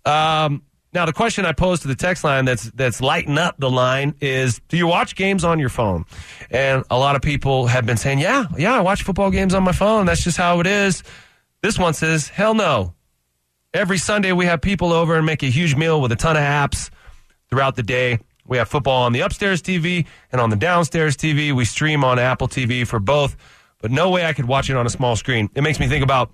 Um, 0.05 0.63
now, 0.93 1.07
the 1.07 1.13
question 1.13 1.47
I 1.47 1.53
posed 1.53 1.83
to 1.83 1.89
the 1.89 1.95
text 1.95 2.25
line 2.25 2.45
that's 2.45 2.65
that's 2.73 3.01
lighting 3.01 3.39
up 3.39 3.57
the 3.59 3.71
line 3.71 4.15
is: 4.21 4.61
Do 4.69 4.77
you 4.77 4.87
watch 4.89 5.15
games 5.15 5.45
on 5.45 5.59
your 5.61 5.69
phone? 5.69 6.05
And 6.51 6.85
a 6.91 6.99
lot 6.99 7.15
of 7.17 7.23
people 7.23 7.67
have 7.69 7.87
been 7.87 7.97
saying, 7.97 8.19
"Yeah, 8.19 8.47
yeah, 8.59 8.75
I 8.75 8.81
watch 8.81 9.05
football 9.05 9.31
games 9.31 9.55
on 9.55 9.63
my 9.63 9.73
phone. 9.73 10.07
That's 10.07 10.25
just 10.25 10.37
how 10.37 10.59
it 10.61 10.67
is." 10.67 11.03
This 11.63 11.79
one 11.79 11.95
says, 11.95 12.29
"Hell 12.29 12.55
no." 12.55 12.95
Every 13.73 13.99
Sunday 13.99 14.33
we 14.33 14.47
have 14.47 14.61
people 14.61 14.93
over 14.93 15.15
and 15.15 15.25
make 15.25 15.45
a 15.45 15.47
huge 15.47 15.77
meal 15.77 16.01
with 16.01 16.11
a 16.11 16.17
ton 16.17 16.37
of 16.37 16.43
apps 16.43 16.91
throughout 17.51 17.77
the 17.77 17.85
day. 17.85 18.19
We 18.45 18.57
have 18.57 18.69
football 18.69 19.05
on 19.05 19.13
the 19.13 19.21
upstairs 19.21 19.63
TV 19.63 20.07
and 20.33 20.41
on 20.41 20.51
the 20.51 20.57
downstairs 20.57 21.17
TV. 21.17 21.53
We 21.53 21.65
stream 21.65 22.03
on 22.03 22.19
Apple 22.19 22.49
TV 22.49 22.85
for 22.85 22.99
both, 22.99 23.37
but 23.81 23.93
no 23.93 24.11
way 24.11 24.27
I 24.27 24.33
could 24.33 24.47
watch 24.47 24.71
it 24.71 24.77
on 24.77 24.87
a 24.87 24.91
small 24.91 25.15
screen. 25.15 25.51
It 25.55 25.63
makes 25.63 25.79
me 25.79 25.87
think 25.87 26.03
about 26.03 26.33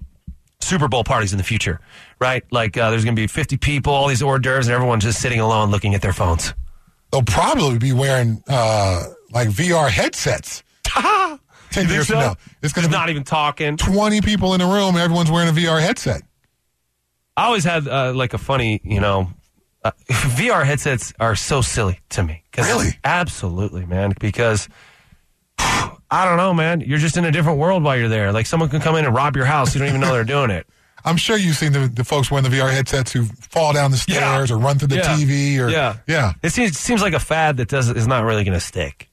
Super 0.60 0.88
Bowl 0.88 1.04
parties 1.04 1.32
in 1.32 1.38
the 1.38 1.44
future, 1.44 1.80
right? 2.20 2.42
Like 2.50 2.76
uh, 2.76 2.90
there's 2.90 3.04
going 3.04 3.14
to 3.14 3.20
be 3.20 3.26
50 3.26 3.56
people, 3.58 3.92
all 3.92 4.08
these 4.08 4.22
hors 4.22 4.38
d'oeuvres, 4.38 4.66
and 4.66 4.74
everyone's 4.74 5.04
just 5.04 5.20
sitting 5.20 5.40
alone 5.40 5.70
looking 5.70 5.94
at 5.94 6.02
their 6.02 6.12
phones. 6.12 6.54
They'll 7.12 7.22
probably 7.22 7.78
be 7.78 7.92
wearing 7.92 8.42
uh, 8.48 9.04
like 9.30 9.48
VR 9.48 9.88
headsets. 9.88 10.62
Ten 11.70 11.88
years 11.88 12.08
so? 12.08 12.14
from 12.14 12.20
now, 12.20 12.34
it's 12.62 12.72
going 12.72 12.86
to 12.86 12.90
not 12.90 13.10
even 13.10 13.22
talking. 13.22 13.76
twenty 13.76 14.20
people 14.20 14.54
in 14.54 14.60
a 14.60 14.66
room. 14.66 14.94
and 14.94 14.98
Everyone's 14.98 15.30
wearing 15.30 15.48
a 15.48 15.52
VR 15.52 15.80
headset. 15.80 16.22
I 17.36 17.44
always 17.44 17.64
had 17.64 17.86
uh, 17.86 18.12
like 18.14 18.32
a 18.32 18.38
funny, 18.38 18.80
you 18.82 18.98
know, 19.00 19.28
uh, 19.84 19.90
VR 20.08 20.64
headsets 20.64 21.12
are 21.20 21.36
so 21.36 21.60
silly 21.60 22.00
to 22.10 22.22
me. 22.22 22.42
Really? 22.56 22.90
Absolutely, 23.04 23.84
man. 23.84 24.14
Because 24.18 24.68
I 26.10 26.24
don't 26.24 26.36
know, 26.36 26.54
man. 26.54 26.80
You're 26.80 26.98
just 26.98 27.16
in 27.16 27.24
a 27.24 27.32
different 27.32 27.58
world 27.58 27.82
while 27.82 27.96
you're 27.96 28.08
there. 28.08 28.32
Like 28.32 28.46
someone 28.46 28.68
can 28.68 28.80
come 28.80 28.96
in 28.96 29.04
and 29.04 29.14
rob 29.14 29.36
your 29.36 29.44
house. 29.44 29.74
You 29.74 29.80
don't 29.80 29.88
even 29.88 30.00
know 30.00 30.12
they're 30.12 30.24
doing 30.24 30.50
it. 30.50 30.66
I'm 31.04 31.16
sure 31.16 31.36
you've 31.36 31.56
seen 31.56 31.72
the, 31.72 31.86
the 31.86 32.04
folks 32.04 32.30
wearing 32.30 32.48
the 32.48 32.56
VR 32.56 32.70
headsets 32.72 33.12
who 33.12 33.24
fall 33.24 33.72
down 33.72 33.92
the 33.92 33.96
stairs 33.96 34.50
or 34.50 34.58
run 34.58 34.78
through 34.78 34.88
the 34.88 34.96
Yeah. 34.96 35.16
TV 35.16 35.58
or 35.60 35.68
yeah, 35.68 35.98
yeah. 36.08 36.32
It 36.42 36.50
seems 36.50 36.76
seems 36.78 37.00
like 37.00 37.12
a 37.12 37.20
fad 37.20 37.58
that 37.58 37.68
does 37.68 37.88
is 37.90 38.06
not 38.08 38.24
really 38.24 38.42
going 38.44 38.58
to 38.58 38.64
stick. 38.64 39.08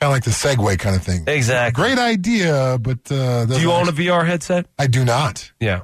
Kind 0.00 0.10
of 0.10 0.14
like 0.14 0.24
the 0.24 0.30
Segway 0.30 0.78
kind 0.78 0.96
of 0.96 1.02
thing. 1.02 1.24
Exactly. 1.26 1.82
Great 1.82 1.98
idea, 1.98 2.78
but 2.80 2.98
uh, 3.10 3.46
Do 3.46 3.60
you 3.60 3.70
own 3.72 3.88
a 3.88 3.92
VR 3.92 4.26
headset? 4.26 4.66
I 4.78 4.88
do 4.88 5.04
not. 5.04 5.52
Yeah. 5.60 5.82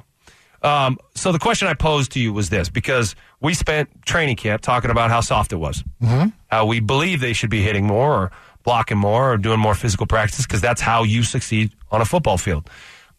Um, 0.61 0.97
so 1.15 1.31
the 1.31 1.39
question 1.39 1.67
I 1.67 1.73
posed 1.73 2.11
to 2.13 2.19
you 2.19 2.31
was 2.31 2.49
this 2.49 2.69
because 2.69 3.15
we 3.41 3.53
spent 3.53 3.89
training 4.05 4.35
camp 4.37 4.61
talking 4.61 4.91
about 4.91 5.09
how 5.11 5.19
soft 5.21 5.51
it 5.51 5.57
was, 5.57 5.83
mm-hmm. 6.01 6.29
how 6.47 6.65
we 6.65 6.79
believe 6.79 7.19
they 7.21 7.33
should 7.33 7.49
be 7.49 7.61
hitting 7.61 7.85
more 7.85 8.13
or 8.13 8.31
blocking 8.63 8.97
more 8.97 9.33
or 9.33 9.37
doing 9.37 9.59
more 9.59 9.75
physical 9.75 10.07
practice 10.07 10.45
because 10.45 10.61
that's 10.61 10.81
how 10.81 11.03
you 11.03 11.23
succeed 11.23 11.73
on 11.91 12.01
a 12.01 12.05
football 12.05 12.37
field. 12.37 12.69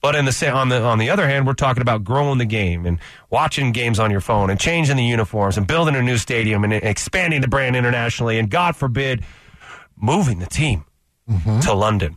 But 0.01 0.15
in 0.17 0.27
the 0.27 0.51
on 0.53 0.69
the 0.69 0.83
on 0.83 0.99
the 0.99 1.09
other 1.09 1.27
hand, 1.27 1.47
we're 1.47 1.55
talking 1.55 1.81
about 1.81 2.05
growing 2.05 2.37
the 2.39 2.45
game 2.45 2.85
and 2.85 2.99
watching 3.31 3.73
games 3.73 3.99
on 3.99 4.11
your 4.11 4.21
phone 4.21 4.51
and 4.51 4.61
changing 4.61 4.97
the 4.97 5.05
uniforms 5.05 5.57
and 5.57 5.67
building 5.67 5.97
a 5.97 6.03
new 6.03 6.19
stadium 6.19 6.63
and 6.65 6.75
expanding 6.75 7.41
the 7.41 7.49
brand 7.49 7.75
internationally 7.75 8.39
and 8.39 8.51
God 8.51 8.77
forbid 8.77 9.25
moving 9.97 10.41
the 10.41 10.47
team 10.47 10.85
to 11.63 11.73
London. 11.73 12.17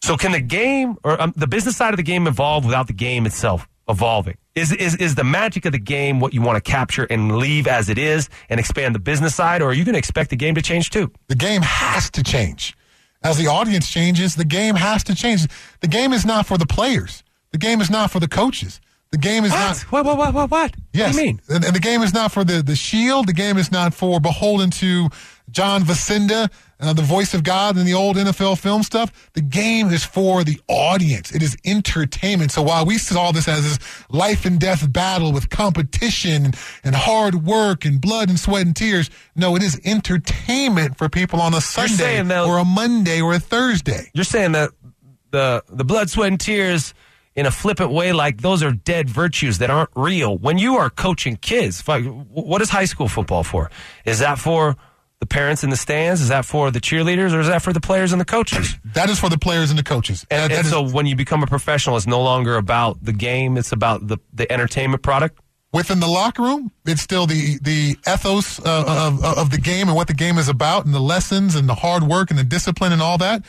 So 0.00 0.16
can 0.16 0.32
the 0.32 0.40
game 0.40 0.96
or 1.04 1.20
um, 1.20 1.34
the 1.36 1.46
business 1.46 1.76
side 1.76 1.92
of 1.92 1.98
the 1.98 2.02
game 2.02 2.26
evolve 2.26 2.64
without 2.64 2.86
the 2.86 2.94
game 2.94 3.26
itself 3.26 3.68
evolving? 3.92 4.36
Is 4.54 4.72
is 4.72 4.96
is 4.96 5.14
the 5.14 5.24
magic 5.24 5.64
of 5.64 5.72
the 5.72 5.78
game 5.78 6.18
what 6.18 6.34
you 6.34 6.42
want 6.42 6.62
to 6.62 6.70
capture 6.70 7.04
and 7.04 7.36
leave 7.36 7.66
as 7.66 7.88
it 7.88 7.98
is 7.98 8.28
and 8.48 8.58
expand 8.58 8.94
the 8.94 8.98
business 8.98 9.34
side, 9.34 9.62
or 9.62 9.70
are 9.70 9.72
you 9.72 9.84
going 9.84 9.94
to 9.94 9.98
expect 9.98 10.30
the 10.30 10.36
game 10.36 10.54
to 10.56 10.62
change 10.62 10.90
too? 10.90 11.12
The 11.28 11.36
game 11.36 11.62
has 11.62 12.10
to 12.10 12.22
change. 12.22 12.76
As 13.22 13.38
the 13.38 13.46
audience 13.46 13.88
changes, 13.88 14.34
the 14.34 14.44
game 14.44 14.74
has 14.74 15.04
to 15.04 15.14
change. 15.14 15.46
The 15.80 15.88
game 15.88 16.12
is 16.12 16.26
not 16.26 16.46
for 16.46 16.58
the 16.58 16.66
players. 16.66 17.22
The 17.52 17.58
game 17.58 17.80
is 17.80 17.88
not 17.88 18.10
for 18.10 18.18
the 18.18 18.28
coaches. 18.28 18.80
The 19.12 19.18
game 19.18 19.44
is 19.44 19.52
not. 19.52 19.78
What? 19.92 20.04
What? 20.06 20.16
What? 20.16 20.34
What? 20.34 20.50
What? 20.50 20.74
Yes. 20.92 21.14
What 21.14 21.20
do 21.20 21.20
you 21.20 21.26
mean? 21.26 21.40
And, 21.48 21.64
and 21.64 21.76
the 21.76 21.80
game 21.80 22.02
is 22.02 22.14
not 22.14 22.32
for 22.32 22.44
the, 22.44 22.62
the 22.62 22.74
shield. 22.74 23.26
The 23.28 23.34
game 23.34 23.58
is 23.58 23.70
not 23.70 23.94
for 23.94 24.20
beholden 24.20 24.70
to 24.70 25.10
John 25.52 25.82
Facenda, 25.82 26.50
uh, 26.80 26.92
the 26.92 27.02
voice 27.02 27.34
of 27.34 27.44
God 27.44 27.76
in 27.76 27.84
the 27.86 27.94
old 27.94 28.16
NFL 28.16 28.58
film 28.58 28.82
stuff. 28.82 29.30
The 29.34 29.40
game 29.40 29.90
is 29.90 30.04
for 30.04 30.42
the 30.42 30.60
audience. 30.66 31.30
It 31.32 31.42
is 31.42 31.56
entertainment. 31.64 32.50
So 32.50 32.62
while 32.62 32.84
we 32.84 32.98
saw 32.98 33.30
this 33.32 33.46
as 33.46 33.62
this 33.62 34.04
life 34.10 34.44
and 34.44 34.58
death 34.58 34.90
battle 34.92 35.32
with 35.32 35.50
competition 35.50 36.52
and 36.82 36.94
hard 36.94 37.44
work 37.44 37.84
and 37.84 38.00
blood 38.00 38.28
and 38.30 38.38
sweat 38.40 38.66
and 38.66 38.74
tears, 38.74 39.10
no, 39.36 39.54
it 39.54 39.62
is 39.62 39.80
entertainment 39.84 40.98
for 40.98 41.08
people 41.08 41.40
on 41.40 41.54
a 41.54 41.60
Sunday 41.60 41.88
that- 42.22 42.44
or 42.46 42.58
a 42.58 42.64
Monday 42.64 43.20
or 43.20 43.34
a 43.34 43.38
Thursday. 43.38 44.10
You're 44.14 44.24
saying 44.24 44.52
that 44.52 44.70
the 45.30 45.62
the 45.68 45.84
blood, 45.84 46.10
sweat, 46.10 46.28
and 46.28 46.40
tears 46.40 46.94
in 47.34 47.46
a 47.46 47.50
flippant 47.50 47.90
way, 47.90 48.12
like 48.12 48.42
those 48.42 48.62
are 48.62 48.72
dead 48.72 49.08
virtues 49.08 49.58
that 49.58 49.70
aren't 49.70 49.88
real. 49.96 50.36
When 50.36 50.58
you 50.58 50.76
are 50.76 50.90
coaching 50.90 51.36
kids, 51.36 51.86
like, 51.88 52.04
what 52.04 52.60
is 52.60 52.68
high 52.68 52.84
school 52.84 53.08
football 53.08 53.42
for? 53.42 53.70
Is 54.04 54.18
that 54.18 54.38
for 54.38 54.76
the 55.22 55.26
parents 55.26 55.62
in 55.62 55.70
the 55.70 55.76
stands? 55.76 56.20
Is 56.20 56.28
that 56.30 56.44
for 56.44 56.72
the 56.72 56.80
cheerleaders, 56.80 57.32
or 57.32 57.38
is 57.40 57.46
that 57.46 57.62
for 57.62 57.72
the 57.72 57.80
players 57.80 58.10
and 58.12 58.20
the 58.20 58.24
coaches? 58.36 58.74
That 58.94 59.08
is 59.08 59.18
for 59.20 59.30
the 59.30 59.38
players 59.38 59.70
and 59.70 59.78
the 59.78 59.84
coaches. 59.94 60.26
And, 60.30 60.50
that 60.50 60.56
and 60.58 60.66
is- 60.66 60.72
so, 60.72 60.82
when 60.96 61.06
you 61.06 61.14
become 61.16 61.42
a 61.42 61.46
professional, 61.46 61.96
it's 61.96 62.06
no 62.06 62.20
longer 62.20 62.56
about 62.56 63.02
the 63.02 63.12
game; 63.12 63.56
it's 63.56 63.72
about 63.72 64.06
the 64.08 64.18
the 64.34 64.50
entertainment 64.52 65.02
product. 65.02 65.38
within 65.72 66.00
the 66.00 66.06
locker 66.08 66.42
room, 66.42 66.70
it's 66.84 67.00
still 67.00 67.26
the 67.26 67.58
the 67.62 67.96
ethos 68.14 68.58
uh, 68.58 68.84
of 69.06 69.24
of 69.24 69.50
the 69.50 69.58
game 69.58 69.86
and 69.88 69.96
what 69.96 70.08
the 70.08 70.14
game 70.24 70.36
is 70.38 70.48
about, 70.48 70.84
and 70.86 70.92
the 70.94 71.00
lessons 71.14 71.54
and 71.54 71.68
the 71.68 71.74
hard 71.84 72.02
work 72.02 72.30
and 72.30 72.38
the 72.38 72.44
discipline 72.56 72.92
and 72.92 73.00
all 73.00 73.16
that. 73.18 73.42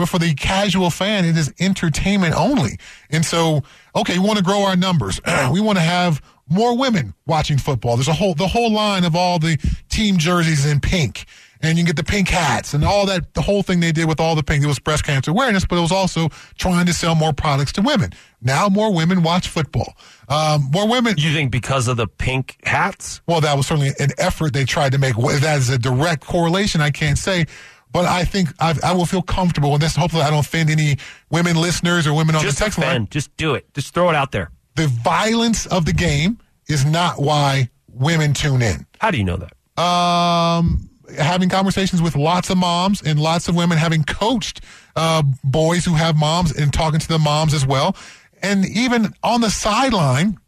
But 0.00 0.08
for 0.08 0.18
the 0.18 0.32
casual 0.32 0.88
fan, 0.88 1.26
it 1.26 1.36
is 1.36 1.52
entertainment 1.60 2.34
only. 2.34 2.78
And 3.10 3.22
so, 3.22 3.62
okay, 3.94 4.18
we 4.18 4.24
want 4.26 4.38
to 4.38 4.42
grow 4.42 4.62
our 4.62 4.74
numbers. 4.74 5.20
we 5.52 5.60
want 5.60 5.76
to 5.76 5.82
have 5.82 6.22
more 6.48 6.74
women 6.74 7.12
watching 7.26 7.58
football. 7.58 7.96
There's 7.98 8.08
a 8.08 8.14
whole 8.14 8.32
the 8.32 8.48
whole 8.48 8.72
line 8.72 9.04
of 9.04 9.14
all 9.14 9.38
the 9.38 9.58
team 9.90 10.16
jerseys 10.16 10.64
in 10.64 10.80
pink. 10.80 11.26
And 11.60 11.76
you 11.76 11.84
can 11.84 11.88
get 11.88 11.96
the 11.96 12.10
pink 12.10 12.30
hats 12.30 12.72
and 12.72 12.82
all 12.82 13.04
that, 13.04 13.34
the 13.34 13.42
whole 13.42 13.62
thing 13.62 13.80
they 13.80 13.92
did 13.92 14.08
with 14.08 14.20
all 14.20 14.34
the 14.34 14.42
pink. 14.42 14.64
It 14.64 14.66
was 14.66 14.78
breast 14.78 15.04
cancer 15.04 15.32
awareness, 15.32 15.66
but 15.66 15.76
it 15.76 15.82
was 15.82 15.92
also 15.92 16.30
trying 16.56 16.86
to 16.86 16.94
sell 16.94 17.14
more 17.14 17.34
products 17.34 17.72
to 17.72 17.82
women. 17.82 18.14
Now 18.40 18.70
more 18.70 18.94
women 18.94 19.22
watch 19.22 19.48
football. 19.48 19.92
Um, 20.30 20.70
more 20.72 20.88
women. 20.88 21.16
You 21.18 21.34
think 21.34 21.50
because 21.50 21.88
of 21.88 21.98
the 21.98 22.06
pink 22.06 22.56
hats? 22.64 23.20
Well, 23.26 23.42
that 23.42 23.54
was 23.54 23.66
certainly 23.66 23.90
an 23.98 24.12
effort 24.16 24.54
they 24.54 24.64
tried 24.64 24.92
to 24.92 24.98
make. 24.98 25.14
That 25.16 25.58
is 25.58 25.68
a 25.68 25.76
direct 25.76 26.24
correlation. 26.24 26.80
I 26.80 26.90
can't 26.90 27.18
say, 27.18 27.44
but 27.92 28.04
I 28.04 28.24
think 28.24 28.48
I, 28.60 28.74
I 28.84 28.92
will 28.92 29.06
feel 29.06 29.22
comfortable 29.22 29.74
in 29.74 29.80
this. 29.80 29.96
Hopefully, 29.96 30.22
I 30.22 30.30
don't 30.30 30.40
offend 30.40 30.70
any 30.70 30.96
women 31.30 31.56
listeners 31.56 32.06
or 32.06 32.14
women 32.14 32.34
on 32.36 32.42
Just 32.42 32.58
the 32.58 32.64
text 32.64 32.78
line. 32.78 33.08
Just 33.10 33.36
do 33.36 33.54
it. 33.54 33.72
Just 33.74 33.94
throw 33.94 34.10
it 34.10 34.16
out 34.16 34.32
there. 34.32 34.50
The 34.76 34.86
violence 34.86 35.66
of 35.66 35.84
the 35.84 35.92
game 35.92 36.38
is 36.68 36.84
not 36.84 37.20
why 37.20 37.70
women 37.88 38.32
tune 38.32 38.62
in. 38.62 38.86
How 38.98 39.10
do 39.10 39.18
you 39.18 39.24
know 39.24 39.36
that? 39.36 39.82
Um, 39.82 40.88
having 41.18 41.48
conversations 41.48 42.00
with 42.00 42.16
lots 42.16 42.50
of 42.50 42.58
moms 42.58 43.02
and 43.02 43.18
lots 43.18 43.48
of 43.48 43.56
women, 43.56 43.78
having 43.78 44.04
coached 44.04 44.60
uh, 44.96 45.22
boys 45.42 45.84
who 45.84 45.94
have 45.94 46.16
moms 46.16 46.56
and 46.56 46.72
talking 46.72 47.00
to 47.00 47.08
the 47.08 47.18
moms 47.18 47.54
as 47.54 47.66
well, 47.66 47.96
and 48.42 48.64
even 48.66 49.12
on 49.22 49.40
the 49.40 49.50
sideline 49.50 50.38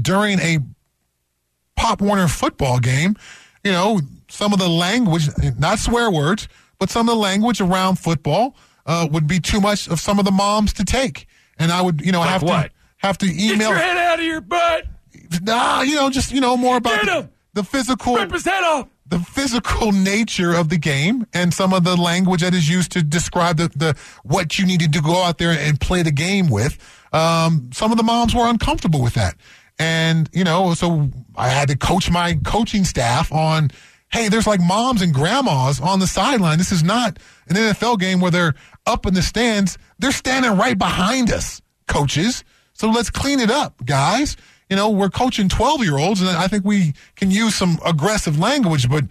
during 0.00 0.38
a 0.40 0.58
Pop 1.76 2.00
Warner 2.00 2.28
football 2.28 2.78
game, 2.78 3.16
you 3.64 3.72
know, 3.72 4.00
some 4.28 4.52
of 4.52 4.58
the 4.58 4.68
language, 4.68 5.28
not 5.58 5.78
swear 5.78 6.10
words, 6.10 6.48
but 6.80 6.90
some 6.90 7.08
of 7.08 7.14
the 7.14 7.20
language 7.20 7.60
around 7.60 7.96
football 8.00 8.56
uh, 8.86 9.06
would 9.12 9.28
be 9.28 9.38
too 9.38 9.60
much 9.60 9.86
of 9.86 10.00
some 10.00 10.18
of 10.18 10.24
the 10.24 10.32
moms 10.32 10.72
to 10.72 10.84
take. 10.84 11.26
And 11.58 11.70
I 11.70 11.82
would, 11.82 12.00
you 12.00 12.10
know, 12.10 12.20
Like 12.20 12.30
have 12.30 12.42
what? 12.42 12.62
to 12.64 12.70
have 12.96 13.18
to 13.18 13.26
email. 13.26 13.58
Get 13.58 13.68
your 13.68 13.76
head 13.76 13.96
out 13.98 14.18
of 14.18 14.24
your 14.24 14.40
butt. 14.40 14.86
Nah, 15.42 15.82
you 15.82 15.94
know, 15.94 16.10
just 16.10 16.32
you 16.32 16.40
know 16.40 16.56
more 16.56 16.78
about 16.78 17.04
the, 17.04 17.28
the 17.52 17.62
physical 17.62 18.16
Rip 18.16 18.32
his 18.32 18.44
head 18.44 18.64
off. 18.64 18.88
the 19.06 19.18
physical 19.18 19.92
nature 19.92 20.54
of 20.54 20.68
the 20.70 20.78
game 20.78 21.26
and 21.34 21.52
some 21.52 21.72
of 21.74 21.84
the 21.84 21.96
language 21.96 22.40
that 22.40 22.54
is 22.54 22.68
used 22.68 22.92
to 22.92 23.02
describe 23.02 23.58
the, 23.58 23.68
the 23.76 23.96
what 24.24 24.58
you 24.58 24.66
needed 24.66 24.92
to 24.94 25.00
go 25.02 25.22
out 25.22 25.38
there 25.38 25.50
and 25.52 25.80
play 25.80 26.02
the 26.02 26.10
game 26.10 26.48
with. 26.48 26.78
Um, 27.12 27.70
some 27.72 27.90
of 27.92 27.98
the 27.98 28.04
moms 28.04 28.34
were 28.34 28.48
uncomfortable 28.48 29.02
with 29.02 29.14
that. 29.14 29.34
And, 29.78 30.28
you 30.32 30.44
know, 30.44 30.74
so 30.74 31.10
I 31.36 31.48
had 31.48 31.68
to 31.68 31.76
coach 31.76 32.10
my 32.10 32.38
coaching 32.44 32.84
staff 32.84 33.32
on, 33.32 33.70
hey, 34.12 34.28
there's 34.28 34.46
like 34.46 34.60
moms 34.60 35.02
and 35.02 35.14
grandmas 35.14 35.80
on 35.80 36.00
the 36.00 36.06
sideline. 36.06 36.58
This 36.58 36.72
is 36.72 36.82
not 36.82 37.18
an 37.48 37.56
NFL 37.56 37.98
game 38.00 38.20
where 38.20 38.30
they're 38.30 38.54
up 38.86 39.06
in 39.06 39.14
the 39.14 39.22
stands. 39.22 39.78
They're 39.98 40.12
standing 40.12 40.56
right 40.56 40.76
behind 40.78 41.32
us, 41.32 41.60
coaches. 41.86 42.44
So 42.72 42.90
let's 42.90 43.10
clean 43.10 43.40
it 43.40 43.50
up, 43.50 43.84
guys. 43.84 44.36
You 44.68 44.76
know, 44.76 44.90
we're 44.90 45.10
coaching 45.10 45.48
12 45.48 45.82
year 45.84 45.98
olds, 45.98 46.20
and 46.20 46.30
I 46.30 46.46
think 46.48 46.64
we 46.64 46.94
can 47.16 47.30
use 47.30 47.54
some 47.54 47.78
aggressive 47.84 48.38
language, 48.38 48.88
but, 48.88 49.04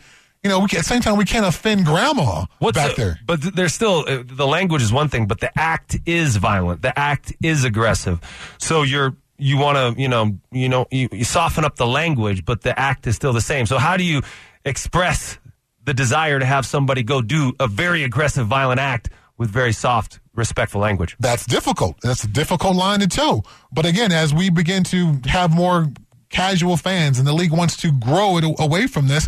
you 0.44 0.50
know, 0.50 0.60
we 0.60 0.68
can, 0.68 0.80
at 0.80 0.84
the 0.86 0.90
same 0.90 1.02
time, 1.02 1.18
we 1.18 1.26
can't 1.26 1.46
offend 1.46 1.86
grandma 1.86 2.46
back 2.76 2.96
the- 2.96 3.02
there. 3.02 3.20
But 3.26 3.42
th- 3.42 3.54
there's 3.54 3.74
still 3.74 4.06
uh, 4.08 4.24
the 4.26 4.48
language 4.48 4.82
is 4.82 4.92
one 4.94 5.10
thing, 5.10 5.28
but 5.28 5.40
the 5.42 5.52
act 5.60 5.98
is 6.06 6.38
violent. 6.38 6.82
The 6.82 6.98
act 6.98 7.34
is 7.44 7.64
aggressive. 7.66 8.22
So 8.58 8.84
you're 8.84 9.16
you 9.38 9.58
want 9.58 9.96
to 9.96 10.02
you 10.02 10.08
know 10.10 10.38
you 10.52 10.68
know 10.70 10.86
you, 10.92 11.10
you 11.12 11.24
soften 11.26 11.64
up 11.66 11.76
the 11.76 11.88
language, 11.88 12.46
but 12.46 12.62
the 12.62 12.78
act 12.80 13.06
is 13.08 13.16
still 13.18 13.34
the 13.34 13.42
same. 13.42 13.66
So 13.66 13.78
how 13.78 13.98
do 13.98 14.04
you 14.04 14.22
express 14.66 15.38
the 15.84 15.94
desire 15.94 16.40
to 16.40 16.46
have 16.46 16.66
somebody 16.66 17.04
go 17.04 17.22
do 17.22 17.54
a 17.60 17.68
very 17.68 18.04
aggressive, 18.04 18.48
violent 18.48 18.80
act 18.80 19.10
with 19.38 19.50
very 19.50 19.72
soft, 19.74 20.20
respectful 20.36 20.82
language? 20.82 21.16
That's 21.20 21.46
difficult. 21.46 21.98
That's 22.02 22.24
a 22.24 22.28
difficult 22.28 22.76
line 22.76 23.00
to 23.00 23.08
toe. 23.08 23.44
But 23.72 23.86
again, 23.86 24.12
as 24.12 24.34
we 24.34 24.50
begin 24.50 24.84
to 24.86 25.20
have 25.26 25.52
more 25.54 25.88
casual 26.30 26.78
fans 26.78 27.18
and 27.18 27.28
the 27.28 27.34
league 27.34 27.52
wants 27.52 27.78
to 27.78 27.92
grow 27.92 28.38
it 28.38 28.46
away 28.60 28.88
from 28.88 29.08
this, 29.08 29.28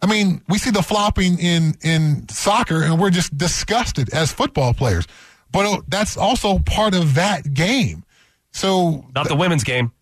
I 0.00 0.06
mean, 0.06 0.40
we 0.48 0.58
see 0.58 0.70
the 0.70 0.82
flopping 0.82 1.38
in, 1.40 1.74
in 1.82 2.28
soccer 2.28 2.82
and 2.84 3.00
we're 3.00 3.10
just 3.10 3.36
disgusted 3.36 4.14
as 4.14 4.32
football 4.32 4.72
players. 4.72 5.06
But 5.50 5.66
uh, 5.66 5.80
that's 5.88 6.16
also 6.16 6.60
part 6.60 6.94
of 6.94 7.14
that 7.14 7.52
game. 7.52 8.04
So 8.52 9.04
Not 9.14 9.28
the 9.28 9.34
women's 9.34 9.64
game. 9.64 9.92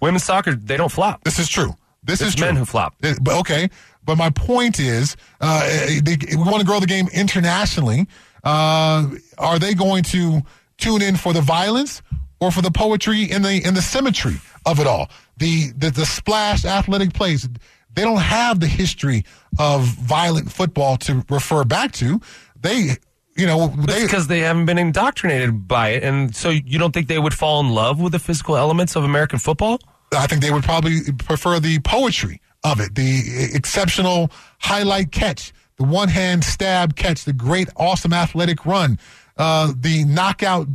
Women's 0.00 0.24
soccer, 0.24 0.54
they 0.54 0.76
don't 0.76 0.90
flop. 0.92 1.22
this 1.24 1.38
is 1.38 1.48
true. 1.48 1.74
This 2.02 2.20
It's 2.20 2.30
is 2.30 2.34
true. 2.34 2.46
men 2.46 2.56
who 2.56 2.64
flop. 2.64 2.94
Uh, 3.02 3.14
But 3.20 3.36
okay, 3.40 3.68
but 4.06 4.16
my 4.16 4.30
point 4.30 4.78
is, 4.78 5.16
uh, 5.40 5.68
they, 6.02 6.16
we 6.30 6.36
want 6.36 6.60
to 6.60 6.64
grow 6.64 6.80
the 6.80 6.86
game 6.86 7.08
internationally. 7.12 8.06
Uh, 8.44 9.08
are 9.36 9.58
they 9.58 9.74
going 9.74 10.04
to 10.04 10.42
tune 10.78 11.02
in 11.02 11.16
for 11.16 11.32
the 11.32 11.40
violence 11.40 12.02
or 12.40 12.52
for 12.52 12.62
the 12.62 12.70
poetry 12.70 13.28
and 13.30 13.44
the 13.44 13.62
and 13.64 13.76
the 13.76 13.82
symmetry 13.82 14.36
of 14.64 14.78
it 14.78 14.86
all? 14.86 15.10
The 15.36 15.72
the, 15.76 15.90
the 15.90 16.06
splash 16.06 16.64
athletic 16.64 17.12
plays. 17.12 17.48
They 17.94 18.02
don't 18.02 18.20
have 18.20 18.60
the 18.60 18.66
history 18.66 19.24
of 19.58 19.84
violent 19.84 20.52
football 20.52 20.98
to 20.98 21.24
refer 21.30 21.64
back 21.64 21.92
to. 21.92 22.20
They, 22.60 22.98
you 23.36 23.46
know, 23.46 23.68
they 23.68 24.02
because 24.02 24.26
they 24.26 24.40
haven't 24.40 24.66
been 24.66 24.78
indoctrinated 24.78 25.66
by 25.66 25.90
it, 25.90 26.04
and 26.04 26.36
so 26.36 26.50
you 26.50 26.78
don't 26.78 26.92
think 26.92 27.08
they 27.08 27.18
would 27.18 27.34
fall 27.34 27.60
in 27.60 27.70
love 27.70 27.98
with 27.98 28.12
the 28.12 28.18
physical 28.18 28.56
elements 28.56 28.96
of 28.96 29.02
American 29.02 29.38
football? 29.38 29.80
I 30.12 30.26
think 30.26 30.40
they 30.40 30.52
would 30.52 30.62
probably 30.62 31.00
prefer 31.24 31.58
the 31.58 31.80
poetry 31.80 32.40
of 32.64 32.80
it, 32.80 32.94
the 32.94 33.50
exceptional 33.54 34.30
highlight 34.58 35.12
catch, 35.12 35.52
the 35.76 35.84
one 35.84 36.08
hand 36.08 36.44
stab 36.44 36.96
catch, 36.96 37.24
the 37.24 37.32
great, 37.32 37.68
awesome 37.76 38.12
athletic 38.12 38.66
run, 38.66 38.98
uh, 39.36 39.72
the 39.78 40.04
knockout 40.04 40.66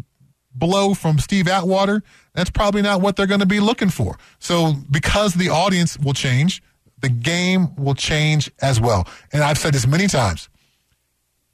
blow 0.54 0.94
from 0.94 1.20
Steve 1.20 1.48
Atwater. 1.48 2.04
That's 2.34 2.50
probably 2.50 2.82
not 2.82 3.02
what 3.02 3.16
they're 3.16 3.28
going 3.28 3.40
to 3.42 3.46
be 3.46 3.60
looking 3.60 3.90
for. 3.90 4.18
So, 4.40 4.74
because 4.90 5.34
the 5.34 5.50
audience 5.50 5.98
will 5.98 6.14
change, 6.14 6.62
the 7.02 7.10
game 7.10 7.76
will 7.76 7.96
change 7.96 8.50
as 8.62 8.80
well. 8.80 9.08
And 9.34 9.44
I've 9.44 9.58
said 9.58 9.74
this 9.74 9.88
many 9.88 10.08
times. 10.08 10.50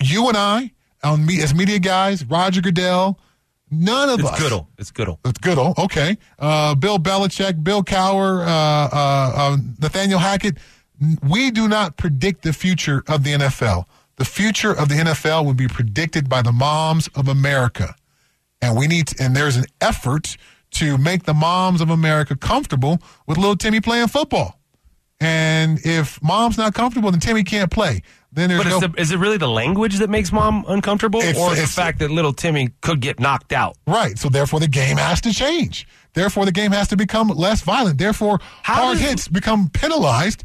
You 0.03 0.27
and 0.27 0.37
I 0.37 0.71
on 1.03 1.25
me 1.25 1.41
as 1.41 1.55
media 1.55 1.79
guys, 1.79 2.23
Roger 2.25 2.61
Goodell, 2.61 3.19
none 3.71 4.09
of 4.09 4.19
us. 4.19 4.25
It's 4.25 4.31
us. 4.31 4.39
Goodall. 4.39 4.67
It's 4.77 4.91
Goodall. 4.91 5.19
It's 5.25 5.39
Goodall. 5.39 5.73
Okay. 5.77 6.17
Uh, 6.39 6.75
Bill 6.75 6.97
Belichick, 6.99 7.63
Bill 7.63 7.83
Cowher, 7.83 8.45
uh, 8.45 8.49
uh, 8.49 9.33
uh, 9.35 9.57
Nathaniel 9.79 10.19
Hackett. 10.19 10.57
We 11.21 11.51
do 11.51 11.67
not 11.67 11.97
predict 11.97 12.41
the 12.41 12.53
future 12.53 13.03
of 13.07 13.23
the 13.23 13.33
NFL. 13.33 13.85
The 14.15 14.25
future 14.25 14.71
of 14.71 14.89
the 14.89 14.95
NFL 14.95 15.45
will 15.45 15.53
be 15.53 15.67
predicted 15.67 16.27
by 16.27 16.41
the 16.41 16.51
moms 16.51 17.07
of 17.09 17.27
America, 17.27 17.95
and 18.61 18.75
we 18.75 18.87
need. 18.87 19.07
To, 19.07 19.23
and 19.23 19.35
there's 19.35 19.57
an 19.57 19.65
effort 19.79 20.37
to 20.71 20.97
make 20.97 21.23
the 21.23 21.35
moms 21.35 21.81
of 21.81 21.91
America 21.91 22.35
comfortable 22.35 22.99
with 23.27 23.37
little 23.37 23.55
Timmy 23.55 23.79
playing 23.79 24.07
football. 24.07 24.59
And 25.19 25.79
if 25.83 26.21
mom's 26.21 26.57
not 26.57 26.73
comfortable, 26.73 27.11
then 27.11 27.19
Timmy 27.19 27.43
can't 27.43 27.71
play. 27.71 28.01
Then 28.31 28.49
there's 28.49 28.63
But 28.63 28.69
no. 28.69 28.75
is, 28.77 28.81
the, 28.81 28.93
is 29.01 29.11
it 29.11 29.17
really 29.19 29.37
the 29.37 29.47
language 29.47 29.97
that 29.99 30.09
makes 30.09 30.31
mom 30.31 30.65
uncomfortable, 30.67 31.21
It's- 31.21 31.37
or 31.37 31.49
the 31.51 31.53
it's- 31.63 31.73
fact 31.73 31.99
that 31.99 32.11
little 32.11 32.33
Timmy 32.33 32.69
could 32.81 32.99
get 32.99 33.19
knocked 33.19 33.53
out? 33.53 33.77
Right. 33.87 34.17
So 34.19 34.29
therefore, 34.29 34.59
the 34.59 34.67
game 34.67 34.97
has 34.97 35.21
to 35.21 35.33
change. 35.33 35.87
Therefore, 36.13 36.45
the 36.45 36.51
game 36.51 36.71
has 36.71 36.87
to 36.89 36.97
become 36.97 37.29
less 37.29 37.61
violent. 37.61 37.97
Therefore, 37.97 38.39
How 38.63 38.75
hard 38.85 38.97
does- 38.99 39.09
hits 39.09 39.27
become 39.27 39.69
penalized. 39.69 40.43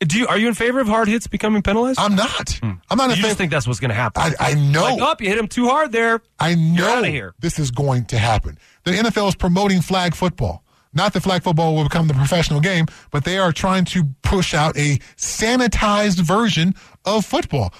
Do 0.00 0.16
you 0.16 0.28
are 0.28 0.38
you 0.38 0.46
in 0.46 0.54
favor 0.54 0.78
of 0.78 0.86
hard 0.86 1.08
hits 1.08 1.26
becoming 1.26 1.60
penalized? 1.60 1.98
I'm 1.98 2.14
not. 2.14 2.50
Hmm. 2.62 2.72
I'm 2.88 2.96
not 2.98 3.10
in 3.10 3.16
you 3.16 3.22
just 3.24 3.36
think 3.36 3.50
that's 3.50 3.66
what's 3.66 3.80
going 3.80 3.88
to 3.88 3.96
happen? 3.96 4.22
I, 4.22 4.50
I 4.50 4.54
know. 4.54 4.82
Like, 4.94 5.00
oh, 5.02 5.14
you 5.18 5.28
hit 5.28 5.38
him 5.38 5.48
too 5.48 5.66
hard 5.68 5.90
there. 5.90 6.22
I 6.38 6.54
know 6.54 6.98
outta 6.98 7.08
here. 7.08 7.34
this 7.40 7.58
is 7.58 7.72
going 7.72 8.04
to 8.06 8.18
happen. 8.18 8.58
The 8.84 8.92
NFL 8.92 9.26
is 9.28 9.34
promoting 9.34 9.80
flag 9.80 10.14
football. 10.14 10.62
Not 10.98 11.12
that 11.12 11.20
flag 11.20 11.44
football 11.44 11.76
will 11.76 11.84
become 11.84 12.08
the 12.08 12.14
professional 12.14 12.58
game, 12.60 12.86
but 13.12 13.24
they 13.24 13.38
are 13.38 13.52
trying 13.52 13.84
to 13.86 14.02
push 14.22 14.52
out 14.52 14.76
a 14.76 14.98
sanitized 15.16 16.18
version 16.20 16.74
of 17.04 17.24
football. 17.24 17.72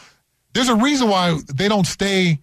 There's 0.55 0.69
a 0.69 0.77
reason 0.77 1.09
why 1.09 1.37
they 1.53 1.69
don't 1.69 1.87
stay 1.87 2.39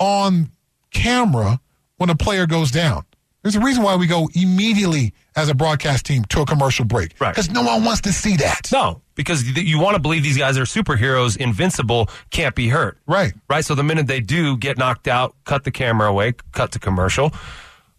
on 0.00 0.50
camera 0.90 1.60
when 1.98 2.10
a 2.10 2.16
player 2.16 2.46
goes 2.46 2.72
down. 2.72 3.04
There's 3.42 3.54
a 3.54 3.60
reason 3.60 3.84
why 3.84 3.94
we 3.94 4.08
go 4.08 4.28
immediately 4.34 5.14
as 5.36 5.48
a 5.48 5.54
broadcast 5.54 6.04
team 6.06 6.24
to 6.24 6.40
a 6.40 6.46
commercial 6.46 6.84
break. 6.84 7.14
Right. 7.20 7.32
Because 7.32 7.48
no 7.48 7.62
one 7.62 7.84
wants 7.84 8.00
to 8.00 8.12
see 8.12 8.36
that. 8.38 8.68
No, 8.72 9.02
because 9.14 9.48
you 9.56 9.78
want 9.78 9.94
to 9.94 10.02
believe 10.02 10.24
these 10.24 10.38
guys 10.38 10.58
are 10.58 10.64
superheroes, 10.64 11.36
invincible, 11.36 12.10
can't 12.30 12.56
be 12.56 12.68
hurt. 12.68 12.98
Right. 13.06 13.32
Right. 13.48 13.64
So 13.64 13.76
the 13.76 13.84
minute 13.84 14.08
they 14.08 14.18
do 14.18 14.56
get 14.56 14.76
knocked 14.76 15.06
out, 15.06 15.36
cut 15.44 15.62
the 15.62 15.70
camera 15.70 16.08
away, 16.08 16.34
cut 16.50 16.72
to 16.72 16.80
commercial. 16.80 17.32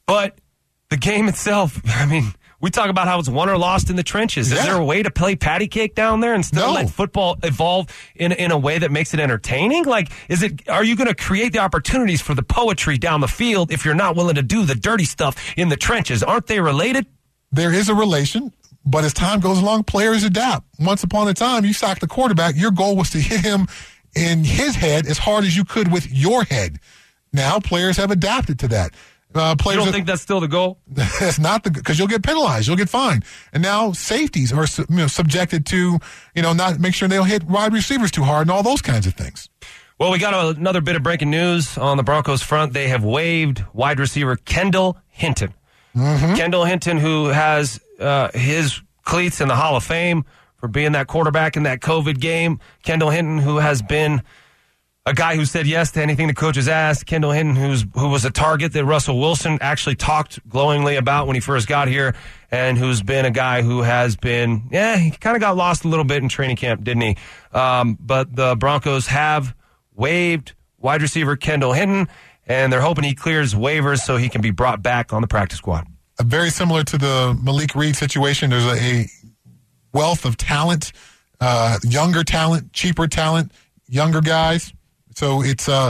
But 0.06 0.38
the 0.90 0.98
game 0.98 1.28
itself, 1.28 1.82
I 1.88 2.06
mean, 2.06 2.34
we 2.60 2.72
talk 2.72 2.90
about 2.90 3.08
how 3.08 3.20
it's 3.20 3.30
won 3.30 3.50
or 3.50 3.58
lost 3.58 3.90
in 3.90 3.96
the 3.98 4.04
trenches. 4.04 4.52
Is 4.52 4.58
Yeah. 4.58 4.66
there 4.66 4.78
a 4.78 4.84
way 4.86 5.04
to 5.04 5.12
play 5.12 5.36
patty 5.36 5.68
cake 5.68 5.94
down 5.94 6.22
there 6.22 6.34
instead 6.34 6.60
No. 6.60 6.70
of 6.70 6.74
let 6.76 6.90
football 6.90 7.38
evolve 7.44 7.88
in 8.16 8.32
in 8.32 8.52
a 8.52 8.58
way 8.58 8.80
that 8.80 8.92
makes 8.92 9.14
it 9.14 9.20
entertaining? 9.20 9.86
Like, 9.86 10.12
is 10.28 10.42
it? 10.42 10.68
Are 10.68 10.84
you 10.84 10.96
going 10.96 11.08
to 11.08 11.14
create 11.16 11.54
the 11.54 11.60
opportunities 11.60 12.20
for 12.22 12.34
the 12.34 12.42
poetry 12.44 12.98
down 12.98 13.22
the 13.22 13.28
field 13.28 13.72
if 13.72 13.86
you're 13.86 13.94
not 13.94 14.16
willing 14.16 14.36
to 14.36 14.42
do 14.44 14.66
the 14.66 14.74
dirty 14.76 15.06
stuff 15.06 15.36
in 15.56 15.70
the 15.70 15.78
trenches? 15.78 16.24
Aren't 16.24 16.48
they 16.48 16.60
related? 16.60 17.06
there 17.50 17.72
is 17.74 17.88
a 17.88 17.96
relation, 17.96 18.52
but 18.86 19.06
as 19.06 19.14
time 19.14 19.40
goes 19.40 19.58
along, 19.60 19.82
players 19.86 20.22
adapt. 20.26 20.66
Once 20.80 21.02
upon 21.02 21.30
a 21.30 21.34
time, 21.34 21.64
you 21.64 21.72
sacked 21.72 22.02
the 22.02 22.08
quarterback. 22.08 22.56
Your 22.58 22.72
goal 22.72 22.98
was 22.98 23.10
to 23.12 23.20
hit 23.20 23.40
him 23.40 23.68
in 24.16 24.44
his 24.44 24.76
head 24.76 25.06
as 25.08 25.18
hard 25.18 25.46
as 25.46 25.56
you 25.56 25.64
could 25.64 25.90
with 25.90 26.12
your 26.12 26.44
head. 26.44 26.78
Now 27.32 27.60
players 27.60 27.96
have 27.98 28.12
adapted 28.12 28.60
to 28.60 28.68
that. 28.70 28.92
Uh, 29.36 29.50
You 29.52 29.56
players 29.58 29.80
don't 29.80 29.90
are- 29.90 29.92
think 29.92 30.08
that's 30.08 30.22
still 30.22 30.40
the 30.40 30.48
goal? 30.48 30.80
that's 30.88 31.38
not 31.40 31.64
the 31.64 31.72
because 31.72 32.00
you'll 32.00 32.08
get 32.08 32.24
penalized, 32.24 32.68
you'll 32.68 32.78
get 32.78 32.90
fined, 32.90 33.24
and 33.54 33.62
now 33.62 33.92
safeties 33.92 34.52
are 34.54 34.66
you 34.90 34.96
know, 34.96 35.08
subjected 35.08 35.66
to 35.68 36.00
you 36.34 36.42
know 36.42 36.54
not 36.54 36.80
make 36.80 36.94
sure 36.96 37.08
they 37.08 37.18
don't 37.18 37.28
hit 37.28 37.44
wide 37.44 37.74
receivers 37.74 38.10
too 38.12 38.24
hard 38.24 38.44
and 38.48 38.52
all 38.52 38.64
those 38.64 38.82
kinds 38.82 39.06
of 39.06 39.14
things. 39.14 39.50
Well, 40.00 40.12
we 40.12 40.20
got 40.20 40.58
another 40.58 40.80
bit 40.82 40.96
of 40.96 41.04
breaking 41.04 41.30
news 41.32 41.78
on 41.78 41.98
the 41.98 42.04
Broncos 42.04 42.42
front. 42.44 42.74
They 42.74 42.88
have 42.90 43.04
waived 43.04 43.64
wide 43.74 44.00
receiver 44.00 44.36
Kendall 44.36 44.98
Hinton. 45.10 45.54
Kendall 45.96 46.66
Hinton, 46.66 46.98
who 46.98 47.26
has 47.28 47.80
uh, 48.00 48.30
his 48.34 48.80
cleats 49.04 49.42
in 49.42 49.48
the 49.48 49.56
Hall 49.56 49.76
of 49.76 49.84
Fame 49.84 50.24
for 50.58 50.68
being 50.68 50.92
that 50.92 51.08
quarterback 51.08 51.58
in 51.58 51.64
that 51.64 51.80
COVID 51.80 52.20
game. 52.20 52.60
Kendall 52.84 53.10
Hinton, 53.10 53.40
who 53.40 53.58
has 53.58 53.82
been 53.82 54.22
a 55.08 55.14
guy 55.14 55.38
who 55.38 55.46
said 55.46 55.66
yes 55.66 55.92
to 55.92 56.02
anything 56.02 56.28
the 56.28 56.34
coaches 56.34 56.68
asked. 56.68 57.06
Kendall 57.06 57.32
Hinton, 57.32 57.56
who's 57.56 57.86
who 57.94 58.10
was 58.10 58.26
a 58.26 58.30
target 58.30 58.74
that 58.74 58.84
Russell 58.84 59.18
Wilson 59.18 59.58
actually 59.62 59.96
talked 59.96 60.48
glowingly 60.50 60.98
about 60.98 61.28
when 61.28 61.36
he 61.36 61.40
first 61.40 61.66
got 61.66 61.88
here, 61.88 62.14
and 62.52 62.78
who's 62.78 63.02
been 63.02 63.24
a 63.24 63.32
guy 63.32 63.62
who 63.62 63.84
has 63.84 64.18
been, 64.18 64.68
yeah, 64.70 64.98
he 64.98 65.12
kind 65.12 65.38
of 65.38 65.42
got 65.42 65.56
lost 65.56 65.86
a 65.86 65.88
little 65.88 66.04
bit 66.04 66.22
in 66.22 66.28
training 66.28 66.58
camp, 66.58 66.84
didn't 66.84 67.04
he? 67.04 67.18
Um, 67.54 67.98
but 68.00 68.36
the 68.36 68.58
Broncos 68.58 69.08
have 69.08 69.56
waived 69.96 70.54
wide 70.78 71.02
receiver 71.02 71.38
Kendall 71.38 71.72
Hinton, 71.72 72.10
and 72.46 72.72
they're 72.72 72.82
hoping 72.82 73.06
he 73.06 73.16
clears 73.16 73.54
waivers 73.54 74.00
so 74.00 74.18
he 74.18 74.28
can 74.28 74.42
be 74.42 74.52
brought 74.52 74.84
back 74.84 75.14
on 75.14 75.22
the 75.22 75.28
practice 75.28 75.60
squad. 75.60 75.88
Uh, 76.20 76.24
very 76.24 76.50
similar 76.50 76.84
to 76.84 76.98
the 76.98 77.40
Malik 77.42 77.76
Reed 77.76 77.96
situation. 77.96 78.50
There's 78.50 78.66
a, 78.66 78.76
a 78.76 79.10
wealth 79.94 80.26
of 80.26 80.36
talent, 80.36 80.92
uh, 81.40 81.80
younger 81.84 82.26
talent, 82.26 82.74
cheaper 82.74 83.08
talent, 83.08 83.54
younger 83.88 84.20
guys. 84.20 84.74
So 85.18 85.42
it's 85.42 85.68
uh, 85.68 85.90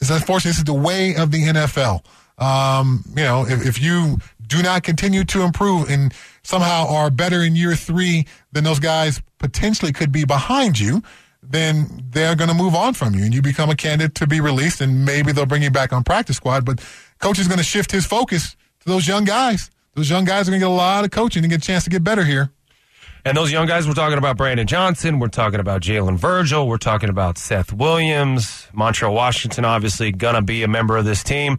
it's 0.00 0.10
unfortunate. 0.10 0.50
This 0.50 0.58
is 0.58 0.64
the 0.64 0.74
way 0.74 1.14
of 1.14 1.30
the 1.30 1.44
NFL. 1.44 2.04
Um, 2.38 3.04
you 3.10 3.22
know, 3.22 3.46
if, 3.46 3.64
if 3.64 3.80
you 3.80 4.18
do 4.44 4.64
not 4.64 4.82
continue 4.82 5.22
to 5.26 5.42
improve 5.42 5.88
and 5.88 6.12
somehow 6.42 6.88
are 6.88 7.08
better 7.08 7.42
in 7.42 7.54
year 7.54 7.76
three 7.76 8.26
than 8.50 8.64
those 8.64 8.80
guys 8.80 9.22
potentially 9.38 9.92
could 9.92 10.10
be 10.10 10.24
behind 10.24 10.80
you, 10.80 11.04
then 11.40 12.04
they're 12.10 12.34
going 12.34 12.48
to 12.48 12.54
move 12.54 12.74
on 12.74 12.94
from 12.94 13.14
you 13.14 13.22
and 13.22 13.32
you 13.32 13.40
become 13.40 13.70
a 13.70 13.76
candidate 13.76 14.16
to 14.16 14.26
be 14.26 14.40
released 14.40 14.80
and 14.80 15.04
maybe 15.04 15.30
they'll 15.30 15.46
bring 15.46 15.62
you 15.62 15.70
back 15.70 15.92
on 15.92 16.02
practice 16.02 16.36
squad. 16.36 16.64
But 16.64 16.84
coach 17.20 17.38
is 17.38 17.46
going 17.46 17.58
to 17.58 17.64
shift 17.64 17.92
his 17.92 18.04
focus 18.04 18.56
to 18.80 18.88
those 18.88 19.06
young 19.06 19.24
guys. 19.24 19.70
Those 19.94 20.10
young 20.10 20.24
guys 20.24 20.48
are 20.48 20.50
going 20.50 20.60
to 20.60 20.66
get 20.66 20.72
a 20.72 20.74
lot 20.74 21.04
of 21.04 21.12
coaching 21.12 21.44
and 21.44 21.50
get 21.50 21.62
a 21.62 21.66
chance 21.66 21.84
to 21.84 21.90
get 21.90 22.02
better 22.02 22.24
here. 22.24 22.50
And 23.26 23.34
those 23.34 23.50
young 23.50 23.66
guys, 23.66 23.88
we're 23.88 23.94
talking 23.94 24.18
about 24.18 24.36
Brandon 24.36 24.66
Johnson. 24.66 25.18
We're 25.18 25.28
talking 25.28 25.58
about 25.58 25.80
Jalen 25.80 26.18
Virgil. 26.18 26.68
We're 26.68 26.76
talking 26.76 27.08
about 27.08 27.38
Seth 27.38 27.72
Williams. 27.72 28.68
Montrell 28.74 29.14
Washington, 29.14 29.64
obviously, 29.64 30.12
to 30.12 30.42
be 30.42 30.62
a 30.62 30.68
member 30.68 30.98
of 30.98 31.06
this 31.06 31.22
team. 31.22 31.56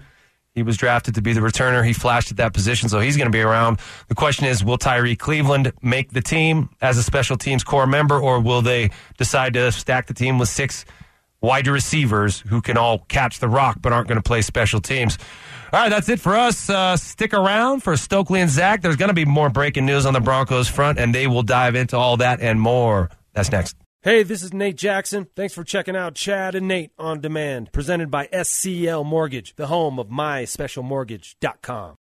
He 0.54 0.62
was 0.62 0.78
drafted 0.78 1.16
to 1.16 1.24
be 1.24 1.34
the 1.34 1.40
returner. 1.40 1.84
He 1.84 1.92
flashed 1.92 2.30
at 2.30 2.38
that 2.38 2.54
position, 2.54 2.88
so 2.88 3.00
he's 3.00 3.18
going 3.18 3.26
to 3.26 3.36
be 3.36 3.42
around. 3.42 3.80
The 4.10 4.16
question 4.16 4.46
is, 4.46 4.64
will 4.64 4.78
Tyree 4.78 5.16
Cleveland 5.16 5.74
make 5.82 6.12
the 6.12 6.22
team 6.22 6.70
as 6.84 7.00
a 7.00 7.04
special 7.04 7.36
teams 7.36 7.64
core 7.64 7.88
member, 7.88 8.20
or 8.20 8.40
will 8.40 8.62
they 8.62 8.92
decide 9.18 9.56
to 9.56 9.72
stack 9.72 10.06
the 10.06 10.14
team 10.14 10.38
with 10.38 10.50
six 10.50 10.86
wide 11.42 11.66
receivers 11.68 12.42
who 12.42 12.62
can 12.62 12.78
all 12.78 13.00
catch 13.00 13.40
the 13.40 13.50
rock 13.50 13.78
but 13.82 13.92
aren't 13.92 14.08
going 14.08 14.22
to 14.22 14.24
play 14.24 14.44
special 14.44 14.80
teams? 14.80 15.18
All 15.76 15.82
right, 15.82 15.90
that's 15.90 16.08
it 16.08 16.22
for 16.22 16.38
us. 16.38 16.70
Uh, 16.70 16.96
stick 16.96 17.34
around 17.34 17.84
for 17.84 17.98
Stokley 17.98 18.40
and 18.40 18.50
Zach. 18.50 18.82
There's 18.82 18.96
going 18.96 19.10
to 19.10 19.14
be 19.14 19.26
more 19.26 19.50
breaking 19.50 19.86
news 19.86 20.06
on 20.06 20.14
the 20.14 20.22
Broncos 20.22 20.70
front, 20.70 20.98
and 20.98 21.14
they 21.14 21.28
will 21.28 21.44
dive 21.44 21.76
into 21.76 21.98
all 21.98 22.16
that 22.16 22.40
and 22.40 22.62
more. 22.62 23.10
That's 23.34 23.52
next. 23.52 23.76
Hey, 24.02 24.24
this 24.24 24.42
is 24.42 24.54
Nate 24.54 24.78
Jackson. 24.78 25.28
Thanks 25.36 25.54
for 25.54 25.66
checking 25.66 25.98
out 25.98 26.16
Chad 26.16 26.56
and 26.56 26.70
Nate 26.70 26.92
on 26.98 27.20
Demand, 27.20 27.74
presented 27.74 28.10
by 28.10 28.28
SCL 28.28 29.06
Mortgage, 29.06 29.54
the 29.58 29.68
home 29.68 30.00
of 30.00 30.08
myspecialmortgage.com. 30.08 31.98